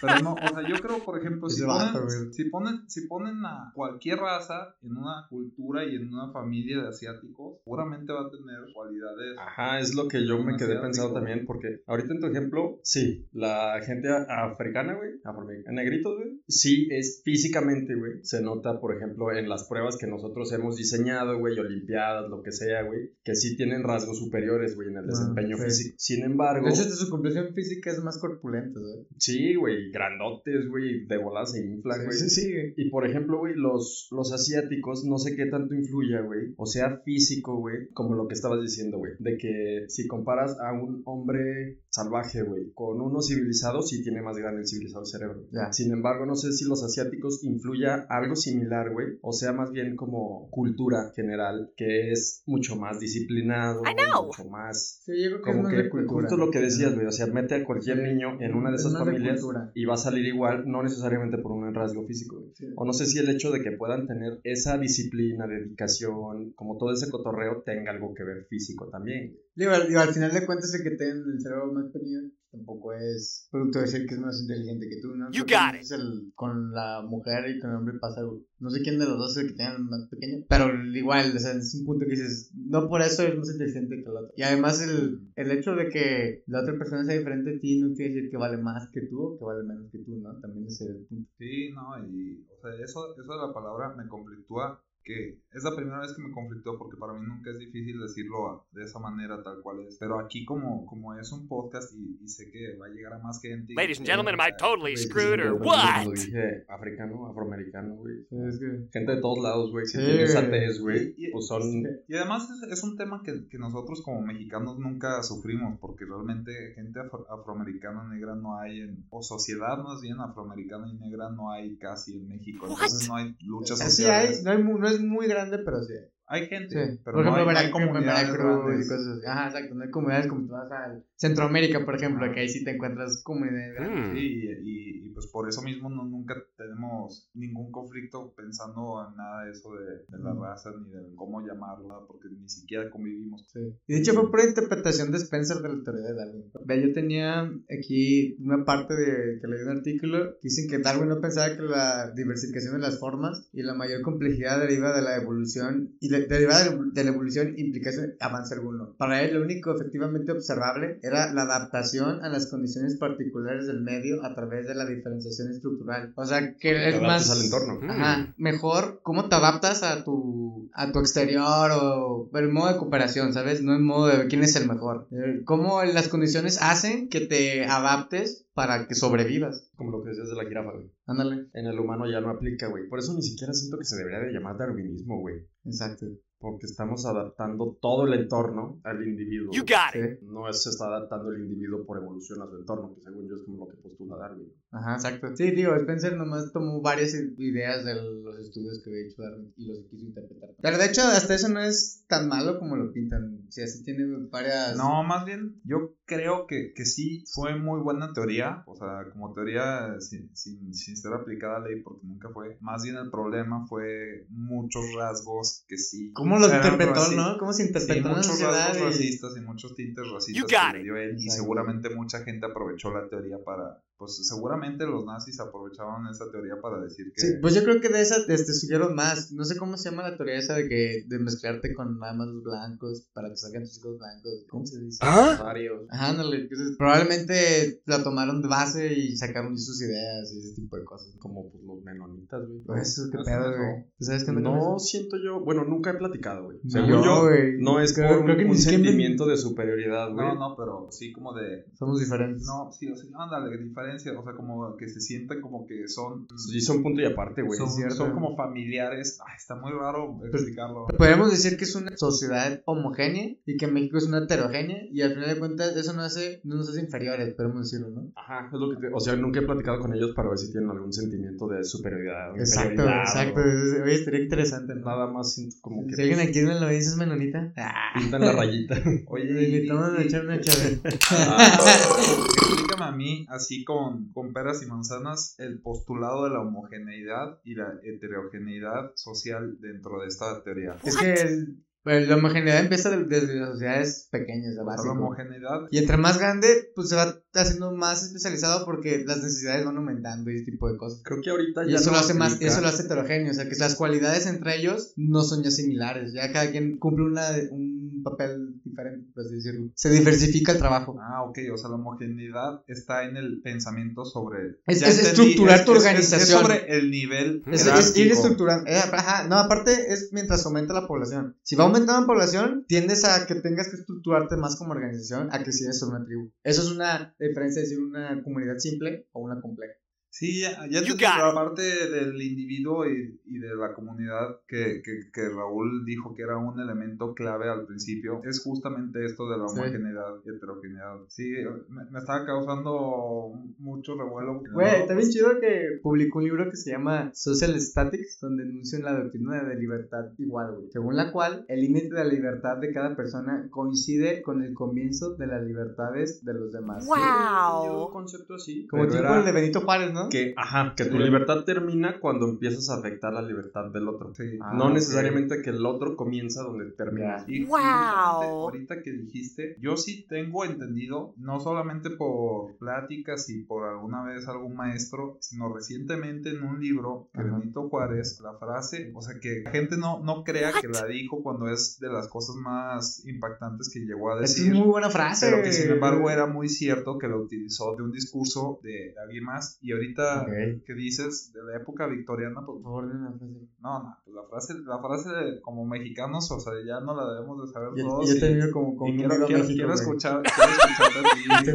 Pero 0.00 0.18
no, 0.22 0.34
o 0.34 0.36
sea, 0.36 0.68
yo 0.68 0.74
creo, 0.76 0.98
por 1.04 1.18
ejemplo, 1.18 1.48
si 1.48 1.62
vato, 1.64 2.00
ponen, 2.00 2.32
si 2.32 2.44
ponen, 2.50 2.90
si 2.90 3.06
ponen 3.06 3.44
a 3.46 3.70
cualquier 3.74 4.18
raza 4.18 4.74
en 4.82 4.96
una 4.96 5.26
cultura 5.28 5.84
y 5.84 5.94
en 5.94 6.08
una 6.08 6.32
familia 6.32 6.82
de 6.82 6.88
asiáticos, 6.88 7.58
seguramente 7.64 8.12
va 8.12 8.22
a 8.22 8.30
tener 8.30 8.58
cualidades. 8.74 9.36
Ajá, 9.38 9.78
es 9.78 9.94
lo 9.94 10.08
que 10.08 10.26
yo 10.26 10.38
me 10.38 10.56
quedé 10.56 10.72
Asiático. 10.74 10.82
pensando 10.82 11.14
también, 11.14 11.46
porque 11.46 11.82
ahorita 11.86 12.14
en 12.14 12.20
tu 12.20 12.26
ejemplo, 12.26 12.80
sí, 12.82 13.28
la 13.32 13.80
gente 13.86 14.08
africana, 14.28 14.94
güey, 14.94 15.12
afroamericana, 15.24 15.80
negritos, 15.82 16.16
güey, 16.16 16.40
sí 16.48 16.88
es 16.90 17.22
físicamente, 17.24 17.94
güey, 17.94 18.24
se 18.24 18.42
nota, 18.42 18.80
por 18.80 18.96
ejemplo, 18.96 19.30
en 19.32 19.48
las 19.48 19.64
pruebas 19.68 19.96
que 19.96 20.06
nosotros 20.08 20.50
hemos 20.52 20.76
diseñado, 20.76 21.38
güey, 21.38 21.56
olimpiadas, 21.58 22.28
lo 22.28 22.42
que 22.42 22.50
sea, 22.52 22.82
güey, 22.82 23.12
que 23.22 23.36
sí 23.36 23.56
tienen 23.56 23.84
rasgos 23.84 24.18
superiores, 24.18 24.74
güey, 24.74 24.88
en 24.88 24.96
el 24.96 25.04
Ah, 25.04 25.06
desempeño 25.06 25.56
físico. 25.58 25.94
Sin 25.98 26.24
embargo, 26.24 26.71
Hasta 26.80 26.94
su 26.96 27.10
complexión 27.10 27.52
física 27.54 27.90
es 27.90 28.02
más 28.02 28.18
corpulenta, 28.18 28.80
¿sabes? 28.80 29.06
sí, 29.18 29.54
güey, 29.54 29.90
grandotes, 29.90 30.68
güey, 30.68 31.06
de 31.06 31.16
bolas 31.18 31.52
se 31.52 31.64
inflan, 31.64 32.04
güey. 32.04 32.16
Sí, 32.16 32.28
sí, 32.28 32.42
sí, 32.42 32.52
güey. 32.52 32.74
Y 32.76 32.90
por 32.90 33.06
ejemplo, 33.06 33.38
güey, 33.38 33.54
los, 33.54 34.08
los 34.10 34.32
asiáticos, 34.32 35.04
no 35.04 35.18
sé 35.18 35.36
qué 35.36 35.46
tanto 35.46 35.74
influya, 35.74 36.20
güey. 36.20 36.54
O 36.56 36.66
sea, 36.66 36.98
físico, 37.04 37.56
güey, 37.58 37.88
como 37.92 38.14
lo 38.14 38.26
que 38.28 38.34
estabas 38.34 38.60
diciendo, 38.60 38.98
güey. 38.98 39.12
De 39.18 39.36
que 39.36 39.84
si 39.88 40.06
comparas 40.06 40.56
a 40.60 40.72
un 40.72 41.02
hombre 41.04 41.80
salvaje, 41.88 42.42
güey, 42.42 42.72
con 42.74 43.00
uno 43.00 43.20
civilizado, 43.20 43.82
sí 43.82 44.02
tiene 44.02 44.22
más 44.22 44.36
grande 44.38 44.62
el 44.62 44.66
civilizado 44.66 45.02
el 45.02 45.06
cerebro. 45.10 45.46
Ya. 45.52 45.72
Sin 45.72 45.92
embargo, 45.92 46.26
no 46.26 46.34
sé 46.34 46.52
si 46.52 46.64
los 46.64 46.82
asiáticos 46.82 47.42
influya 47.44 48.06
algo 48.08 48.36
similar, 48.36 48.92
güey. 48.92 49.18
O 49.20 49.32
sea, 49.32 49.52
más 49.52 49.70
bien 49.72 49.96
como 49.96 50.48
cultura 50.50 51.12
general, 51.14 51.72
que 51.76 52.12
es 52.12 52.42
mucho 52.46 52.76
más 52.76 52.98
disciplinado, 53.00 53.82
I 53.84 53.94
know. 53.94 54.26
mucho 54.26 54.44
más... 54.46 55.02
Sí, 55.04 55.12
yo 55.22 55.30
creo 55.30 55.42
que 55.42 55.50
es 55.50 55.56
Como 55.56 55.62
más 55.64 55.72
que 55.72 55.82
de 55.82 55.90
cultura. 55.90 56.28
justo 56.28 56.36
lo 56.36 56.50
que 56.50 56.60
decías, 56.62 56.94
güey, 56.94 57.06
o 57.06 57.12
sea, 57.12 57.26
mete 57.26 57.54
a 57.56 57.64
cualquier 57.64 57.98
Sí. 57.98 58.02
niño 58.02 58.40
en 58.40 58.54
una 58.54 58.70
de 58.70 58.76
Es 58.76 58.84
esas 58.86 58.98
familias 58.98 59.44
y 59.74 59.84
va 59.84 59.94
a 59.94 59.98
salir 59.98 60.24
igual, 60.26 60.64
no 60.66 60.82
necesariamente 60.82 61.38
por 61.38 61.52
un 61.52 61.74
rasgo 61.74 62.06
físico, 62.06 62.40
güey. 62.40 62.52
Sí. 62.54 62.66
O 62.76 62.84
no 62.84 62.92
sé 62.92 63.06
si 63.06 63.18
el 63.18 63.28
hecho 63.28 63.50
de 63.50 63.60
que 63.60 63.72
puedan 63.72 64.06
tener 64.06 64.40
esa 64.44 64.78
disciplina, 64.78 65.46
dedicación, 65.46 66.52
como 66.52 66.78
todo 66.78 66.92
ese 66.92 67.10
cotorreo, 67.10 67.62
tenga 67.62 67.90
algo 67.92 68.14
que 68.14 68.24
ver 68.24 68.46
físico 68.48 68.88
también. 68.90 69.36
Digo, 69.54 69.72
al, 69.72 70.12
final 70.12 70.32
de 70.32 70.46
cuentas, 70.46 70.74
el 70.74 70.82
que 70.82 70.96
tenga 70.96 71.12
el 71.12 71.40
cerebro 71.40 71.72
más 71.72 71.90
pequeño 71.92 72.30
tampoco 72.52 72.92
es 72.92 73.48
producto 73.50 73.78
de 73.78 73.86
decir 73.86 74.06
que 74.06 74.14
es 74.14 74.20
más 74.20 74.40
inteligente 74.42 74.88
que 74.88 75.00
tú, 75.00 75.16
¿no? 75.16 75.30
You 75.32 75.44
es 75.80 75.90
el- 75.90 76.32
con 76.34 76.70
la 76.72 77.02
mujer 77.02 77.48
y 77.50 77.58
con 77.58 77.70
el 77.70 77.76
hombre 77.76 77.98
pasa 77.98 78.20
algo. 78.20 78.42
No 78.60 78.70
sé 78.70 78.82
quién 78.82 78.98
de 78.98 79.06
los 79.06 79.18
dos 79.18 79.36
es 79.36 79.42
el 79.42 79.48
que 79.50 79.56
tenga 79.56 79.72
el 79.76 79.84
más 79.84 80.06
pequeño, 80.08 80.44
pero 80.48 80.66
igual, 80.94 81.34
o 81.34 81.38
sea, 81.38 81.52
es 81.52 81.74
un 81.74 81.86
punto 81.86 82.04
que 82.04 82.12
dices, 82.12 82.52
no 82.54 82.88
por 82.88 83.00
eso 83.00 83.22
es 83.22 83.36
más 83.36 83.50
inteligente 83.50 83.96
que 83.96 84.02
el 84.10 84.16
otro. 84.16 84.32
Y 84.36 84.42
además, 84.42 84.80
el, 84.82 85.32
el 85.34 85.50
hecho 85.50 85.74
de 85.74 85.88
que 85.88 86.44
la 86.46 86.60
otra 86.60 86.78
persona 86.78 87.04
sea 87.04 87.16
diferente 87.18 87.56
a 87.56 87.60
ti 87.60 87.80
no 87.80 87.94
quiere 87.94 88.14
decir 88.14 88.30
que 88.30 88.36
vale 88.36 88.58
más 88.58 88.88
que 88.90 89.00
tú 89.02 89.20
o 89.22 89.38
que 89.38 89.44
vale 89.44 89.64
menos 89.64 89.90
que 89.90 89.98
tú, 89.98 90.18
¿no? 90.18 90.38
También 90.40 90.66
ese 90.66 90.84
es 90.84 90.90
el 90.90 91.06
punto. 91.06 91.30
Sí, 91.38 91.70
no, 91.72 92.06
y 92.06 92.46
o 92.56 92.60
sea, 92.60 92.74
eso, 92.84 93.12
eso 93.14 93.32
de 93.32 93.46
la 93.46 93.52
palabra 93.52 93.94
me 93.96 94.06
conflictúa, 94.08 94.80
que 95.04 95.38
es 95.52 95.64
la 95.64 95.74
primera 95.74 96.00
vez 96.00 96.12
que 96.14 96.22
me 96.22 96.30
conflictó 96.30 96.78
porque 96.78 96.96
para 96.96 97.12
mí 97.12 97.26
nunca 97.26 97.50
es 97.50 97.58
difícil 97.58 98.00
decirlo 98.00 98.66
de 98.72 98.84
esa 98.84 98.98
manera 98.98 99.42
tal 99.42 99.60
cual 99.62 99.80
es. 99.86 99.96
Pero 99.98 100.18
aquí 100.18 100.44
como, 100.44 100.86
como 100.86 101.14
es 101.18 101.30
un 101.32 101.48
podcast 101.48 101.92
y, 101.94 102.18
y 102.22 102.28
sé 102.28 102.50
que 102.50 102.76
va 102.76 102.86
a 102.86 102.90
llegar 102.90 103.14
a 103.14 103.18
más 103.18 103.40
gente. 103.40 103.74
Ladies 103.74 103.98
and 103.98 104.06
gentlemen, 104.08 104.40
am 104.40 104.48
I 104.48 104.56
totally 104.56 104.96
screwed 104.96 105.40
or 105.40 105.54
what? 105.54 106.06
Dije 106.14 106.64
africano, 106.68 107.26
afroamericano, 107.28 107.94
güey. 107.96 108.26
Es 108.48 108.58
que... 108.58 108.88
Gente 108.92 109.12
de 109.16 109.20
todos 109.20 109.38
lados, 109.42 109.70
güey, 109.70 109.84
que 109.84 109.90
Sí, 109.90 109.98
tiene 109.98 110.22
esa 110.22 110.42
güey. 110.80 111.14
Y- 111.16 111.30
Pues 111.32 111.46
son... 111.46 111.62
Y 112.08 112.14
además 112.16 112.48
es, 112.50 112.70
es 112.70 112.82
un 112.84 112.96
tema 112.96 113.22
que, 113.24 113.46
que 113.48 113.58
nosotros 113.58 114.02
como 114.02 114.22
mexicanos 114.22 114.78
nunca 114.78 115.22
sufrimos, 115.22 115.78
porque 115.80 116.04
realmente 116.04 116.72
gente 116.74 117.00
afro- 117.00 117.26
afroamericana 117.28 118.04
negra 118.08 118.34
no 118.34 118.58
hay 118.58 118.80
en, 118.80 119.04
o 119.10 119.22
sociedad 119.22 119.78
más 119.82 120.00
bien 120.00 120.20
afroamericana 120.20 120.88
y 120.88 120.94
negra 120.98 121.30
no 121.30 121.50
hay 121.50 121.76
casi 121.76 122.16
en 122.16 122.28
México, 122.28 122.66
entonces 122.68 123.08
no 123.08 123.16
hay 123.16 123.34
luchas 123.44 123.78
sí 123.78 123.84
hay, 123.84 123.90
sociales. 123.90 124.44
no, 124.44 124.50
hay 124.52 124.62
es 124.92 125.00
muy 125.00 125.26
grande, 125.26 125.58
pero 125.58 125.82
sí. 125.82 125.92
hay. 125.94 126.08
Hay 126.28 126.46
gente, 126.46 126.68
Sí. 126.86 127.00
pero 127.04 127.16
por 127.16 127.24
no 127.26 127.32
ejemplo, 127.32 127.40
hay, 127.40 127.44
no 127.44 127.50
hay 127.50 127.54
Veracruz, 127.56 128.04
Veracruz 128.06 128.64
grandes. 128.64 128.86
y 128.86 128.88
cosas 128.88 129.06
así. 129.18 129.26
Ajá, 129.26 129.46
exacto. 129.48 129.74
No 129.74 129.84
hay 129.84 129.90
comunidades 129.90 130.26
como 130.28 130.46
tú 130.46 130.52
vas 130.52 130.72
a 130.72 130.98
Centroamérica, 131.16 131.84
por 131.84 131.94
ejemplo, 131.96 132.32
que 132.32 132.40
ahí 132.40 132.48
sí 132.48 132.64
te 132.64 132.70
encuentras 132.70 133.22
comunidades 133.22 133.74
grandes. 133.74 134.08
Hmm. 134.08 134.12
Sí, 134.14 134.44
y- 134.62 135.08
y, 135.08 135.11
pues 135.22 135.30
por 135.30 135.48
eso 135.48 135.62
mismo 135.62 135.88
no, 135.88 136.04
nunca 136.04 136.34
tenemos 136.56 137.28
ningún 137.34 137.70
conflicto 137.70 138.32
pensando 138.34 139.06
en 139.08 139.16
nada 139.16 139.44
de 139.44 139.52
eso 139.52 139.72
de, 139.74 139.98
de 140.08 140.18
la 140.22 140.34
raza 140.34 140.70
ni 140.76 140.90
de 140.90 141.14
cómo 141.14 141.40
llamarlo, 141.46 141.86
¿verdad? 141.88 142.04
porque 142.08 142.28
ni 142.28 142.48
siquiera 142.48 142.90
convivimos. 142.90 143.46
Sí. 143.52 143.60
Y 143.86 143.92
de 143.94 143.98
hecho 144.00 144.14
fue 144.14 144.30
por 144.30 144.40
interpretación 144.40 145.12
de 145.12 145.18
Spencer 145.18 145.58
de 145.58 145.68
la 145.68 145.82
teoría 145.84 146.02
de 146.08 146.14
Darwin. 146.14 146.44
Ve, 146.64 146.82
yo 146.82 146.92
tenía 146.92 147.42
aquí 147.72 148.36
una 148.40 148.64
parte 148.64 148.94
de 148.94 149.38
que 149.40 149.46
leí 149.46 149.62
un 149.62 149.68
artículo 149.76 150.32
que 150.40 150.48
dicen 150.48 150.68
que 150.68 150.78
Darwin 150.78 151.08
no 151.08 151.20
pensaba 151.20 151.54
que 151.54 151.62
la 151.62 152.10
diversificación 152.10 152.74
de 152.74 152.80
las 152.80 152.98
formas 152.98 153.48
y 153.52 153.62
la 153.62 153.74
mayor 153.74 154.02
complejidad 154.02 154.58
deriva 154.60 154.92
de 154.94 155.02
la 155.02 155.16
evolución 155.16 155.94
y 156.00 156.08
la- 156.10 156.20
deriva 156.20 156.58
de, 156.64 156.76
de 156.92 157.04
la 157.04 157.10
evolución 157.10 157.54
implicación 157.56 158.14
avance 158.20 158.54
alguno. 158.54 158.94
Para 158.98 159.22
él 159.22 159.34
lo 159.34 159.42
único 159.42 159.74
efectivamente 159.74 160.32
observable 160.32 160.98
era 161.02 161.32
la 161.32 161.42
adaptación 161.42 162.24
a 162.24 162.28
las 162.28 162.48
condiciones 162.50 162.96
particulares 162.96 163.66
del 163.66 163.80
medio 163.82 164.24
a 164.24 164.34
través 164.34 164.66
de 164.66 164.74
la 164.74 164.84
diferenciación 165.14 165.52
estructural. 165.52 166.12
O 166.16 166.24
sea, 166.24 166.56
que 166.56 166.72
Te 166.72 166.88
es 166.90 167.00
más 167.00 167.30
al 167.30 167.42
entorno. 167.42 167.92
Ajá, 167.92 168.34
mejor 168.36 169.00
cómo 169.02 169.28
te 169.28 169.34
adaptas 169.34 169.82
a 169.82 170.04
tu, 170.04 170.70
a 170.74 170.90
tu 170.92 170.98
exterior 171.00 171.70
o 171.72 172.30
el 172.34 172.48
modo 172.48 172.72
de 172.72 172.78
cooperación, 172.78 173.32
¿sabes? 173.32 173.62
No 173.62 173.74
el 173.74 173.82
modo 173.82 174.06
de 174.06 174.26
quién 174.28 174.42
es 174.42 174.56
el 174.56 174.68
mejor. 174.68 175.08
Eh, 175.12 175.42
Cómo 175.44 175.82
las 175.84 176.08
condiciones 176.08 176.60
hacen 176.60 177.08
que 177.08 177.20
te 177.20 177.64
adaptes 177.64 178.46
para 178.54 178.86
que 178.86 178.94
sobrevivas. 178.94 179.70
Como 179.76 179.90
lo 179.90 180.02
que 180.02 180.10
decías 180.10 180.28
de 180.28 180.36
la 180.36 180.44
jirafa, 180.48 180.72
güey. 180.72 180.90
Ándale. 181.06 181.48
En 181.54 181.66
el 181.66 181.78
humano 181.78 182.10
ya 182.10 182.20
no 182.20 182.30
aplica, 182.30 182.68
güey. 182.68 182.88
Por 182.88 182.98
eso 182.98 183.14
ni 183.14 183.22
siquiera 183.22 183.52
siento 183.52 183.78
que 183.78 183.84
se 183.84 183.96
debería 183.96 184.20
de 184.20 184.32
llamar 184.32 184.58
darwinismo, 184.58 185.20
güey. 185.20 185.36
Exacto. 185.64 186.06
Porque 186.38 186.66
estamos 186.66 187.06
adaptando 187.06 187.78
todo 187.80 188.04
el 188.04 188.14
entorno 188.14 188.80
al 188.82 189.00
individuo. 189.06 189.52
You 189.52 189.62
got 189.62 189.92
Sí. 189.92 189.98
it. 190.00 190.20
No 190.22 190.48
es, 190.48 190.60
se 190.64 190.70
está 190.70 190.86
adaptando 190.86 191.30
el 191.30 191.40
individuo 191.42 191.86
por 191.86 191.98
evolución 191.98 192.42
a 192.42 192.48
su 192.48 192.56
entorno, 192.56 192.92
que 192.96 193.00
según 193.00 193.28
yo 193.28 193.36
es 193.36 193.42
como 193.44 193.64
lo 193.64 193.70
que 193.70 193.76
postula 193.80 194.16
Darwin. 194.16 194.52
Ajá, 194.72 194.94
exacto. 194.94 195.36
Sí, 195.36 195.52
digo, 195.52 195.72
Spencer 195.76 196.16
nomás 196.16 196.52
tomó 196.52 196.82
varias 196.82 197.14
ideas 197.38 197.84
de 197.84 197.94
los 197.94 198.40
estudios 198.40 198.82
que 198.82 198.90
había 198.90 199.06
hecho 199.06 199.22
Darwin 199.22 199.52
y 199.56 199.68
los 199.68 199.84
quiso 199.88 200.04
interpretar. 200.04 200.50
Pero 200.60 200.78
de 200.78 200.86
hecho, 200.86 201.02
hasta 201.02 201.32
eso 201.32 201.48
no 201.48 201.60
es 201.60 202.04
tan 202.08 202.26
malo 202.26 202.58
como 202.58 202.74
lo 202.74 202.92
pintan. 202.92 203.46
Sí, 203.48 203.62
así 203.62 203.84
tiene 203.84 204.04
varias. 204.28 204.76
No, 204.76 205.04
más 205.04 205.24
bien 205.24 205.60
yo 205.64 205.94
creo 206.06 206.48
que, 206.48 206.72
que 206.74 206.84
sí 206.86 207.22
fue 207.32 207.56
muy 207.56 207.80
buena 207.82 208.12
teoría, 208.14 208.41
o 208.66 208.74
sea, 208.76 209.04
como 209.12 209.32
teoría 209.32 210.00
sin, 210.00 210.34
sin, 210.36 210.74
sin 210.74 210.96
ser 210.96 211.12
aplicada 211.12 211.56
a 211.56 211.60
ley 211.60 211.80
porque 211.82 212.06
nunca 212.06 212.28
fue. 212.30 212.56
Más 212.60 212.82
bien 212.82 212.96
el 212.96 213.10
problema 213.10 213.66
fue 213.66 214.26
muchos 214.30 214.84
rasgos 214.94 215.64
que 215.68 215.76
sí. 215.78 216.12
¿Cómo 216.12 216.32
cómo 216.34 216.40
lo 216.40 216.52
Eran 216.52 216.64
interpretó, 216.74 217.10
¿no? 217.12 217.38
Cómo 217.38 217.52
se 217.52 217.62
Sí, 217.62 217.68
interpretó 217.68 218.08
en 218.08 218.12
la 218.14 218.16
muchos 218.18 218.40
rasgos 218.40 218.76
y- 218.76 218.80
racistas 218.84 219.36
y 219.36 219.40
muchos 219.40 219.74
tintes 219.74 220.04
racistas 220.10 220.46
que 220.72 220.78
le 220.78 220.82
dio 220.84 220.96
él 220.96 221.16
y 221.18 221.28
seguramente 221.30 221.90
mucha 221.90 222.22
gente 222.24 222.46
aprovechó 222.46 222.92
la 222.92 223.08
teoría 223.08 223.36
para, 223.44 223.82
pues 224.02 224.26
seguramente 224.26 224.84
los 224.84 225.04
nazis 225.04 225.38
aprovechaban 225.38 226.08
esa 226.10 226.28
teoría 226.32 226.60
para 226.60 226.80
decir 226.82 227.12
que 227.14 227.20
Sí, 227.22 227.28
pues 227.40 227.54
yo 227.54 227.62
creo 227.62 227.80
que 227.80 227.88
de 227.88 228.00
esa 228.00 228.16
este, 228.26 228.52
surgieron 228.52 228.96
más. 228.96 229.30
No 229.30 229.44
sé 229.44 229.56
cómo 229.56 229.76
se 229.76 229.90
llama 229.90 230.02
la 230.10 230.16
teoría 230.16 230.38
esa 230.38 230.54
de 230.54 230.68
que 230.68 231.04
de 231.06 231.18
mezclarte 231.20 231.72
con 231.72 232.00
nada 232.00 232.12
más 232.14 232.26
los 232.26 232.42
blancos 232.42 233.06
para 233.14 233.28
que 233.30 233.36
salgan 233.36 233.62
tus 233.62 233.78
hijos 233.78 233.96
blancos. 233.98 234.32
¿Cómo 234.50 234.66
se 234.66 234.80
dice? 234.80 234.98
¿Ah? 235.02 235.38
Varios. 235.40 235.82
Ajá. 235.88 236.10
Entonces, 236.10 236.76
probablemente 236.76 237.80
la 237.86 238.02
tomaron 238.02 238.42
de 238.42 238.48
base 238.48 238.92
y 238.92 239.16
sacaron 239.16 239.56
sus 239.56 239.80
ideas 239.82 240.32
y 240.34 240.38
ese 240.40 240.54
tipo 240.60 240.76
de 240.76 240.84
cosas. 240.84 241.14
Como 241.20 241.48
pues, 241.50 241.62
los 241.62 241.80
menonitas, 241.84 242.46
güey. 242.48 242.60
Pues 242.64 242.98
eso, 242.98 243.08
qué 243.10 243.18
¿No 243.18 243.24
pedo, 243.24 243.56
güey. 243.56 243.84
¿Tú 243.98 244.04
sabes 244.04 244.24
qué 244.24 244.30
onda 244.32 244.42
con 244.50 244.58
No 244.58 244.78
siento 244.80 245.16
yo, 245.22 245.40
bueno, 245.44 245.64
nunca 245.64 245.90
he 245.90 245.94
platicado, 245.94 246.44
güey. 246.46 246.58
Según 246.66 246.88
yo, 246.90 247.04
yo, 247.04 247.22
güey. 247.22 247.58
no 247.60 247.78
es 247.80 247.92
Creo- 247.94 248.08
por 248.08 248.18
un, 248.18 248.24
creo 248.24 248.36
que 248.38 248.44
un 248.44 248.50
me- 248.50 248.56
sentimiento 248.58 249.26
de 249.26 249.36
superioridad, 249.36 250.12
güey. 250.12 250.26
no, 250.26 250.34
no, 250.34 250.56
pero 250.56 250.88
sí 250.90 251.12
como 251.12 251.34
de 251.34 251.66
Somos 251.78 252.00
diferentes. 252.00 252.46
no, 252.46 252.70
sí, 252.72 252.90
o 252.90 252.96
sea, 252.96 253.08
ándale, 253.18 253.56
diferencia, 253.92 254.18
o 254.18 254.24
sea, 254.24 254.34
como 254.34 254.76
que 254.76 254.88
se 254.88 255.00
sienten 255.00 255.40
como 255.40 255.66
que 255.66 255.88
son 255.88 256.26
Sí, 256.36 256.60
son 256.60 256.82
punto 256.82 257.00
y 257.00 257.04
aparte, 257.06 257.42
güey. 257.42 257.58
son, 257.58 257.68
son 257.90 258.12
como 258.12 258.36
familiares. 258.36 259.18
Ay, 259.26 259.34
está 259.36 259.54
muy 259.54 259.72
raro 259.72 260.20
explicarlo. 260.32 260.86
Podríamos 260.98 261.30
decir 261.30 261.56
que 261.56 261.64
es 261.64 261.74
una 261.74 261.96
sociedad 261.96 262.60
homogénea 262.66 263.34
y 263.46 263.56
que 263.56 263.66
México 263.66 263.98
es 263.98 264.04
una 264.06 264.18
heterogénea 264.18 264.78
y 264.90 265.02
al 265.02 265.14
final 265.14 265.28
de 265.28 265.38
cuentas 265.38 265.76
eso 265.76 265.92
no 265.92 266.02
hace, 266.02 266.40
no 266.44 266.56
nos 266.56 266.68
hace 266.68 266.80
inferiores, 266.80 267.34
podemos 267.34 267.62
decirlo, 267.70 267.90
¿no? 267.90 268.12
Ajá, 268.16 268.46
es 268.52 268.58
lo 268.58 268.70
que 268.70 268.76
te, 268.88 268.92
o 268.92 269.00
sea, 269.00 269.16
nunca 269.16 269.40
he 269.40 269.42
platicado 269.42 269.78
con 269.80 269.94
ellos 269.94 270.12
para 270.14 270.28
ver 270.28 270.38
si 270.38 270.50
tienen 270.50 270.70
algún 270.70 270.92
sentimiento 270.92 271.46
de 271.48 271.64
superioridad. 271.64 272.36
Exacto, 272.38 272.82
exacto. 272.88 273.40
o- 273.40 273.82
Oye, 273.84 273.94
estaría 273.94 274.20
interesante, 274.22 274.74
¿no? 274.74 274.86
Nada 274.86 275.06
más 275.06 275.34
siento 275.34 275.56
como 275.60 275.86
que 275.86 275.96
Si 275.96 276.02
alguien 276.02 276.20
aquí 276.20 276.38
en 276.38 276.48
el 276.50 276.62
audiencia 276.62 276.90
es 276.92 276.96
menonita, 276.96 277.52
ah, 277.56 277.92
pintan 277.98 278.20
la 278.22 278.32
rayita. 278.32 278.76
Oye, 279.06 279.24
le 279.24 279.44
invitamos 279.48 279.98
a 279.98 280.02
y- 280.02 280.06
echar 280.06 280.24
una 280.24 280.40
chave. 280.40 280.80
Explícame 281.82 282.84
a 282.84 282.92
mí, 282.92 283.26
así 283.28 283.64
con, 283.84 284.12
con 284.12 284.32
peras 284.32 284.62
y 284.62 284.66
manzanas, 284.66 285.34
el 285.38 285.60
postulado 285.60 286.24
de 286.24 286.30
la 286.30 286.40
homogeneidad 286.40 287.38
y 287.44 287.54
la 287.54 287.74
heterogeneidad 287.82 288.92
social 288.96 289.58
dentro 289.60 290.00
de 290.00 290.08
esta 290.08 290.42
teoría. 290.42 290.76
Es 290.84 290.96
que 290.96 291.12
el- 291.14 291.64
pues, 291.84 292.06
la 292.08 292.14
homogeneidad 292.14 292.60
empieza 292.60 292.90
de- 292.90 293.04
desde 293.04 293.34
las 293.40 293.50
sociedades 293.50 294.08
pequeñas, 294.12 294.54
de 294.54 294.62
sea, 294.64 294.84
la 294.84 294.92
homogeneidad 294.92 295.62
Y 295.72 295.78
entre 295.78 295.96
más 295.96 296.16
grande, 296.16 296.46
pues 296.76 296.88
se 296.90 296.94
va 296.94 297.20
haciendo 297.34 297.72
más 297.72 298.04
especializado 298.04 298.64
porque 298.64 299.02
las 299.04 299.16
necesidades 299.16 299.64
van 299.66 299.76
aumentando 299.76 300.30
y 300.30 300.36
ese 300.36 300.44
tipo 300.44 300.70
de 300.70 300.78
cosas. 300.78 301.00
Creo 301.04 301.20
que 301.20 301.30
ahorita 301.30 301.64
Y 301.66 301.72
ya 301.72 301.78
eso 301.78 301.86
no 301.90 301.96
lo 301.96 301.98
hace 301.98 302.14
más, 302.14 302.40
eso 302.40 302.60
lo 302.60 302.68
hace 302.68 302.84
heterogéneo, 302.84 303.32
o 303.32 303.34
sea 303.34 303.48
que 303.48 303.56
las 303.56 303.74
cualidades 303.74 304.26
entre 304.26 304.56
ellos 304.58 304.92
no 304.96 305.22
son 305.22 305.42
ya 305.42 305.50
similares, 305.50 306.12
ya 306.12 306.32
cada 306.32 306.52
quien 306.52 306.78
cumple 306.78 307.04
una, 307.06 307.30
un 307.50 308.02
papel 308.04 308.51
diferente, 308.72 309.10
por 309.14 309.24
así 309.24 309.34
decirlo. 309.36 309.70
Se 309.74 309.90
diversifica 309.90 310.52
el 310.52 310.58
trabajo. 310.58 310.96
Ah, 311.00 311.22
ok, 311.22 311.38
o 311.52 311.56
sea, 311.56 311.68
la 311.70 311.76
homogeneidad 311.76 312.62
está 312.66 313.04
en 313.04 313.16
el 313.16 313.40
pensamiento 313.42 314.04
sobre... 314.04 314.56
Es- 314.66 314.80
Ya 314.80 314.88
es 314.88 314.98
estructurar 314.98 315.64
tu 315.64 315.72
es- 315.72 315.78
organización. 315.78 316.20
Es 316.22 316.28
sobre 316.28 316.76
el 316.76 316.90
nivel 316.90 317.42
Es, 317.50 317.96
ir 317.96 318.10
estructurando. 318.12 318.68
eh, 318.70 318.76
ajá, 318.92 319.28
no, 319.28 319.36
aparte 319.36 319.92
es 319.92 320.08
mientras 320.12 320.44
aumenta 320.46 320.72
la 320.74 320.86
población. 320.86 321.36
Si 321.42 321.54
va 321.56 321.64
aumentando 321.64 322.00
la 322.00 322.06
población, 322.06 322.64
tiendes 322.66 323.04
a 323.04 323.26
que 323.26 323.34
tengas 323.36 323.68
que 323.68 323.76
estructurarte 323.76 324.36
más 324.36 324.56
como 324.56 324.72
organización 324.72 325.28
a 325.32 325.42
que 325.44 325.52
si 325.52 325.64
eres 325.64 325.82
una 325.82 326.04
tribu. 326.04 326.30
Eso 326.42 326.62
es 326.62 326.70
una 326.70 327.14
diferencia 327.18 327.62
de 327.62 327.68
decir 327.68 327.82
una 327.84 328.22
comunidad 328.22 328.58
simple 328.58 329.06
o 329.12 329.20
una 329.20 329.40
compleja. 329.40 329.74
Sí, 330.14 330.42
ya, 330.42 330.66
ya 330.68 330.80
You 330.82 330.94
te 330.96 331.04
got 331.06 331.16
it. 331.16 331.22
aparte 331.32 331.62
del 331.88 332.20
individuo 332.20 332.86
y, 332.86 333.18
y 333.24 333.38
de 333.38 333.56
la 333.56 333.72
comunidad 333.72 334.40
que, 334.46 334.82
que, 334.84 335.10
que 335.10 335.28
Raúl 335.30 335.86
dijo 335.86 336.14
que 336.14 336.20
era 336.22 336.36
un 336.36 336.60
elemento 336.60 337.14
clave 337.14 337.48
al 337.48 337.64
principio, 337.64 338.20
es 338.22 338.42
justamente 338.44 339.02
esto 339.06 339.26
de 339.30 339.38
la 339.38 339.48
Sí. 339.48 339.58
homogeneidad 339.58 340.16
y 340.26 340.28
heterogeneidad. 340.28 340.96
Sí, 341.08 341.32
me, 341.70 341.84
me 341.90 341.98
estaba 341.98 342.26
causando 342.26 343.32
mucho 343.58 343.96
revuelo. 343.96 344.42
Güey, 344.52 344.66
¿no? 344.66 344.76
está 344.82 344.94
bien 344.94 345.08
chido 345.10 345.40
que 345.40 345.80
publicó 345.82 346.18
un 346.18 346.24
libro 346.24 346.50
que 346.50 346.56
se 346.58 346.72
llama 346.72 347.10
Social 347.14 347.58
Statics, 347.58 348.20
donde 348.20 348.42
enuncian 348.44 348.82
la 348.82 348.92
doctrina 348.98 349.42
de 349.42 349.56
libertad 349.56 350.04
igual, 350.18 350.54
güey. 350.56 350.70
Según 350.72 350.94
la 350.96 351.10
cual, 351.10 351.46
el 351.48 351.60
límite 351.62 351.88
de 351.88 352.04
la 352.04 352.10
libertad 352.12 352.58
de 352.58 352.70
cada 352.72 352.94
persona 352.96 353.48
coincide 353.50 354.20
con 354.20 354.42
el 354.42 354.52
comienzo 354.52 355.14
de 355.16 355.26
las 355.26 355.42
libertades 355.42 356.22
de 356.22 356.34
los 356.34 356.52
demás. 356.52 356.86
Wow. 356.86 357.64
Yo 357.66 357.86
un 357.86 357.92
concepto 357.94 358.34
así. 358.34 358.66
Como 358.66 358.82
pero 358.82 358.92
tipo 358.92 359.04
era 359.04 359.18
el 359.20 359.24
de 359.24 359.32
Benito 359.32 359.60
Juárez, 359.62 359.92
¿no? 359.92 360.01
Que, 360.08 360.34
ajá, 360.36 360.74
que 360.76 360.84
tu 360.86 360.98
libertad 360.98 361.44
termina 361.44 361.98
cuando 362.00 362.28
empiezas 362.28 362.70
a 362.70 362.74
afectar 362.78 363.12
la 363.12 363.22
libertad 363.22 363.70
del 363.70 363.88
otro. 363.88 364.14
Sí. 364.14 364.38
Ah, 364.40 364.54
no 364.56 364.70
necesariamente 364.70 365.42
que 365.42 365.50
el 365.50 365.64
otro 365.66 365.96
comienza 365.96 366.42
donde 366.42 366.66
termina. 366.72 367.24
Y 367.26 367.44
Wow. 367.44 367.58
ahorita 367.60 368.82
que 368.82 368.92
dijiste, 368.92 369.56
yo 369.60 369.76
sí 369.76 370.06
tengo 370.08 370.44
entendido, 370.44 371.14
no 371.16 371.40
solamente 371.40 371.90
por 371.90 372.56
pláticas 372.56 373.28
y 373.30 373.42
por 373.42 373.64
alguna 373.68 374.04
vez 374.04 374.28
algún 374.28 374.56
maestro, 374.56 375.18
sino 375.20 375.52
recientemente 375.52 376.30
en 376.30 376.42
un 376.42 376.60
libro 376.60 377.08
que 377.12 377.20
Ajá. 377.20 377.38
Benito 377.38 377.68
Juárez, 377.68 378.20
la 378.22 378.34
frase, 378.38 378.90
o 378.94 379.02
sea, 379.02 379.18
que 379.20 379.42
la 379.44 379.50
gente 379.50 379.76
no, 379.76 380.00
no 380.02 380.24
crea 380.24 380.52
que 380.60 380.68
la 380.68 380.86
dijo 380.86 381.22
cuando 381.22 381.48
es 381.50 381.78
de 381.80 381.88
las 381.88 382.08
cosas 382.08 382.36
más 382.36 383.04
impactantes 383.06 383.70
que 383.72 383.80
llegó 383.80 384.12
a 384.12 384.16
Esa 384.16 384.24
es 384.24 384.36
decir. 384.36 384.54
muy 384.54 384.66
buena 384.68 384.90
frase. 384.90 385.26
Pero 385.30 385.42
que 385.42 385.52
sin 385.52 385.70
embargo 385.70 386.10
era 386.10 386.26
muy 386.26 386.48
cierto 386.48 386.98
que 386.98 387.08
lo 387.08 387.18
utilizó 387.20 387.74
de 387.76 387.82
un 387.82 387.92
discurso 387.92 388.60
de 388.62 388.94
alguien 389.02 389.24
más. 389.24 389.58
Y 389.60 389.72
ahorita 389.72 389.91
Ok. 390.22 390.64
que 390.64 390.74
dices 390.74 391.32
de 391.32 391.42
la 391.44 391.56
época 391.56 391.86
victoriana, 391.86 392.40
Por 392.44 392.62
favor, 392.62 392.88
dime 392.90 393.04
la 393.04 393.12
frase. 393.18 393.48
no, 393.60 393.78
no, 393.82 393.96
pues 394.04 394.14
la 394.16 394.22
frase, 394.28 394.54
la 394.64 394.78
frase 394.80 395.08
de- 395.10 395.40
como 395.42 395.64
mexicanos, 395.66 396.30
o 396.30 396.40
sea, 396.40 396.52
ya 396.66 396.80
no 396.80 396.94
la 396.94 397.12
debemos 397.14 397.46
de 397.46 397.52
saber 397.52 397.70
Yo, 397.76 397.84
todos. 397.86 398.08
yo 398.14 398.20
termino 398.20 398.50
como 398.52 398.76
con 398.76 398.96
quiero, 398.96 399.08
quiero, 399.26 399.42
México, 399.42 399.54
quiero 399.56 399.74
escuchar, 399.74 400.22
quiero 400.22 400.52
escucharte 400.52 400.98
a 400.98 401.02
ti. 401.14 401.46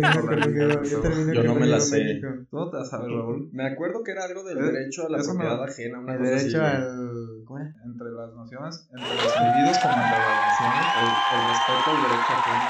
Yo 0.90 1.02
termino 1.02 1.44
no 1.44 1.56
me 1.60 1.68
la 1.68 1.80
sé. 1.80 2.04
México. 2.04 2.28
Tú 2.50 2.58
no 2.58 2.70
te 2.70 2.78
la 2.78 2.86
sabes, 2.86 3.08
Raúl. 3.12 3.50
Me 3.52 3.66
acuerdo 3.68 4.04
que 4.04 4.12
era 4.12 4.26
algo 4.26 4.44
del 4.44 4.58
Eh, 4.58 4.62
derecho 4.64 5.06
a 5.06 5.10
la 5.10 5.18
eso 5.20 5.34
me- 5.34 5.46
propiedad 5.46 5.64
ajena, 5.64 6.00
una 6.00 6.14
El 6.14 6.20
cosa 6.20 6.32
derecho 6.32 6.62
así, 6.64 6.76
al. 6.76 7.44
¿Cómo 7.46 7.60
era? 7.60 7.74
Entre 7.86 8.12
las 8.12 8.34
naciones, 8.36 8.90
entre 8.92 9.08
los 9.08 9.36
individuos 9.38 9.78
como 9.80 9.94
entre 9.94 10.20
las 10.20 10.38
naciones, 10.48 10.86
el, 10.98 11.08
el 11.08 11.48
respeto 11.48 11.88
al 11.92 12.02
derecho 12.04 12.34
ajeno. 12.38 12.68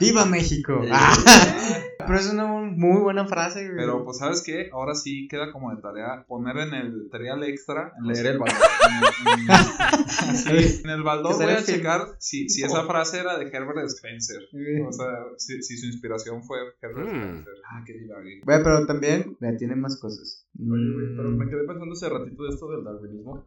¡Viva 0.00 0.24
México! 0.26 0.72
Eh, 0.84 0.90
Ah, 0.92 1.12
Pero 2.06 2.18
es 2.18 2.30
una 2.32 2.46
muy 2.46 3.00
buena 3.02 3.26
frase, 3.26 3.64
güey. 3.64 3.76
Pero 3.76 4.04
pues, 4.04 4.18
¿sabes 4.18 4.42
qué? 4.44 4.68
Ahora 4.72 4.94
sí 4.94 5.26
queda 5.28 5.52
como 5.52 5.74
de 5.74 5.80
tarea 5.82 6.24
poner 6.26 6.56
en 6.58 6.74
el 6.74 7.04
material 7.04 7.42
extra. 7.44 7.92
Leer 8.02 8.26
el 8.26 8.38
valor. 8.38 8.56
en 10.48 10.56
el- 10.56 10.80
en 10.84 10.90
el 10.90 11.02
voy 11.02 11.52
a 11.52 11.62
checar 11.64 12.00
si, 12.18 12.48
si 12.48 12.62
esa 12.62 12.84
frase 12.84 13.20
era 13.20 13.38
de 13.38 13.46
Herbert 13.46 13.86
Spencer. 13.86 14.42
Sí. 14.50 14.80
O 14.86 14.92
sea, 14.92 15.06
si, 15.36 15.62
si 15.62 15.76
su 15.76 15.86
inspiración 15.86 16.42
fue 16.44 16.58
Herbert 16.80 17.08
Mm. 17.08 17.16
Spencer. 17.16 17.54
Ah, 17.70 17.82
qué 17.86 17.92
divague. 17.94 18.40
Güey, 18.44 18.62
pero 18.62 18.86
también 18.86 19.36
mira, 19.40 19.56
tiene 19.56 19.76
más 19.76 19.98
cosas. 20.00 20.46
Oye, 20.58 20.92
güey, 20.92 21.16
pero 21.16 21.30
Mm. 21.30 21.36
me 21.38 21.48
quedé 21.48 21.64
pensando 21.66 21.92
hace 21.92 22.08
ratito 22.08 22.42
de 22.44 22.48
esto 22.50 22.68
del 22.70 22.84
darwinismo. 22.84 23.46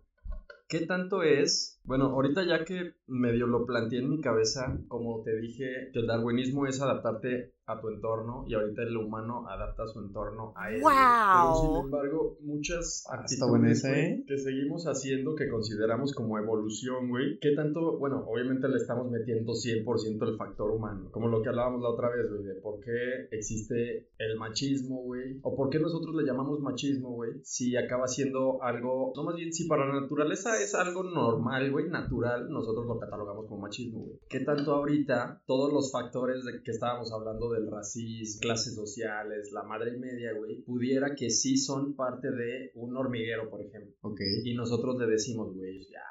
¿Qué 0.69 0.81
tanto 0.85 1.23
es? 1.23 1.76
Bueno, 1.87 2.05
ahorita 2.07 2.45
ya 2.45 2.63
que 2.65 2.93
medio 3.07 3.47
lo 3.47 3.65
planteé 3.65 3.99
en 3.99 4.09
mi 4.09 4.19
cabeza, 4.21 4.77
como 4.89 5.23
te 5.23 5.35
dije, 5.39 5.89
que 5.93 5.99
el 5.99 6.07
darwinismo 6.07 6.67
es 6.67 6.81
adaptarte 6.81 7.53
a 7.65 7.81
tu 7.81 7.89
entorno 7.89 8.45
y 8.47 8.53
ahorita 8.53 8.81
el 8.83 8.95
humano 8.95 9.45
adapta 9.49 9.85
su 9.87 9.99
entorno 9.99 10.53
a 10.55 10.71
él. 10.71 10.79
güey. 10.81 10.95
Pero 10.95 11.53
sin 11.55 11.69
Wow. 11.71 11.85
embargo, 11.85 12.37
muchas 12.41 13.05
actitudes 13.11 13.83
¿eh? 13.83 14.23
que 14.25 14.37
seguimos 14.37 14.85
haciendo 14.85 15.35
que 15.35 15.49
consideramos 15.49 16.13
como 16.13 16.37
evolución, 16.37 17.09
güey. 17.09 17.37
¿Qué 17.41 17.51
tanto? 17.55 17.97
Bueno, 17.97 18.23
obviamente 18.25 18.69
le 18.69 18.77
estamos 18.77 19.09
metiendo 19.11 19.51
100% 19.53 20.29
el 20.29 20.37
factor 20.37 20.71
humano, 20.71 21.09
como 21.11 21.27
lo 21.27 21.41
que 21.41 21.49
hablábamos 21.49 21.81
la 21.81 21.89
otra 21.89 22.09
vez, 22.09 22.29
güey, 22.29 22.43
de 22.43 22.55
por 22.55 22.79
qué 22.79 23.27
existe 23.31 24.07
el 24.17 24.37
machismo, 24.37 25.03
güey, 25.03 25.39
o 25.41 25.53
por 25.55 25.69
qué 25.69 25.79
nosotros 25.79 26.15
le 26.15 26.23
llamamos 26.25 26.61
machismo, 26.61 27.11
güey, 27.15 27.31
si 27.43 27.75
acaba 27.75 28.07
siendo 28.07 28.63
algo, 28.63 29.11
no 29.15 29.23
más 29.23 29.35
bien 29.35 29.51
si 29.51 29.67
para 29.67 29.85
la 29.87 29.99
naturaleza 30.01 30.61
es 30.61 30.73
algo 30.73 31.03
normal, 31.03 31.69
güey, 31.71 31.76
natural, 31.85 32.49
nosotros 32.49 32.85
lo 32.85 32.99
catalogamos 32.99 33.45
como 33.47 33.61
machismo, 33.61 33.99
güey. 33.99 34.19
¿Qué 34.29 34.41
tanto 34.41 34.73
ahorita 34.73 35.43
todos 35.45 35.71
los 35.71 35.91
factores 35.91 36.43
de 36.45 36.61
que 36.63 36.71
estábamos 36.71 37.11
hablando 37.11 37.51
del 37.51 37.69
racismo, 37.69 38.41
clases 38.41 38.75
sociales, 38.75 39.51
la 39.51 39.63
madre 39.63 39.95
y 39.95 39.99
media, 39.99 40.33
güey, 40.33 40.61
pudiera 40.63 41.15
que 41.15 41.29
sí 41.29 41.57
son 41.57 41.95
parte 41.95 42.31
de 42.31 42.71
un 42.75 42.95
hormiguero, 42.97 43.49
por 43.49 43.61
ejemplo? 43.61 43.93
Ok. 44.01 44.21
Y 44.43 44.55
nosotros 44.55 44.97
le 44.97 45.07
decimos, 45.07 45.53
güey, 45.55 45.85
ya, 45.85 46.03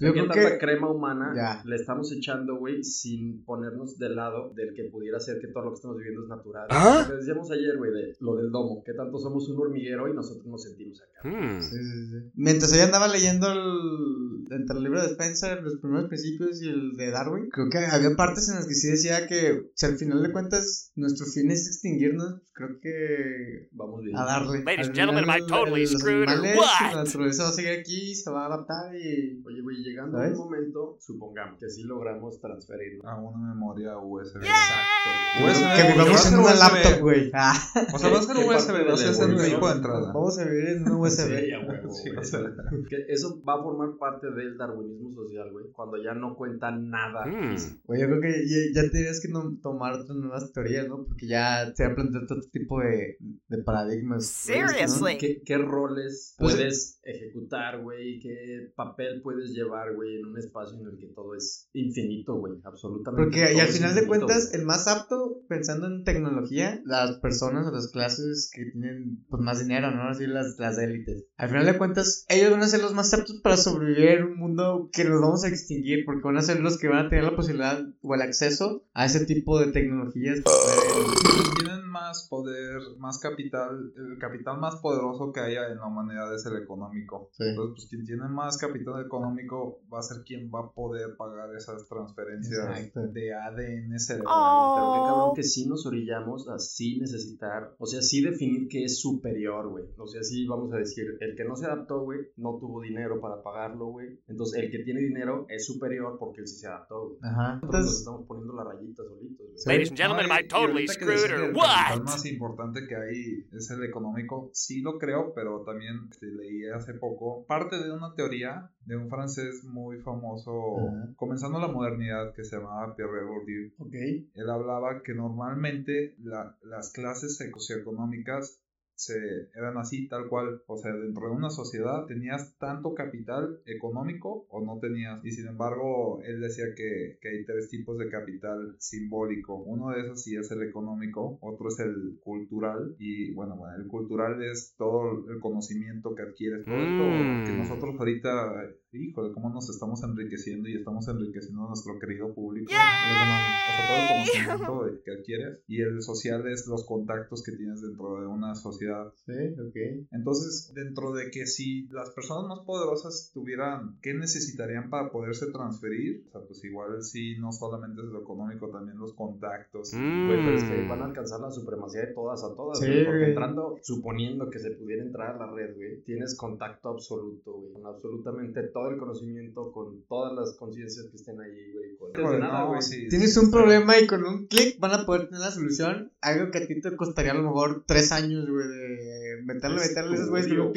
Yo 0.00 0.12
¿Qué 0.12 0.20
creo 0.20 0.28
tanta 0.28 0.50
que. 0.52 0.58
crema 0.58 0.90
humana 0.90 1.32
Ya. 1.34 1.62
le 1.64 1.76
estamos 1.76 2.12
echando, 2.12 2.56
güey, 2.56 2.82
sin 2.84 3.44
ponernos 3.44 3.98
del 3.98 4.14
lado 4.16 4.52
del 4.54 4.74
que 4.74 4.84
pudiera 4.84 5.18
ser 5.18 5.40
que 5.40 5.48
todo 5.48 5.64
lo 5.64 5.70
que 5.70 5.76
estamos 5.76 5.96
viviendo 5.96 6.22
es 6.22 6.28
natural? 6.28 6.66
¿Ah? 6.70 7.04
Lo 7.08 7.10
que 7.14 7.18
decíamos 7.18 7.50
ayer, 7.50 7.76
güey, 7.76 7.90
de 7.92 8.16
lo 8.20 8.36
del 8.36 8.50
domo, 8.50 8.82
que 8.84 8.92
tanto 8.94 9.18
somos 9.18 9.48
un 9.48 9.58
hormiguero 9.58 10.08
y 10.08 10.14
nosotros 10.14 10.46
nos 10.46 10.62
sentimos 10.62 11.00
acá. 11.02 11.28
Hmm. 11.28 11.60
Sí, 11.60 11.76
sí, 11.76 12.06
sí. 12.10 12.30
Mientras 12.34 12.72
ella 12.72 12.84
andaba 12.84 13.08
leyendo 13.08 13.50
el, 13.50 14.52
entre 14.52 14.76
el 14.78 14.84
libro 14.84 15.00
de 15.02 15.08
Spencer, 15.08 15.62
los 15.62 15.76
primeros 15.80 16.08
principios 16.08 16.62
y 16.62 16.68
el 16.68 16.92
de 16.92 17.10
Darwin, 17.10 17.48
creo 17.50 17.68
que 17.68 17.78
había 17.78 18.14
partes 18.16 18.48
en 18.48 18.54
las 18.56 18.66
que 18.68 18.74
sí 18.74 18.88
decía 18.88 19.26
que 19.26 19.62
si 19.74 19.86
al 19.86 19.96
final 19.96 20.22
de 20.22 20.30
cuentas 20.32 20.92
nuestro 20.94 21.26
fin 21.26 21.50
es 21.50 21.66
extinguirnos, 21.66 22.34
pues 22.40 22.52
creo 22.54 22.78
que 22.80 23.68
Vamos 23.72 24.02
bien. 24.04 24.16
a 24.16 24.24
darle. 24.24 24.62
Ladies 24.64 24.88
and 24.88 24.96
gentlemen, 24.96 25.24
am 25.28 25.36
I 25.38 25.46
totally 25.46 25.86
screwed 25.86 26.28
animales, 26.28 26.56
what? 26.58 26.92
La 26.94 27.04
naturaleza 27.04 27.42
va 27.44 27.48
a 27.48 27.52
seguir 27.52 27.72
aquí, 27.72 28.14
se 28.14 28.30
va 28.30 28.44
a 28.44 28.46
adaptar 28.46 28.94
y... 28.94 29.42
Oye, 29.44 29.60
güey, 29.62 29.87
llegando 29.88 30.18
¿Sabes? 30.18 30.32
a 30.32 30.34
un 30.34 30.38
momento, 30.50 30.96
supongamos 31.00 31.58
que 31.58 31.68
sí 31.70 31.82
logramos 31.84 32.40
transferirlo. 32.40 33.08
A 33.08 33.20
una 33.20 33.54
memoria 33.54 33.98
USB. 33.98 34.36
Exacto. 34.38 35.44
USB, 35.44 35.76
Que 35.76 35.92
vivamos 35.92 36.32
en 36.32 36.38
una 36.38 36.54
laptop, 36.54 37.00
güey. 37.00 37.30
Ah, 37.34 37.54
O 37.94 37.98
sea, 37.98 38.10
va 38.10 38.18
a 38.18 38.22
ser 38.22 38.36
¿Qué 38.36 38.44
parte 38.44 38.62
USB, 38.62 38.76
de 38.78 38.84
va 38.84 38.94
a 38.94 38.96
ser 38.96 39.06
la 39.06 39.12
el 39.12 39.22
evolución? 39.22 39.46
equipo 39.50 39.68
de 39.68 39.74
entrada. 39.74 40.12
vamos 40.12 40.38
a 40.38 40.44
vivir 40.44 40.68
en 40.68 40.82
un 40.88 40.92
USB. 41.00 41.38
Sí, 41.40 41.52
a 41.52 41.60
huevo, 41.60 41.90
Sí, 41.94 42.08
güey. 42.10 42.18
o 42.18 42.24
sea. 42.24 42.40
Que 42.88 42.96
eso 43.08 43.42
va 43.48 43.54
a 43.54 43.62
formar 43.62 43.96
parte 43.98 44.30
del 44.30 44.56
darwinismo 44.56 45.10
social, 45.12 45.50
güey. 45.52 45.66
Cuando 45.72 46.02
ya 46.02 46.14
no 46.14 46.34
cuenta 46.36 46.70
nada 46.70 47.24
físico. 47.24 47.80
Güey, 47.84 48.00
yo 48.00 48.06
creo 48.08 48.20
que 48.20 48.46
ya, 48.48 48.82
ya 48.82 48.90
tendrías 48.90 49.20
que 49.20 49.28
no- 49.28 49.56
tomar 49.62 49.94
otras 49.94 50.16
nuevas 50.16 50.52
teorías, 50.52 50.88
¿no? 50.88 51.04
Porque 51.06 51.26
ya 51.26 51.72
se 51.74 51.84
han 51.84 51.94
planteado 51.94 52.26
todo 52.26 52.40
tipo 52.50 52.80
de, 52.80 53.16
de 53.48 53.58
paradigmas. 53.62 54.44
güey, 54.48 54.60
¿no? 54.62 54.68
Seriously? 54.68 55.18
¿Qué, 55.18 55.42
qué 55.44 55.58
roles 55.58 56.34
Pues, 56.38 56.54
puedes 56.54 57.00
ejecutar, 57.04 57.80
güey? 57.82 58.18
¿Qué 58.20 58.72
papel 58.74 59.20
puedes 59.22 59.50
llevar, 59.52 59.77
güey, 59.94 60.16
en 60.16 60.26
un 60.26 60.38
espacio 60.38 60.78
en 60.78 60.86
el 60.86 60.98
que 60.98 61.08
todo 61.08 61.34
es 61.34 61.68
infinito, 61.72 62.34
güey? 62.34 62.54
Absolutamente. 62.64 63.24
Porque 63.24 63.54
y 63.54 63.60
al 63.60 63.68
final 63.68 63.94
de 63.94 64.06
cuentas, 64.06 64.52
el 64.52 64.64
más 64.64 64.86
apto, 64.86 65.40
pensando 65.48 65.86
en 65.86 66.04
tecnología, 66.04 66.80
las 66.84 67.18
personas 67.18 67.66
o 67.66 67.70
las 67.70 67.88
clases 67.88 68.50
que 68.52 68.64
tienen 68.66 69.24
pues, 69.28 69.42
más 69.42 69.58
dinero, 69.58 69.90
¿no? 69.90 70.08
Así 70.08 70.26
las, 70.26 70.56
las 70.58 70.78
élites. 70.78 71.24
Al 71.36 71.48
final 71.48 71.66
de 71.66 71.78
cuentas, 71.78 72.24
ellos 72.28 72.50
van 72.50 72.62
a 72.62 72.68
ser 72.68 72.80
los 72.80 72.94
más 72.94 73.12
aptos 73.14 73.40
para 73.42 73.56
sobrevivir 73.56 74.10
en 74.10 74.24
un 74.24 74.36
mundo 74.38 74.88
que 74.92 75.04
nos 75.04 75.20
vamos 75.20 75.44
a 75.44 75.48
extinguir, 75.48 76.04
porque 76.04 76.22
van 76.24 76.36
a 76.36 76.42
ser 76.42 76.60
los 76.60 76.78
que 76.78 76.88
van 76.88 77.06
a 77.06 77.08
tener 77.08 77.24
la 77.24 77.36
posibilidad 77.36 77.80
o 78.02 78.14
el 78.14 78.22
acceso 78.22 78.84
a 78.94 79.06
ese 79.06 79.24
tipo 79.24 79.58
de 79.60 79.72
tecnologías. 79.72 80.40
Quienes 80.42 81.54
tienen 81.56 81.86
más 81.88 82.26
poder, 82.28 82.80
más 82.98 83.18
capital, 83.18 83.92
el 83.96 84.18
capital 84.18 84.58
más 84.58 84.76
poderoso 84.76 85.32
que 85.32 85.40
haya 85.40 85.68
en 85.68 85.78
la 85.78 85.86
humanidad 85.86 86.34
es 86.34 86.44
el 86.46 86.56
económico. 86.56 87.30
Sí. 87.32 87.44
Entonces, 87.48 87.74
pues 87.74 87.88
quien 87.88 88.04
tiene 88.04 88.28
más 88.28 88.58
capital 88.58 89.04
económico 89.04 89.67
va 89.92 89.98
a 90.00 90.02
ser 90.02 90.22
quien 90.24 90.50
va 90.54 90.60
a 90.60 90.72
poder 90.72 91.16
pagar 91.16 91.54
esas 91.54 91.86
transferencias 91.88 92.58
Exacto. 92.78 93.06
de 93.08 93.34
ADN 93.34 93.98
cerebral. 93.98 94.34
Pero 94.76 94.92
qué 94.92 94.98
cabrón 95.08 95.28
Oh. 95.30 95.34
que 95.34 95.42
sí 95.42 95.66
nos 95.68 95.84
orillamos 95.86 96.48
a 96.48 96.58
sí 96.58 96.98
necesitar, 97.00 97.74
o 97.78 97.86
sea, 97.86 98.02
sí 98.02 98.22
definir 98.22 98.68
qué 98.68 98.84
es 98.84 99.00
superior, 99.00 99.68
güey. 99.68 99.84
O 99.98 100.06
sea, 100.06 100.22
sí 100.22 100.46
vamos 100.46 100.72
a 100.72 100.76
decir, 100.76 101.16
el 101.20 101.36
que 101.36 101.44
no 101.44 101.56
se 101.56 101.66
adaptó, 101.66 102.00
güey, 102.02 102.20
no 102.36 102.58
tuvo 102.58 102.80
dinero 102.80 103.20
para 103.20 103.42
pagarlo, 103.42 103.86
güey. 103.86 104.20
Entonces, 104.28 104.62
el 104.62 104.70
que 104.70 104.78
tiene 104.80 105.00
dinero 105.00 105.46
es 105.48 105.66
superior 105.66 106.16
porque 106.18 106.40
él 106.42 106.48
sí 106.48 106.56
se 106.60 106.66
adaptó, 106.68 107.08
güey. 107.08 107.18
Ajá. 107.22 107.54
Nosotros 107.54 107.62
nos 107.62 107.74
Entonces, 107.78 107.98
estamos 107.98 108.26
poniendo 108.26 108.54
la 108.54 108.64
rayita 108.64 109.02
solitos, 109.04 109.46
güey. 109.46 109.76
Ladies 109.76 109.90
and 109.90 109.98
gentlemen, 109.98 110.30
am 110.30 110.38
I 110.38 110.48
totally 110.48 110.86
que 110.86 110.92
screwed 110.94 111.26
que 111.26 111.34
or 111.34 111.44
el 111.50 111.54
what? 111.56 112.02
más 112.04 112.24
importante 112.26 112.86
que 112.86 112.96
hay 112.96 113.46
es 113.52 113.70
el 113.70 113.82
económico. 113.84 114.50
Sí 114.52 114.80
lo 114.80 114.98
creo, 114.98 115.32
pero 115.34 115.62
también 115.64 116.08
este, 116.10 116.26
leí 116.26 116.68
hace 116.74 116.94
poco 116.94 117.44
parte 117.46 117.82
de 117.82 117.92
una 117.92 118.14
teoría 118.14 118.70
de 118.84 118.96
un 118.96 119.08
francés 119.08 119.57
muy 119.64 119.98
famoso, 120.00 120.88
Ajá. 120.88 121.12
comenzando 121.16 121.58
la 121.60 121.68
modernidad, 121.68 122.32
que 122.34 122.44
se 122.44 122.56
llamaba 122.56 122.94
Pierre 122.96 123.24
Bourdieu. 123.24 123.70
ok. 123.78 123.94
Él 124.34 124.50
hablaba 124.50 125.02
que 125.02 125.14
normalmente 125.14 126.14
la- 126.18 126.56
las 126.62 126.92
clases 126.92 127.36
socioeconómicas 127.36 128.60
se, 128.94 129.14
eran 129.54 129.78
así, 129.78 130.08
tal 130.08 130.26
cual. 130.26 130.60
O 130.66 130.76
sea, 130.76 130.92
dentro 130.92 131.28
de 131.28 131.32
una 131.36 131.50
sociedad 131.50 132.04
tenías 132.06 132.56
tanto 132.58 132.94
capital 132.94 133.60
económico 133.64 134.46
o 134.50 134.60
no 134.64 134.80
tenías. 134.80 135.24
Y 135.24 135.30
sin 135.30 135.46
embargo, 135.46 136.20
él 136.24 136.40
decía 136.40 136.64
que, 136.76 137.16
que 137.20 137.28
hay 137.28 137.44
tres 137.44 137.68
tipos 137.68 137.96
de 137.98 138.08
capital 138.10 138.74
simbólico. 138.78 139.54
Uno 139.54 139.90
de 139.90 140.00
esos 140.00 140.20
sí 140.24 140.34
es 140.34 140.50
el 140.50 140.64
económico, 140.64 141.38
otro 141.42 141.68
es 141.68 141.78
el 141.78 142.18
cultural. 142.24 142.96
Y 142.98 143.32
bueno, 143.34 143.54
bueno 143.54 143.76
el 143.76 143.86
cultural 143.86 144.42
es 144.42 144.74
todo 144.76 145.30
el 145.30 145.38
conocimiento 145.38 146.16
que 146.16 146.22
adquieres. 146.22 146.64
Todo 146.64 146.74
esto 146.74 147.04
Mm. 147.04 147.44
que 147.46 147.52
nosotros 147.52 147.94
ahorita, 148.00 148.64
híjole, 148.92 149.32
cómo 149.32 149.50
nos 149.50 149.68
estamos 149.68 150.02
enriqueciendo 150.02 150.68
y 150.68 150.76
estamos 150.76 151.06
enriqueciendo 151.08 151.64
a 151.64 151.68
nuestro 151.68 151.98
querido 151.98 152.32
público. 152.32 152.70
O 152.70 152.74
sea, 152.74 153.86
todo 153.86 153.98
el 153.98 154.08
conocimiento 154.08 155.02
que 155.04 155.10
adquieres. 155.12 155.58
Y 155.66 155.82
el 155.82 156.02
social 156.02 156.46
es 156.48 156.66
los 156.66 156.84
contactos 156.86 157.42
que 157.42 157.52
tienes 157.52 157.82
dentro 157.82 158.20
de 158.20 158.26
una 158.26 158.54
sociedad. 158.54 159.12
Sí, 159.26 159.32
ok. 159.32 160.06
Entonces, 160.12 160.72
dentro 160.74 161.12
de 161.12 161.30
que 161.30 161.46
si 161.46 161.86
las 161.88 162.10
personas 162.10 162.46
más 162.48 162.60
poderosas 162.64 163.30
tuvieran, 163.34 163.98
¿qué 164.02 164.14
necesitarían 164.14 164.90
para 164.90 165.10
poderse 165.10 165.46
transferir? 165.50 166.24
O 166.28 166.30
sea, 166.32 166.40
pues 166.46 166.64
igual 166.64 167.02
sí, 167.02 167.36
no 167.38 167.52
solamente 167.52 168.00
es 168.02 168.08
lo 168.08 168.20
económico, 168.22 168.68
también 168.70 168.98
los 168.98 169.12
contactos. 169.14 169.92
Güey, 169.92 170.44
pero 170.44 170.52
es 170.56 170.64
que 170.64 170.78
Mm. 170.78 170.88
van 170.88 171.02
a 171.02 171.04
alcanzar 171.06 171.40
la 171.40 171.50
supremacía 171.50 172.02
de 172.06 172.14
todas 172.14 172.42
a 172.44 172.54
todas, 172.54 172.78
Sí, 172.78 172.86
güey. 172.86 173.04
Porque 173.04 173.18
güey. 173.18 173.30
entrando, 173.30 173.78
suponiendo 173.82 174.48
que 174.50 174.58
se 174.58 174.70
pudiera 174.72 175.02
entrar 175.02 175.34
a 175.36 175.46
la 175.46 175.52
red, 175.52 175.74
güey, 175.76 176.00
tienes 176.02 176.36
contacto 176.36 176.88
absoluto, 176.90 177.52
güey. 177.52 177.72
Con 177.72 177.86
absolutamente 177.86 178.62
todo 178.64 178.77
el 178.86 178.98
conocimiento, 178.98 179.72
con 179.72 180.02
todas 180.08 180.32
las 180.34 180.56
conciencias 180.56 181.06
que 181.10 181.16
estén 181.16 181.40
ahí, 181.40 181.72
güey. 181.72 181.96
Con... 181.96 182.10
Híjole, 182.10 182.36
Desde 182.36 182.38
nada, 182.40 182.60
no, 182.60 182.68
güey. 182.68 182.82
sí, 182.82 183.08
Tienes 183.08 183.34
sí, 183.34 183.40
un 183.40 183.46
sí. 183.46 183.52
problema 183.52 183.98
y 183.98 184.06
con 184.06 184.24
un 184.24 184.46
clic 184.46 184.78
van 184.78 184.92
a 184.92 185.04
poder 185.04 185.26
tener 185.26 185.40
la 185.40 185.50
solución. 185.50 186.12
Algo 186.20 186.50
que 186.50 186.58
a 186.58 186.66
ti 186.66 186.80
te 186.80 186.96
costaría 186.96 187.32
a 187.32 187.34
lo 187.34 187.42
mejor 187.42 187.84
tres 187.86 188.12
años, 188.12 188.48
güey, 188.48 188.68
de 188.68 189.27
meterle, 189.44 189.80
meterle 189.80 190.14
esos 190.16 190.28
güeyes 190.30 190.48
con 190.48 190.60
un 190.60 190.72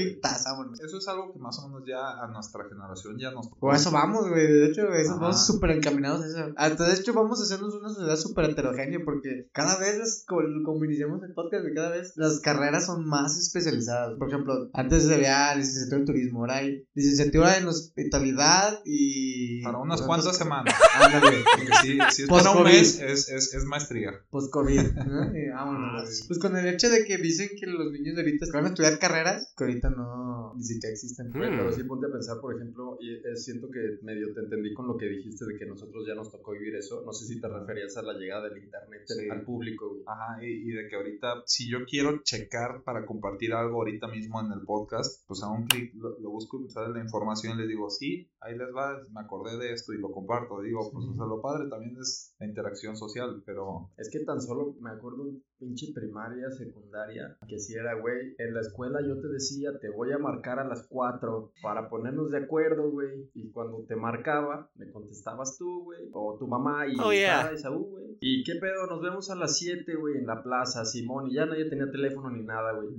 vámonos. 0.45 0.80
Eso 0.82 0.97
es 0.97 1.08
algo 1.08 1.34
que 1.34 1.39
más 1.39 1.58
o 1.60 1.67
menos 1.67 1.84
ya 1.88 2.21
a 2.24 2.28
nuestra 2.28 2.63
generación 2.67 3.17
ya 3.19 3.32
nos. 3.32 3.50
O 3.60 3.71
a 3.71 3.76
eso 3.76 3.91
vamos, 3.91 4.28
güey. 4.30 4.47
De 4.47 4.67
hecho, 4.67 4.88
eso 4.93 5.12
Ajá. 5.12 5.19
vamos 5.21 5.45
súper 5.45 5.71
encaminados 5.71 6.21
a 6.24 6.28
eso. 6.28 6.54
Hasta 6.58 6.88
de 6.88 6.93
hecho, 6.95 7.13
vamos 7.13 7.39
a 7.39 7.43
hacernos 7.43 7.74
una 7.76 7.89
sociedad 7.89 8.15
súper 8.15 8.45
heterogénea 8.52 9.00
porque 9.04 9.50
cada 9.54 9.78
vez, 9.78 9.97
las- 9.97 10.24
como, 10.28 10.86
iniciamos 10.86 11.21
el 11.24 11.34
podcast, 11.34 11.63
güey, 11.63 11.74
cada 11.76 11.89
vez 11.91 12.13
las 12.15 12.39
carreras 12.39 12.86
son 12.86 13.06
más 13.08 13.38
especializadas. 13.38 14.17
Por 14.17 14.28
ejemplo, 14.30 14.69
antes 14.74 15.10
había 15.10 15.54
licenciatura 15.56 16.00
en 16.00 16.06
turismo, 16.06 16.39
ahora 16.41 16.58
hay 16.58 16.86
licenciatura 16.93 17.58
en 17.58 17.67
hospitalidad 17.67 18.80
y. 18.86 19.63
Para 19.63 19.78
unas 19.80 20.02
cuantas 20.02 20.38
semanas. 20.38 20.74
Ándale. 21.00 21.38
Porque 21.56 21.74
si, 21.82 22.00
si 22.15 22.21
es 22.24 22.30
para 22.30 22.52
un 22.52 22.63
mes, 22.63 23.00
es, 23.00 23.30
es, 23.30 23.54
es 23.54 23.65
maestría. 23.65 24.12
Post-COVID. 24.30 24.91
¿no? 24.93 25.38
Y 25.38 25.50
vámonos, 25.50 26.04
güey. 26.04 26.15
Pues 26.28 26.39
con 26.39 26.58
el 26.58 26.67
hecho 26.67 26.89
de 26.89 27.06
que 27.06 27.17
dicen 27.17 27.50
que 27.60 27.67
los 27.67 27.91
niños 27.91 28.15
de 28.15 28.21
ahorita 28.21 28.45
a 28.59 28.67
estudiar 28.67 28.99
carreras 28.99 29.53
que 29.57 29.63
ahorita 29.63 29.89
no 29.89 30.53
ni 30.55 30.63
siquiera 30.63 30.91
existen. 30.93 31.31
Güey, 31.31 31.49
Mm. 31.51 31.57
pero 31.57 31.71
sí 31.71 31.83
ponte 31.83 32.07
a 32.07 32.11
pensar, 32.11 32.39
por 32.41 32.55
ejemplo, 32.55 32.97
y 32.99 33.13
eh, 33.15 33.35
siento 33.35 33.69
que 33.71 33.99
medio 34.03 34.33
te 34.33 34.41
entendí 34.41 34.73
con 34.73 34.87
lo 34.87 34.97
que 34.97 35.05
dijiste 35.07 35.45
de 35.45 35.57
que 35.57 35.65
nosotros 35.65 36.05
ya 36.07 36.13
nos 36.15 36.31
tocó 36.31 36.51
vivir 36.51 36.75
eso. 36.75 37.03
No 37.05 37.13
sé 37.13 37.25
si 37.25 37.39
te 37.39 37.47
referías 37.47 37.95
a 37.97 38.01
la 38.01 38.13
llegada 38.13 38.49
del 38.49 38.63
internet 38.63 39.03
Sí. 39.05 39.29
al 39.29 39.41
público, 39.43 39.89
güey. 39.89 40.03
Ajá, 40.07 40.43
y, 40.43 40.47
y 40.69 40.71
de 40.73 40.87
que 40.87 40.95
ahorita, 40.95 41.43
si 41.45 41.69
yo 41.69 41.85
quiero 41.85 42.21
checar 42.23 42.83
para 42.83 43.05
compartir 43.05 43.53
algo 43.53 43.77
ahorita 43.79 44.07
mismo 44.07 44.39
en 44.41 44.51
el 44.51 44.61
podcast, 44.61 45.25
pues 45.27 45.41
a 45.43 45.49
un 45.49 45.65
clic 45.67 45.93
lo, 45.95 46.19
lo 46.19 46.29
busco 46.31 46.59
y 46.59 46.63
me 46.63 46.69
sale 46.69 46.93
la 46.93 47.01
información 47.01 47.57
y 47.57 47.61
les 47.61 47.67
digo, 47.69 47.89
sí, 47.89 48.27
ahí 48.41 48.58
les 48.58 48.69
va, 48.75 48.99
me 49.13 49.21
acordé 49.21 49.58
de 49.58 49.73
esto 49.73 49.93
y 49.93 49.99
lo 49.99 50.12
comparto. 50.12 50.62
Digo, 50.62 50.89
pues 50.91 51.06
o 51.06 51.13
sea, 51.15 51.25
lo 51.25 51.41
padre 51.41 51.69
también 51.69 51.95
es 51.99 52.36
la 52.39 52.47
interacción 52.47 52.95
social, 52.95 53.43
pero 53.45 53.89
Es 53.97 54.10
que 54.12 54.19
tan 54.25 54.41
solo 54.41 54.75
me 54.80 54.89
acuerdo 54.91 55.27
en 55.27 55.43
pinche 55.58 55.88
primaria, 55.93 56.49
secundaria, 56.51 57.38
que 57.47 57.60
si 57.60 57.75
era, 57.75 57.93
güey, 57.99 58.36
en 58.39 58.54
la 58.54 58.62
escuela 58.62 58.99
yo 59.06 59.19
te 59.21 59.27
decía, 59.27 59.77
te 59.80 59.89
voy 59.89 60.12
a 60.12 60.17
marcar 60.17 60.60
a 60.60 60.67
las 60.67 60.88
4 60.88 61.54
para 61.62 61.89
ponernos 61.89 62.32
de 62.32 62.39
acuerdo, 62.39 62.89
güey. 62.89 63.30
Y 63.34 63.51
cuando 63.51 63.86
te 63.88 63.95
marcaba, 63.95 64.71
me 64.75 64.91
contestabas 64.91 65.58
tú, 65.58 65.84
güey, 65.84 66.10
o 66.13 66.38
tu 66.39 66.47
mamá 66.47 66.88
y 66.88 66.95
Oh, 66.99 67.12
yeah. 67.12 67.41
estaba 67.41 67.51
Esaú, 67.56 67.89
güey. 67.91 68.17
¿Y 68.21 68.43
qué 68.43 68.56
pedo? 68.56 68.88
Nos 68.88 69.01
vemos 69.01 69.30
a 69.30 69.36
las 69.36 69.58
7, 69.58 69.95
güey, 69.95 70.17
en 70.17 70.25
la 70.25 70.41
plaza, 70.41 70.84
Simón, 70.86 71.27
y 71.30 71.36
ya 71.36 71.45
nadie 71.45 71.69
tenía 71.69 71.89
teléfono 71.91 72.30
ni 72.32 72.43
nada, 72.43 72.73
güey. 72.73 72.89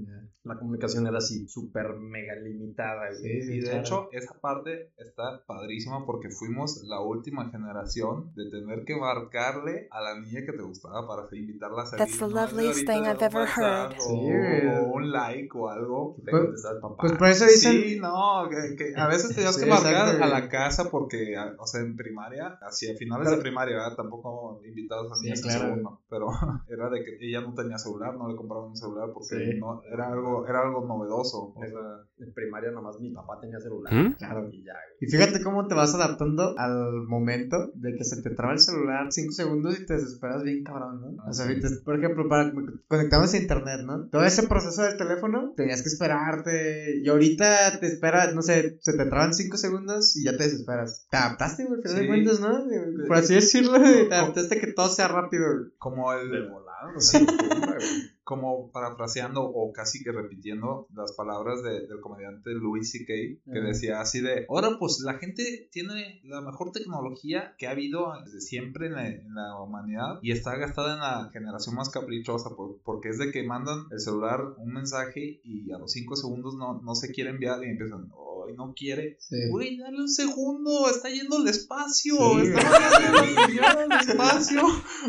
La 0.44 0.59
comunicación 0.59 1.07
era 1.07 1.18
así, 1.18 1.46
súper 1.46 1.94
mega 2.00 2.35
limitada. 2.35 3.12
Sí, 3.14 3.42
sí, 3.42 3.52
Y 3.52 3.61
de 3.61 3.62
claro. 3.66 3.81
hecho, 3.81 4.09
esa 4.11 4.35
parte 4.40 4.90
está 4.96 5.44
padrísima 5.46 6.05
porque 6.05 6.31
fuimos 6.31 6.83
la 6.85 7.00
última 7.00 7.48
generación 7.50 8.33
de 8.35 8.50
tener 8.50 8.85
que 8.85 8.96
marcarle 8.96 9.87
a 9.92 10.00
la 10.00 10.18
niña 10.20 10.40
que 10.44 10.52
te 10.52 10.62
gustaba 10.62 11.07
para 11.07 11.28
invitarla 11.37 11.83
a 11.83 11.87
salir. 11.87 12.07
That's 12.07 12.18
the 12.18 12.26
¿no? 12.26 12.40
loveliest 12.40 12.87
thing 12.87 13.02
I've 13.05 13.18
un 13.18 13.22
ever 13.22 13.48
heard. 13.57 13.92
O, 13.98 14.00
Sí, 14.00 14.33
o 14.81 14.92
un 14.94 15.12
like 15.12 15.50
o 15.55 15.68
algo. 15.68 16.16
Te 16.24 16.31
Pues- 16.33 16.64
el 16.64 16.81
papá. 16.81 16.96
Pues 16.98 17.12
por 17.12 17.28
eso 17.28 17.44
dicen. 17.44 17.72
Sí, 17.81 17.98
no, 18.00 18.48
que, 18.50 18.74
que 18.76 18.94
a 19.00 19.07
veces 19.07 19.35
tenías 19.37 19.55
Sí, 19.55 19.62
que 19.64 19.70
marcar 19.70 20.20
a 20.20 20.26
la 20.26 20.48
casa 20.48 20.90
porque, 20.90 21.37
o 21.59 21.66
sea, 21.68 21.83
en 21.83 21.94
primaria, 21.96 22.59
hacia 22.62 22.96
finales 22.96 23.26
Pero- 23.26 23.37
de 23.37 23.42
primaria, 23.42 23.76
¿verdad? 23.76 23.96
tampoco 23.96 24.61
invitados 24.66 25.12
a 25.12 25.14
Sí, 25.14 25.24
niñas 25.24 25.38
en 25.40 25.44
claro. 25.44 25.61
segundo, 25.66 26.00
pero 26.11 26.26
era 26.68 26.90
de 26.90 27.05
que 27.05 27.16
ella 27.20 27.42
no 27.42 27.55
tenía 27.55 27.78
celular, 27.78 28.14
no 28.16 28.28
le 28.28 28.35
compraban 28.37 28.70
un 28.70 28.76
celular 28.76 29.11
porque 29.14 29.52
Sí. 29.52 29.59
no, 29.61 29.83
era 29.85 30.09
algo 30.09 30.32
era 30.49 30.61
algo 30.62 30.87
novedoso, 30.87 31.53
o 31.55 31.61
sea, 31.61 31.71
En 32.18 32.33
primaria 32.33 32.71
nomás 32.71 33.01
mi 33.01 33.11
papá 33.11 33.38
tenía 33.40 33.59
celular. 33.59 33.92
¿Mm? 33.92 34.12
Claro. 34.14 34.49
Y 34.53 34.62
ya, 34.64 34.73
güey. 34.75 34.97
Y 35.01 35.07
fíjate 35.07 35.42
cómo 35.42 35.66
te 35.66 35.75
vas 35.75 35.92
adaptando 35.95 36.55
al 36.57 37.03
momento 37.09 37.73
de 37.75 37.97
que 37.97 38.05
se 38.05 38.23
te 38.23 38.31
traba 38.31 38.53
el 38.53 38.61
celular 38.61 39.07
5 39.11 39.33
segundos 39.33 39.79
y 39.81 39.87
te 39.87 39.95
desesperas 39.95 40.42
bien 40.45 40.62
cabrón, 40.62 41.01
¿no? 41.01 41.25
O 41.29 41.33
sea, 41.33 41.47
ahorita, 41.47 41.68
por 41.85 41.99
ejemplo, 41.99 42.29
para 42.29 42.53
conectarnos 42.88 43.35
a 43.35 43.37
internet, 43.38 43.81
¿no? 43.85 44.07
Todo 44.09 44.25
ese 44.25 44.47
proceso 44.47 44.83
del 44.83 44.97
teléfono 44.97 45.53
tenías 45.57 45.83
que 45.83 45.88
esperarte. 45.88 47.01
Y 47.03 47.09
ahorita 47.09 47.81
te 47.81 47.87
esperas, 47.87 48.35
no 48.35 48.42
sé, 48.42 48.79
se 48.81 48.92
te 48.97 49.07
traban 49.07 49.35
5 49.35 49.57
segundos 49.57 50.16
y 50.16 50.25
ya 50.25 50.37
te 50.37 50.45
desesperas. 50.45 51.07
Te 51.11 51.16
adaptaste, 51.16 51.64
güey, 51.64 51.81
al 51.81 51.83
final 51.83 51.97
de 51.97 52.03
Sí. 52.03 52.09
cuentas, 52.09 52.40
¿no? 52.40 53.07
Por 53.09 53.16
así 53.16 53.35
decirlo, 53.35 53.81
te 53.81 54.14
adaptaste 54.14 54.61
que 54.61 54.68
todo 54.73 54.88
sea 54.88 55.09
rápido. 55.09 55.45
Como 55.79 56.12
el. 56.12 56.31
De 56.31 56.49
volado, 56.49 56.92
no 56.95 57.01
se 57.01 57.16
acostumbra, 57.18 57.77
güey. 57.77 58.12
Como 58.24 58.70
parafraseando 58.70 59.42
o 59.42 59.72
casi 59.72 60.02
que 60.04 60.12
repitiendo 60.12 60.87
las 60.94 61.12
palabras 61.12 61.62
de- 61.62 61.87
del 61.87 62.00
comediante 62.00 62.50
Louis 62.54 62.90
C.K. 62.90 63.06
que 63.06 63.58
Ajá. 63.58 63.66
decía 63.68 64.00
así 64.00 64.20
de, 64.20 64.46
ahora 64.48 64.76
pues 64.78 65.00
la 65.04 65.14
gente 65.14 65.68
tiene 65.72 66.20
la 66.24 66.40
mejor 66.40 66.70
tecnología 66.72 67.54
que 67.58 67.66
ha 67.66 67.72
habido 67.72 68.12
desde 68.24 68.40
siempre 68.40 68.87
en 68.87 68.92
la, 68.94 69.08
en 69.08 69.35
la 69.35 69.61
humanidad 69.61 70.18
y 70.22 70.30
está 70.30 70.56
gastada 70.56 70.94
en 70.94 71.00
la 71.00 71.30
generación 71.32 71.74
más 71.74 71.90
caprichosa 71.90 72.50
por- 72.56 72.78
porque 72.85 73.08
es 73.08 73.18
de 73.18 73.32
que 73.32 73.42
mandan 73.42 73.87
el 73.90 73.98
celular 74.00 74.40
un 74.58 74.72
mensaje 74.72 75.40
y 75.42 75.72
a 75.72 75.78
los 75.78 75.90
5 75.92 76.14
segundos 76.16 76.54
no, 76.54 76.80
no 76.82 76.94
se 76.94 77.12
quiere 77.12 77.30
enviar 77.30 77.62
y 77.64 77.70
empiezan, 77.70 78.08
hoy 78.42 78.55
no 78.57 78.74
quiere. 78.76 79.16
Sí. 79.20 79.37
Güey, 79.50 79.78
dale 79.78 79.98
un 79.98 80.09
segundo, 80.09 80.88
está 80.90 81.09
yendo 81.09 81.37
al 81.38 81.48
espacio, 81.48 82.16
Sí, 82.40 82.48
está 82.48 83.70
al 83.83 83.92
espacio 84.00 84.62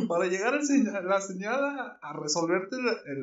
para 0.07 0.27
llegar 0.27 0.63
señal- 0.63 1.05
la 1.07 1.21
señal 1.21 1.63
a, 1.63 1.99
a 2.01 2.13
resolverte 2.19 2.77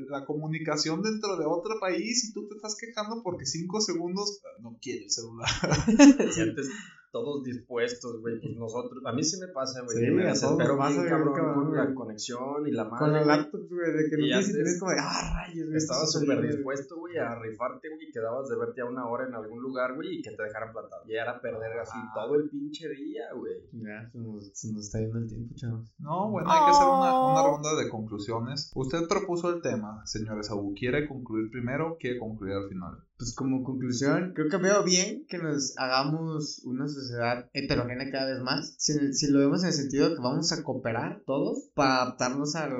la, 0.08 0.24
comunicación 0.24 1.02
dentro 1.02 1.36
de 1.36 1.46
otro 1.46 1.80
país 1.80 2.24
y 2.28 2.32
tú 2.32 2.46
te 2.48 2.54
estás 2.56 2.76
quejando 2.76 3.22
porque 3.22 3.46
cinco 3.46 3.80
segundos 3.80 4.40
no 4.60 4.78
quiere 4.80 5.04
el 5.04 5.10
celular. 5.10 5.48
Y 6.36 6.40
antes 6.40 6.68
todos 7.10 7.42
dispuestos, 7.44 8.20
güey. 8.20 8.40
Pues 8.40 8.56
nosotros, 8.56 9.02
a 9.04 9.12
mí 9.12 9.22
sí 9.22 9.38
me 9.40 9.48
pasa, 9.48 9.82
güey. 9.82 9.96
Sí, 9.98 10.10
me 10.10 10.24
desespero 10.24 10.76
güey, 10.76 11.08
cabrón 11.08 11.34
cabrón, 11.34 11.64
con 11.66 11.76
la 11.76 11.94
conexión 11.94 12.66
y 12.66 12.70
la 12.72 12.84
madre. 12.84 12.98
Con 12.98 13.12
la 13.12 13.24
laptop, 13.24 13.68
güey, 13.68 13.92
de 13.92 14.10
que 14.10 14.16
no 14.16 14.24
tienes 14.26 14.78
como 14.78 14.92
de, 14.92 14.98
ah, 15.00 15.32
rayos, 15.46 15.66
güey. 15.66 15.76
Estaba 15.76 16.06
súper 16.06 16.38
horrible". 16.38 16.56
dispuesto, 16.56 16.96
güey, 16.98 17.16
a 17.18 17.34
rifarte, 17.38 17.88
güey, 17.88 18.08
y 18.08 18.12
quedabas 18.12 18.48
de 18.48 18.56
verte 18.56 18.80
a 18.80 18.84
una 18.86 19.06
hora 19.08 19.26
en 19.26 19.34
algún 19.34 19.60
lugar, 19.62 19.94
güey, 19.94 20.18
y 20.18 20.22
que 20.22 20.30
te 20.30 20.42
dejaran 20.42 20.72
plantado. 20.72 21.02
Y 21.06 21.14
era 21.14 21.40
perder 21.40 21.78
así 21.80 21.92
Ah. 21.96 22.12
todo 22.14 22.34
el 22.36 22.48
pinche 22.48 22.88
día, 22.88 23.32
güey. 23.34 23.54
Ya, 23.72 24.08
se 24.10 24.18
nos, 24.18 24.50
se 24.52 24.72
nos 24.72 24.86
está 24.86 25.00
yendo 25.00 25.18
el 25.18 25.28
tiempo, 25.28 25.54
chavos. 25.56 25.92
No, 25.98 26.30
bueno, 26.30 26.50
hay 26.50 26.64
que 26.64 26.70
hacer 26.70 26.86
una, 26.86 27.32
una 27.32 27.42
ronda 27.42 27.74
de 27.76 27.88
conclusiones. 27.88 28.70
Usted 28.74 29.08
propuso 29.08 29.52
el 29.54 29.60
tema, 29.62 30.04
señores 30.06 30.50
Abu. 30.50 30.74
¿Quiere 30.74 31.08
concluir 31.08 31.50
primero 31.50 31.92
o 31.92 31.96
quiere 31.98 32.18
concluir 32.18 32.54
al 32.54 32.68
final? 32.68 32.98
Pues 33.20 33.34
como 33.34 33.62
conclusión, 33.62 34.32
creo 34.34 34.48
que 34.48 34.56
veo 34.56 34.82
bien 34.82 35.26
que 35.28 35.36
nos 35.36 35.74
hagamos 35.76 36.62
una 36.64 36.88
sociedad 36.88 37.44
heterogénea 37.52 38.10
cada 38.10 38.32
vez 38.32 38.40
más. 38.42 38.74
Si, 38.78 38.94
si 39.12 39.30
lo 39.30 39.40
vemos 39.40 39.60
en 39.62 39.66
el 39.68 39.74
sentido 39.74 40.08
de 40.08 40.16
que 40.16 40.22
vamos 40.22 40.50
a 40.52 40.62
cooperar 40.62 41.20
todos 41.26 41.68
para 41.74 42.00
adaptarnos 42.00 42.56
al, 42.56 42.72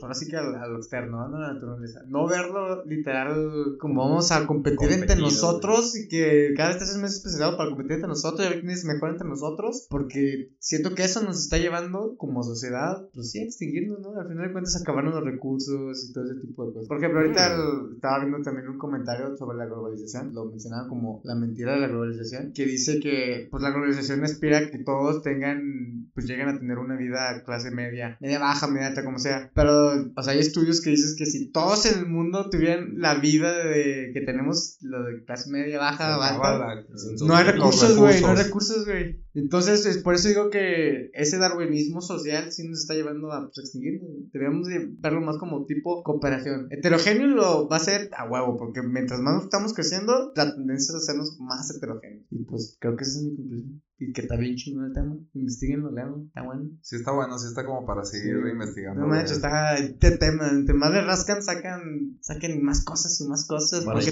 ahora 0.00 0.14
sí 0.14 0.26
que 0.28 0.36
al, 0.38 0.54
a 0.54 0.66
lo 0.66 0.78
externo, 0.78 1.28
¿no? 1.28 1.36
a 1.36 1.40
la 1.40 1.52
naturaleza. 1.52 2.00
No 2.08 2.26
verlo 2.26 2.82
literal 2.86 3.76
como 3.78 4.00
vamos 4.02 4.32
a 4.32 4.46
competir 4.46 4.88
entre 4.92 5.16
nosotros 5.20 5.94
y 5.94 6.08
que 6.08 6.54
cada 6.56 6.70
vez 6.72 6.80
es 6.80 6.96
más 6.96 7.12
especializado 7.16 7.58
para 7.58 7.68
competir 7.68 7.92
entre 7.92 8.08
nosotros 8.08 8.46
y 8.46 8.48
ver 8.50 8.60
quién 8.60 8.72
es 8.72 8.84
mejor 8.86 9.10
entre 9.10 9.28
nosotros. 9.28 9.86
Porque 9.90 10.48
siento 10.58 10.94
que 10.94 11.04
eso 11.04 11.22
nos 11.22 11.38
está 11.38 11.58
llevando 11.58 12.14
como 12.16 12.42
sociedad, 12.42 13.06
pues 13.12 13.30
sí, 13.30 13.40
extinguirnos, 13.42 14.00
¿no? 14.00 14.18
Al 14.18 14.26
final 14.28 14.46
de 14.46 14.52
cuentas 14.52 14.80
acabaron 14.80 15.12
los 15.12 15.22
recursos 15.24 16.08
y 16.08 16.12
todo 16.14 16.24
ese 16.24 16.40
tipo 16.40 16.64
de 16.66 16.72
cosas. 16.72 16.88
Por 16.88 16.96
ejemplo, 16.96 17.20
ahorita 17.20 17.54
el- 17.54 17.94
estaba 17.96 18.20
viendo 18.20 18.40
también 18.42 18.68
un 18.68 18.78
comentario 18.78 19.36
sobre 19.36 19.58
la 19.58 19.66
globalización, 19.82 20.34
lo 20.34 20.46
mencionaba 20.46 20.88
como 20.88 21.20
la 21.24 21.34
mentira 21.34 21.74
de 21.74 21.80
la 21.80 21.88
globalización, 21.88 22.52
que 22.52 22.64
dice 22.64 23.00
que 23.00 23.48
pues 23.50 23.62
la 23.62 23.70
globalización 23.70 24.24
aspira 24.24 24.58
a 24.58 24.70
que 24.70 24.78
todos 24.78 25.22
tengan, 25.22 26.01
pues 26.14 26.26
lleguen 26.26 26.48
a 26.48 26.58
tener 26.58 26.78
una 26.78 26.96
vida 26.96 27.42
clase 27.44 27.70
media, 27.70 28.16
media 28.20 28.38
baja, 28.38 28.66
media 28.68 28.88
alta, 28.88 29.04
como 29.04 29.18
sea. 29.18 29.50
Pero, 29.54 29.92
o 30.14 30.22
sea, 30.22 30.32
hay 30.32 30.40
estudios 30.40 30.80
que 30.80 30.90
dicen 30.90 31.14
que 31.16 31.26
si 31.26 31.50
todos 31.50 31.86
en 31.86 32.00
el 32.00 32.06
mundo 32.06 32.50
tuvieran 32.50 32.94
la 32.98 33.14
vida 33.14 33.64
de 33.64 34.10
que 34.12 34.20
tenemos, 34.20 34.76
lo 34.82 35.04
de 35.04 35.24
clase 35.24 35.50
media, 35.50 35.78
baja, 35.78 36.16
baja, 36.16 36.58
la- 36.58 36.84
no 37.26 37.34
hay 37.34 37.44
recursos, 37.44 37.96
güey, 37.96 38.20
no 38.20 38.28
hay 38.28 38.36
recursos. 38.36 38.84
güey. 38.84 39.22
Entonces, 39.34 39.86
es 39.86 39.98
por 39.98 40.14
eso 40.14 40.28
digo 40.28 40.50
que 40.50 41.10
ese 41.14 41.38
darwinismo 41.38 42.02
social 42.02 42.52
sí 42.52 42.68
nos 42.68 42.80
está 42.80 42.92
llevando 42.94 43.32
a 43.32 43.46
pues, 43.46 43.58
extinguirnos. 43.60 44.10
güey. 44.10 44.28
Deberíamos 44.30 44.68
de 44.68 44.88
verlo 44.98 45.22
más 45.22 45.38
como 45.38 45.64
tipo 45.64 46.02
cooperación. 46.02 46.66
Heterogéneo 46.70 47.28
lo 47.28 47.68
va 47.68 47.76
a 47.76 47.80
ser 47.80 48.10
a 48.16 48.28
huevo, 48.28 48.58
porque 48.58 48.82
mientras 48.82 49.20
más 49.20 49.42
estamos 49.44 49.72
creciendo, 49.72 50.32
la 50.36 50.54
tendencia 50.54 50.90
es 50.90 50.94
a 50.94 50.98
hacernos 50.98 51.38
más 51.40 51.74
heterogéneos. 51.74 52.26
Y 52.30 52.44
pues 52.44 52.76
creo 52.78 52.94
que 52.96 53.04
esa 53.04 53.18
es 53.20 53.24
mi 53.24 53.36
conclusión. 53.36 53.82
Y 53.98 54.12
que 54.12 54.22
está 54.22 54.36
bien 54.36 54.56
chingón 54.56 54.86
el 54.86 54.92
tema. 54.92 55.16
Investíguenlo, 55.32 55.92
leanlo, 56.02 56.24
está 56.26 56.42
bueno. 56.42 56.70
Sí 56.82 56.96
está 56.96 57.12
bueno, 57.12 57.38
sí 57.38 57.46
está 57.48 57.64
como 57.64 57.86
para 57.86 58.04
seguir 58.04 58.34
Sí. 58.42 58.50
investigando. 58.50 59.00
No 59.00 59.06
manches, 59.08 59.32
está 59.36 59.76
este 59.76 60.16
tema. 60.18 60.48
Entre 60.50 60.74
más 60.74 60.92
le 60.92 61.02
rascan, 61.02 61.42
sacan, 61.42 62.18
sacan 62.20 62.62
más 62.62 62.84
cosas 62.84 63.20
y 63.20 63.28
más 63.28 63.46
cosas. 63.46 63.84
Para 63.84 63.98
porque- 63.98 64.10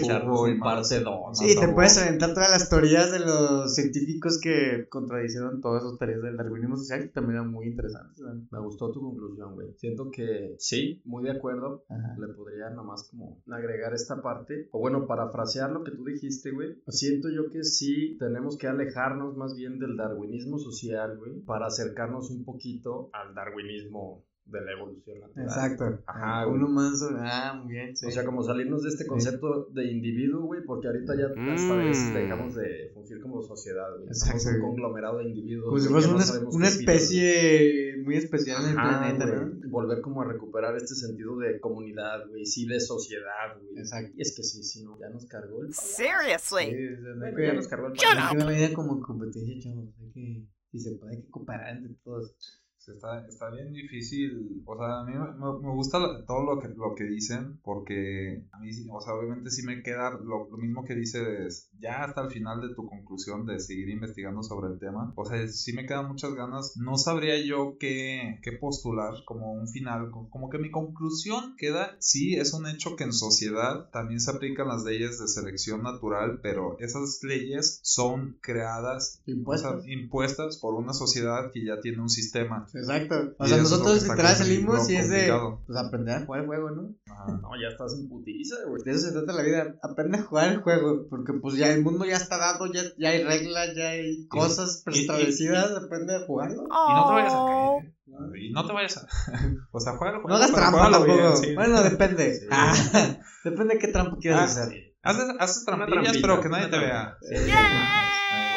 un. 1.29 1.35
Sí, 1.35 1.55
te 1.59 1.69
puedes 1.69 1.99
aventar 1.99 2.35
todas 2.35 2.51
las 2.51 2.69
teorías 2.69 3.11
de 3.13 3.21
los 3.21 3.75
científicos 3.75 4.39
que 4.41 4.87
contradicieron 4.89 5.61
todas 5.61 5.85
esas 5.85 5.99
teorías 5.99 6.23
del 6.23 6.37
darwinismo 6.37 6.77
social 6.77 7.01
que 7.03 7.09
también 7.09 7.37
eran 7.37 7.51
muy 7.51 7.67
interesantes. 7.67 8.21
Me 8.51 8.61
gustó 8.61 8.91
tu 8.93 9.01
conclusión, 9.01 9.55
güey. 9.55 9.75
Siento 9.79 10.11
que 10.11 10.55
sí, 10.59 11.01
muy 11.05 11.25
de 11.25 11.33
acuerdo. 11.33 11.85
Ajá. 11.89 12.17
Le 12.19 12.29
podría 12.35 12.71
nomás 12.71 13.09
como 13.11 13.39
agregar 13.51 13.95
esta 13.95 14.21
parte. 14.23 14.69
O 14.73 14.79
bueno, 14.79 15.07
parafrasear 15.07 15.71
lo 15.71 15.85
que 15.85 15.93
tú 15.93 16.05
dijiste, 16.05 16.51
güey. 16.53 16.81
Siento 16.89 17.29
yo 17.29 17.51
que 17.51 17.65
sí 17.65 18.17
tenemos 18.19 18.57
que 18.57 18.67
alejarnos 18.69 19.37
más 19.37 19.55
bien 19.55 19.79
del 19.79 19.97
darwinismo 19.97 20.59
social, 20.59 21.19
güey. 21.19 21.41
Para 21.41 21.71
acercarnos 21.81 22.31
un 22.31 22.45
poquito 22.45 23.11
al 23.13 23.35
darwinismo 23.35 24.25
de 24.47 24.61
la 24.63 24.73
evolución 24.73 25.21
natural. 25.21 25.47
Exacto. 25.47 26.03
Ajá, 26.09 26.47
Uno 26.49 26.69
más. 26.69 27.01
Ah, 27.21 27.55
muy 27.63 27.73
bien. 27.73 27.97
Sí. 27.97 28.07
O 28.07 28.11
sea, 28.11 28.25
como 28.25 28.43
salirnos 28.43 28.83
de 28.83 28.89
este 28.89 29.07
concepto 29.07 29.67
de 29.67 29.85
individuo, 29.85 30.43
güey, 30.47 30.65
porque 30.65 30.89
ahorita 30.89 31.15
ya 31.17 31.27
esta 31.55 31.75
Mm. 31.75 31.79
vez 31.87 32.15
dejamos 32.15 32.55
de 32.57 32.91
fungir 32.93 33.21
como 33.21 33.43
sociedad, 33.43 33.95
güey. 33.97 34.09
Exacto, 34.09 34.41
Somos 34.41 34.57
un 34.57 34.61
conglomerado 34.63 35.19
de 35.19 35.29
individuos. 35.29 35.67
como 35.69 35.79
si 35.79 35.87
fueras 35.89 36.07
que 36.07 36.11
no 36.35 36.49
una, 36.49 36.57
una 36.57 36.67
especie 36.69 37.97
muy 38.05 38.17
especial 38.17 38.63
en 38.65 38.69
el 38.71 38.75
planeta, 38.75 39.27
güey. 39.27 39.39
¿no? 39.61 39.71
Volver 39.71 40.01
como 40.01 40.23
a 40.23 40.25
recuperar 40.25 40.75
este 40.75 40.97
sentido 40.97 41.39
de 41.39 41.61
comunidad, 41.61 42.27
güey, 42.29 42.45
sí, 42.45 42.67
de 42.67 42.81
sociedad, 42.81 43.57
güey. 43.63 43.79
Exacto. 43.79 44.11
Y 44.17 44.23
es 44.23 44.35
que 44.37 44.43
sí, 44.43 44.65
sí, 44.65 44.83
no, 44.85 44.99
ya 44.99 45.11
nos 45.11 45.27
cargó 45.27 45.63
el 45.63 45.73
Sí, 45.73 46.03
Seriously. 46.03 46.97
o 46.97 47.01
sea, 47.03 47.15
no 47.31 47.39
ya 47.39 47.53
nos 47.53 47.69
cargó 47.69 47.87
el 47.87 47.93
Shut 47.93 48.69
up. 48.71 48.75
como 48.75 49.01
competencia, 49.01 49.55
chavos. 49.61 49.91
Hay 50.01 50.11
que, 50.11 50.47
si 50.71 50.79
se 50.81 50.93
puede, 50.97 51.25
cooperar 51.31 51.77
entre 51.77 51.95
todos. 52.05 52.35
Sí, 52.91 52.97
está, 52.97 53.27
está 53.27 53.51
bien 53.51 53.73
difícil. 53.73 54.63
O 54.67 54.77
sea, 54.77 55.01
a 55.01 55.05
mí 55.05 55.13
me, 55.13 55.19
me- 55.69 55.75
gusta 55.75 55.99
todo 56.27 56.43
lo 56.55 56.61
que, 56.61 56.69
lo 56.69 56.95
que 56.95 57.05
dicen 57.05 57.59
porque 57.63 58.43
a 58.53 58.59
mí, 58.59 58.73
sí- 58.73 58.87
o 58.91 59.01
sea, 59.01 59.15
obviamente 59.15 59.51
sí 59.51 59.63
me 59.65 59.83
queda 59.83 60.11
lo, 60.11 60.49
lo 60.51 60.57
mismo 60.59 60.85
que 60.85 60.95
dices 60.95 61.69
ya 61.79 62.05
hasta 62.05 62.23
el 62.23 62.31
final 62.31 62.61
de 62.61 62.75
tu 62.75 62.87
conclusión 62.87 63.47
de 63.47 63.59
seguir 63.61 63.89
investigando 63.89 64.43
sobre 64.43 64.73
el 64.73 64.79
tema. 64.79 65.13
O 65.17 65.25
sea, 65.25 65.47
sí 65.49 65.73
me 65.73 65.87
quedan 65.87 66.09
muchas 66.09 66.35
ganas. 66.35 66.77
No 66.77 66.97
sabría 66.99 67.41
yo 67.45 67.77
qué, 67.79 68.39
qué 68.43 68.53
postular 68.53 69.15
como 69.25 69.53
un 69.53 69.69
final. 69.69 70.11
co- 70.11 70.29
Como 70.31 70.51
que 70.51 70.59
mi 70.59 70.71
conclusión 70.71 71.55
queda, 71.57 71.97
sí, 71.99 72.35
es 72.35 72.53
un 72.53 72.67
hecho 72.67 72.97
que 72.97 73.05
en 73.05 73.13
sociedad 73.13 73.89
también 73.91 74.21
se 74.21 74.31
aplican 74.31 74.69
las 74.69 74.85
leyes 74.85 75.19
de 75.19 75.29
selección 75.29 75.83
natural, 75.83 76.41
pero 76.43 76.77
esas 76.81 77.21
leyes 77.23 77.81
son 77.83 78.37
creadas 78.41 79.21
Impuestos. 79.27 79.73
o 79.77 79.81
sea, 79.83 79.93
impuestas 79.93 80.59
por 80.59 80.75
una 80.75 80.93
sociedad 80.93 81.51
que 81.53 81.65
ya 81.65 81.81
tiene 81.81 82.01
un 82.01 82.09
sistema. 82.09 82.67
Exacto. 82.81 83.35
O 83.39 83.47
sea, 83.47 83.59
nosotros 83.59 84.03
literal 84.03 84.35
salimos 84.35 84.89
y 84.91 84.97
es 84.97 85.09
de 85.09 85.33
pues, 85.67 85.79
aprender 85.79 86.17
a 86.17 86.27
jugar 86.27 86.41
el 86.41 86.47
juego, 86.47 86.71
¿no? 86.71 86.95
Ajá. 87.07 87.39
No, 87.41 87.51
ya 87.61 87.69
estás 87.69 87.95
en 87.95 88.09
putiza, 88.09 88.57
güey. 88.67 88.83
De 88.83 88.93
eso 88.93 89.07
se 89.09 89.13
trata 89.13 89.33
la 89.33 89.43
vida, 89.43 89.75
aprende 89.83 90.19
a 90.19 90.23
jugar 90.23 90.53
el 90.53 90.63
juego, 90.63 91.07
porque 91.09 91.33
pues 91.35 91.57
ya 91.57 91.73
el 91.73 91.83
mundo 91.83 92.05
ya 92.05 92.17
está 92.17 92.39
dado, 92.39 92.67
ya, 92.73 92.83
ya 92.99 93.11
hay 93.11 93.23
reglas, 93.25 93.75
ya 93.77 93.91
hay 93.91 94.27
cosas 94.29 94.83
preestablecidas, 94.85 95.71
aprende 95.77 96.17
a 96.17 96.27
jugarlo. 96.27 96.65
Y 96.65 96.95
no 96.95 97.07
te 97.07 97.13
vayas 97.15 97.35
a 97.35 97.45
caer. 97.47 97.95
Y 98.43 98.53
no 98.53 98.67
te 98.67 98.73
vayas 98.73 98.97
a. 98.97 99.07
o 99.71 99.81
sea, 99.81 99.97
juega 99.97 100.17
el 100.17 100.23
juego. 100.23 100.29
No 100.29 100.35
hagas 100.37 100.53
trampa 100.53 100.91
tampoco. 100.91 101.17
bien, 101.17 101.37
sí. 101.37 101.55
Bueno, 101.55 101.83
depende. 101.83 102.35
Sí. 102.35 102.47
Ah, 102.51 102.75
depende 103.45 103.75
de 103.75 103.81
qué 103.81 103.89
trampa 103.89 104.17
quieras 104.21 104.41
Ah, 104.57 104.63
hacer. 104.63 104.91
Haces, 105.03 105.25
haces 105.39 105.65
trampillas, 105.65 106.03
trampilla, 106.03 106.21
pero 106.21 106.41
que 106.43 106.49
nadie 106.51 106.69
te 106.69 106.79
vea. 106.79 107.17
¡Yay! 107.31 108.50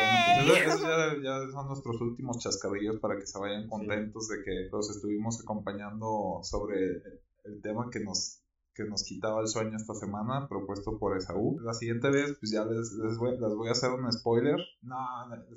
Ya, 0.45 1.15
ya 1.23 1.51
son 1.51 1.67
nuestros 1.67 2.01
últimos 2.01 2.39
chascarrillos 2.39 2.99
para 2.99 3.17
que 3.17 3.25
se 3.25 3.39
vayan 3.39 3.67
contentos 3.67 4.27
de 4.27 4.43
que 4.43 4.69
los 4.71 4.89
estuvimos 4.89 5.41
acompañando 5.41 6.39
sobre 6.43 6.83
el, 6.85 7.21
el 7.45 7.61
tema 7.61 7.89
que 7.91 7.99
nos 7.99 8.43
que 8.75 8.85
nos 8.85 9.03
quitaba 9.03 9.41
el 9.41 9.47
sueño 9.47 9.77
esta 9.77 9.93
semana, 9.93 10.47
propuesto 10.47 10.97
por 10.97 11.15
Esaú. 11.15 11.59
La 11.61 11.73
siguiente 11.73 12.09
vez, 12.09 12.35
pues 12.39 12.51
ya 12.51 12.65
les, 12.65 12.91
les 12.93 13.17
voy, 13.17 13.31
les 13.31 13.55
voy 13.55 13.67
a 13.67 13.71
hacer 13.71 13.91
un 13.91 14.11
spoiler. 14.11 14.57
No, 14.81 14.97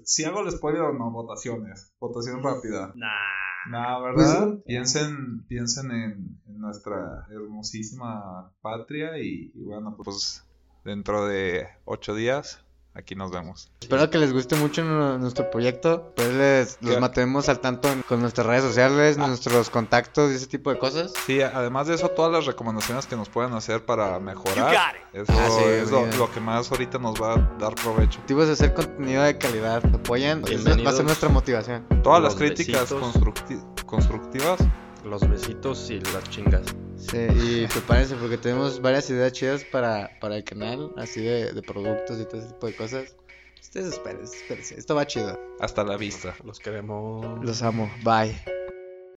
si 0.04 0.24
hago 0.24 0.40
el 0.40 0.50
spoiler 0.50 0.82
o 0.82 0.92
no, 0.92 1.10
votaciones. 1.10 1.94
Votación 1.98 2.42
rápida. 2.42 2.92
Nah. 2.94 3.70
No, 3.70 4.02
¿verdad? 4.02 4.48
Pues, 4.48 4.64
piensen 4.64 5.44
piensen 5.48 5.90
en, 5.90 6.40
en 6.46 6.58
nuestra 6.58 7.26
hermosísima 7.30 8.52
patria 8.60 9.18
y, 9.18 9.50
y 9.54 9.64
bueno, 9.64 9.96
pues 9.96 10.44
dentro 10.84 11.26
de 11.26 11.66
ocho 11.84 12.14
días 12.14 12.64
aquí 12.96 13.14
nos 13.14 13.30
vemos. 13.30 13.70
Espero 13.80 14.08
que 14.10 14.18
les 14.18 14.32
guste 14.32 14.56
mucho 14.56 14.82
nu- 14.84 15.18
nuestro 15.18 15.50
proyecto. 15.50 16.12
Pues 16.16 16.32
les 16.34 16.78
los 16.80 16.98
mantenemos 17.00 17.48
al 17.48 17.60
tanto 17.60 17.88
en- 17.92 18.02
con 18.02 18.20
nuestras 18.20 18.46
redes 18.46 18.64
sociales, 18.64 19.18
nuestros 19.18 19.70
contactos 19.70 20.32
y 20.32 20.36
ese 20.36 20.46
tipo 20.46 20.70
de 20.72 20.78
cosas. 20.78 21.12
Sí, 21.26 21.40
además 21.42 21.86
de 21.86 21.94
eso, 21.94 22.08
todas 22.08 22.32
las 22.32 22.46
recomendaciones 22.46 23.06
que 23.06 23.16
nos 23.16 23.28
pueden 23.28 23.52
hacer 23.54 23.84
para 23.84 24.14
You 24.16 24.20
mejorar, 24.20 24.96
eso 25.12 25.32
Ah, 25.32 25.48
sí, 25.50 25.64
es 25.64 25.90
lo, 25.90 26.06
lo 26.06 26.30
que 26.32 26.40
más 26.40 26.70
ahorita 26.70 26.98
nos 26.98 27.20
va 27.20 27.34
a 27.34 27.36
dar 27.58 27.74
provecho. 27.74 28.18
Objetivos 28.18 28.46
de 28.46 28.52
hacer 28.54 28.74
contenido 28.74 29.22
de 29.22 29.36
calidad, 29.38 29.82
apoyan, 29.94 30.42
y 30.48 30.54
esa 30.54 30.76
va 30.82 30.90
a 30.90 30.92
ser 30.94 31.04
nuestra 31.04 31.28
motivación. 31.28 31.86
Todas 32.02 32.22
las 32.22 32.32
Los 32.32 32.40
críticas 32.40 32.82
besitos. 32.82 33.00
constructivas. 33.02 33.64
constructivas, 33.86 34.58
los 35.04 35.28
besitos 35.28 35.90
y 35.90 36.00
las 36.00 36.24
chingas. 36.30 36.62
Sí, 36.96 37.18
y 37.18 37.66
prepárense 37.66 38.14
porque 38.16 38.38
tenemos 38.38 38.80
varias 38.80 39.08
ideas 39.10 39.32
chidas 39.32 39.64
para, 39.64 40.10
para 40.20 40.36
el 40.36 40.44
canal, 40.44 40.92
así 40.96 41.22
de, 41.22 41.52
de 41.52 41.62
productos 41.62 42.20
y 42.20 42.24
todo 42.24 42.38
ese 42.38 42.48
tipo 42.48 42.66
de 42.66 42.76
cosas. 42.76 43.16
Ustedes 43.60 43.94
esperen, 43.94 44.22
espérense, 44.22 44.78
esto 44.78 44.94
va 44.94 45.06
chido. 45.06 45.38
Hasta 45.60 45.84
la 45.84 45.96
vista. 45.96 46.34
Los 46.44 46.58
queremos. 46.58 47.44
Los 47.44 47.62
amo, 47.62 47.90
bye. 48.04 48.55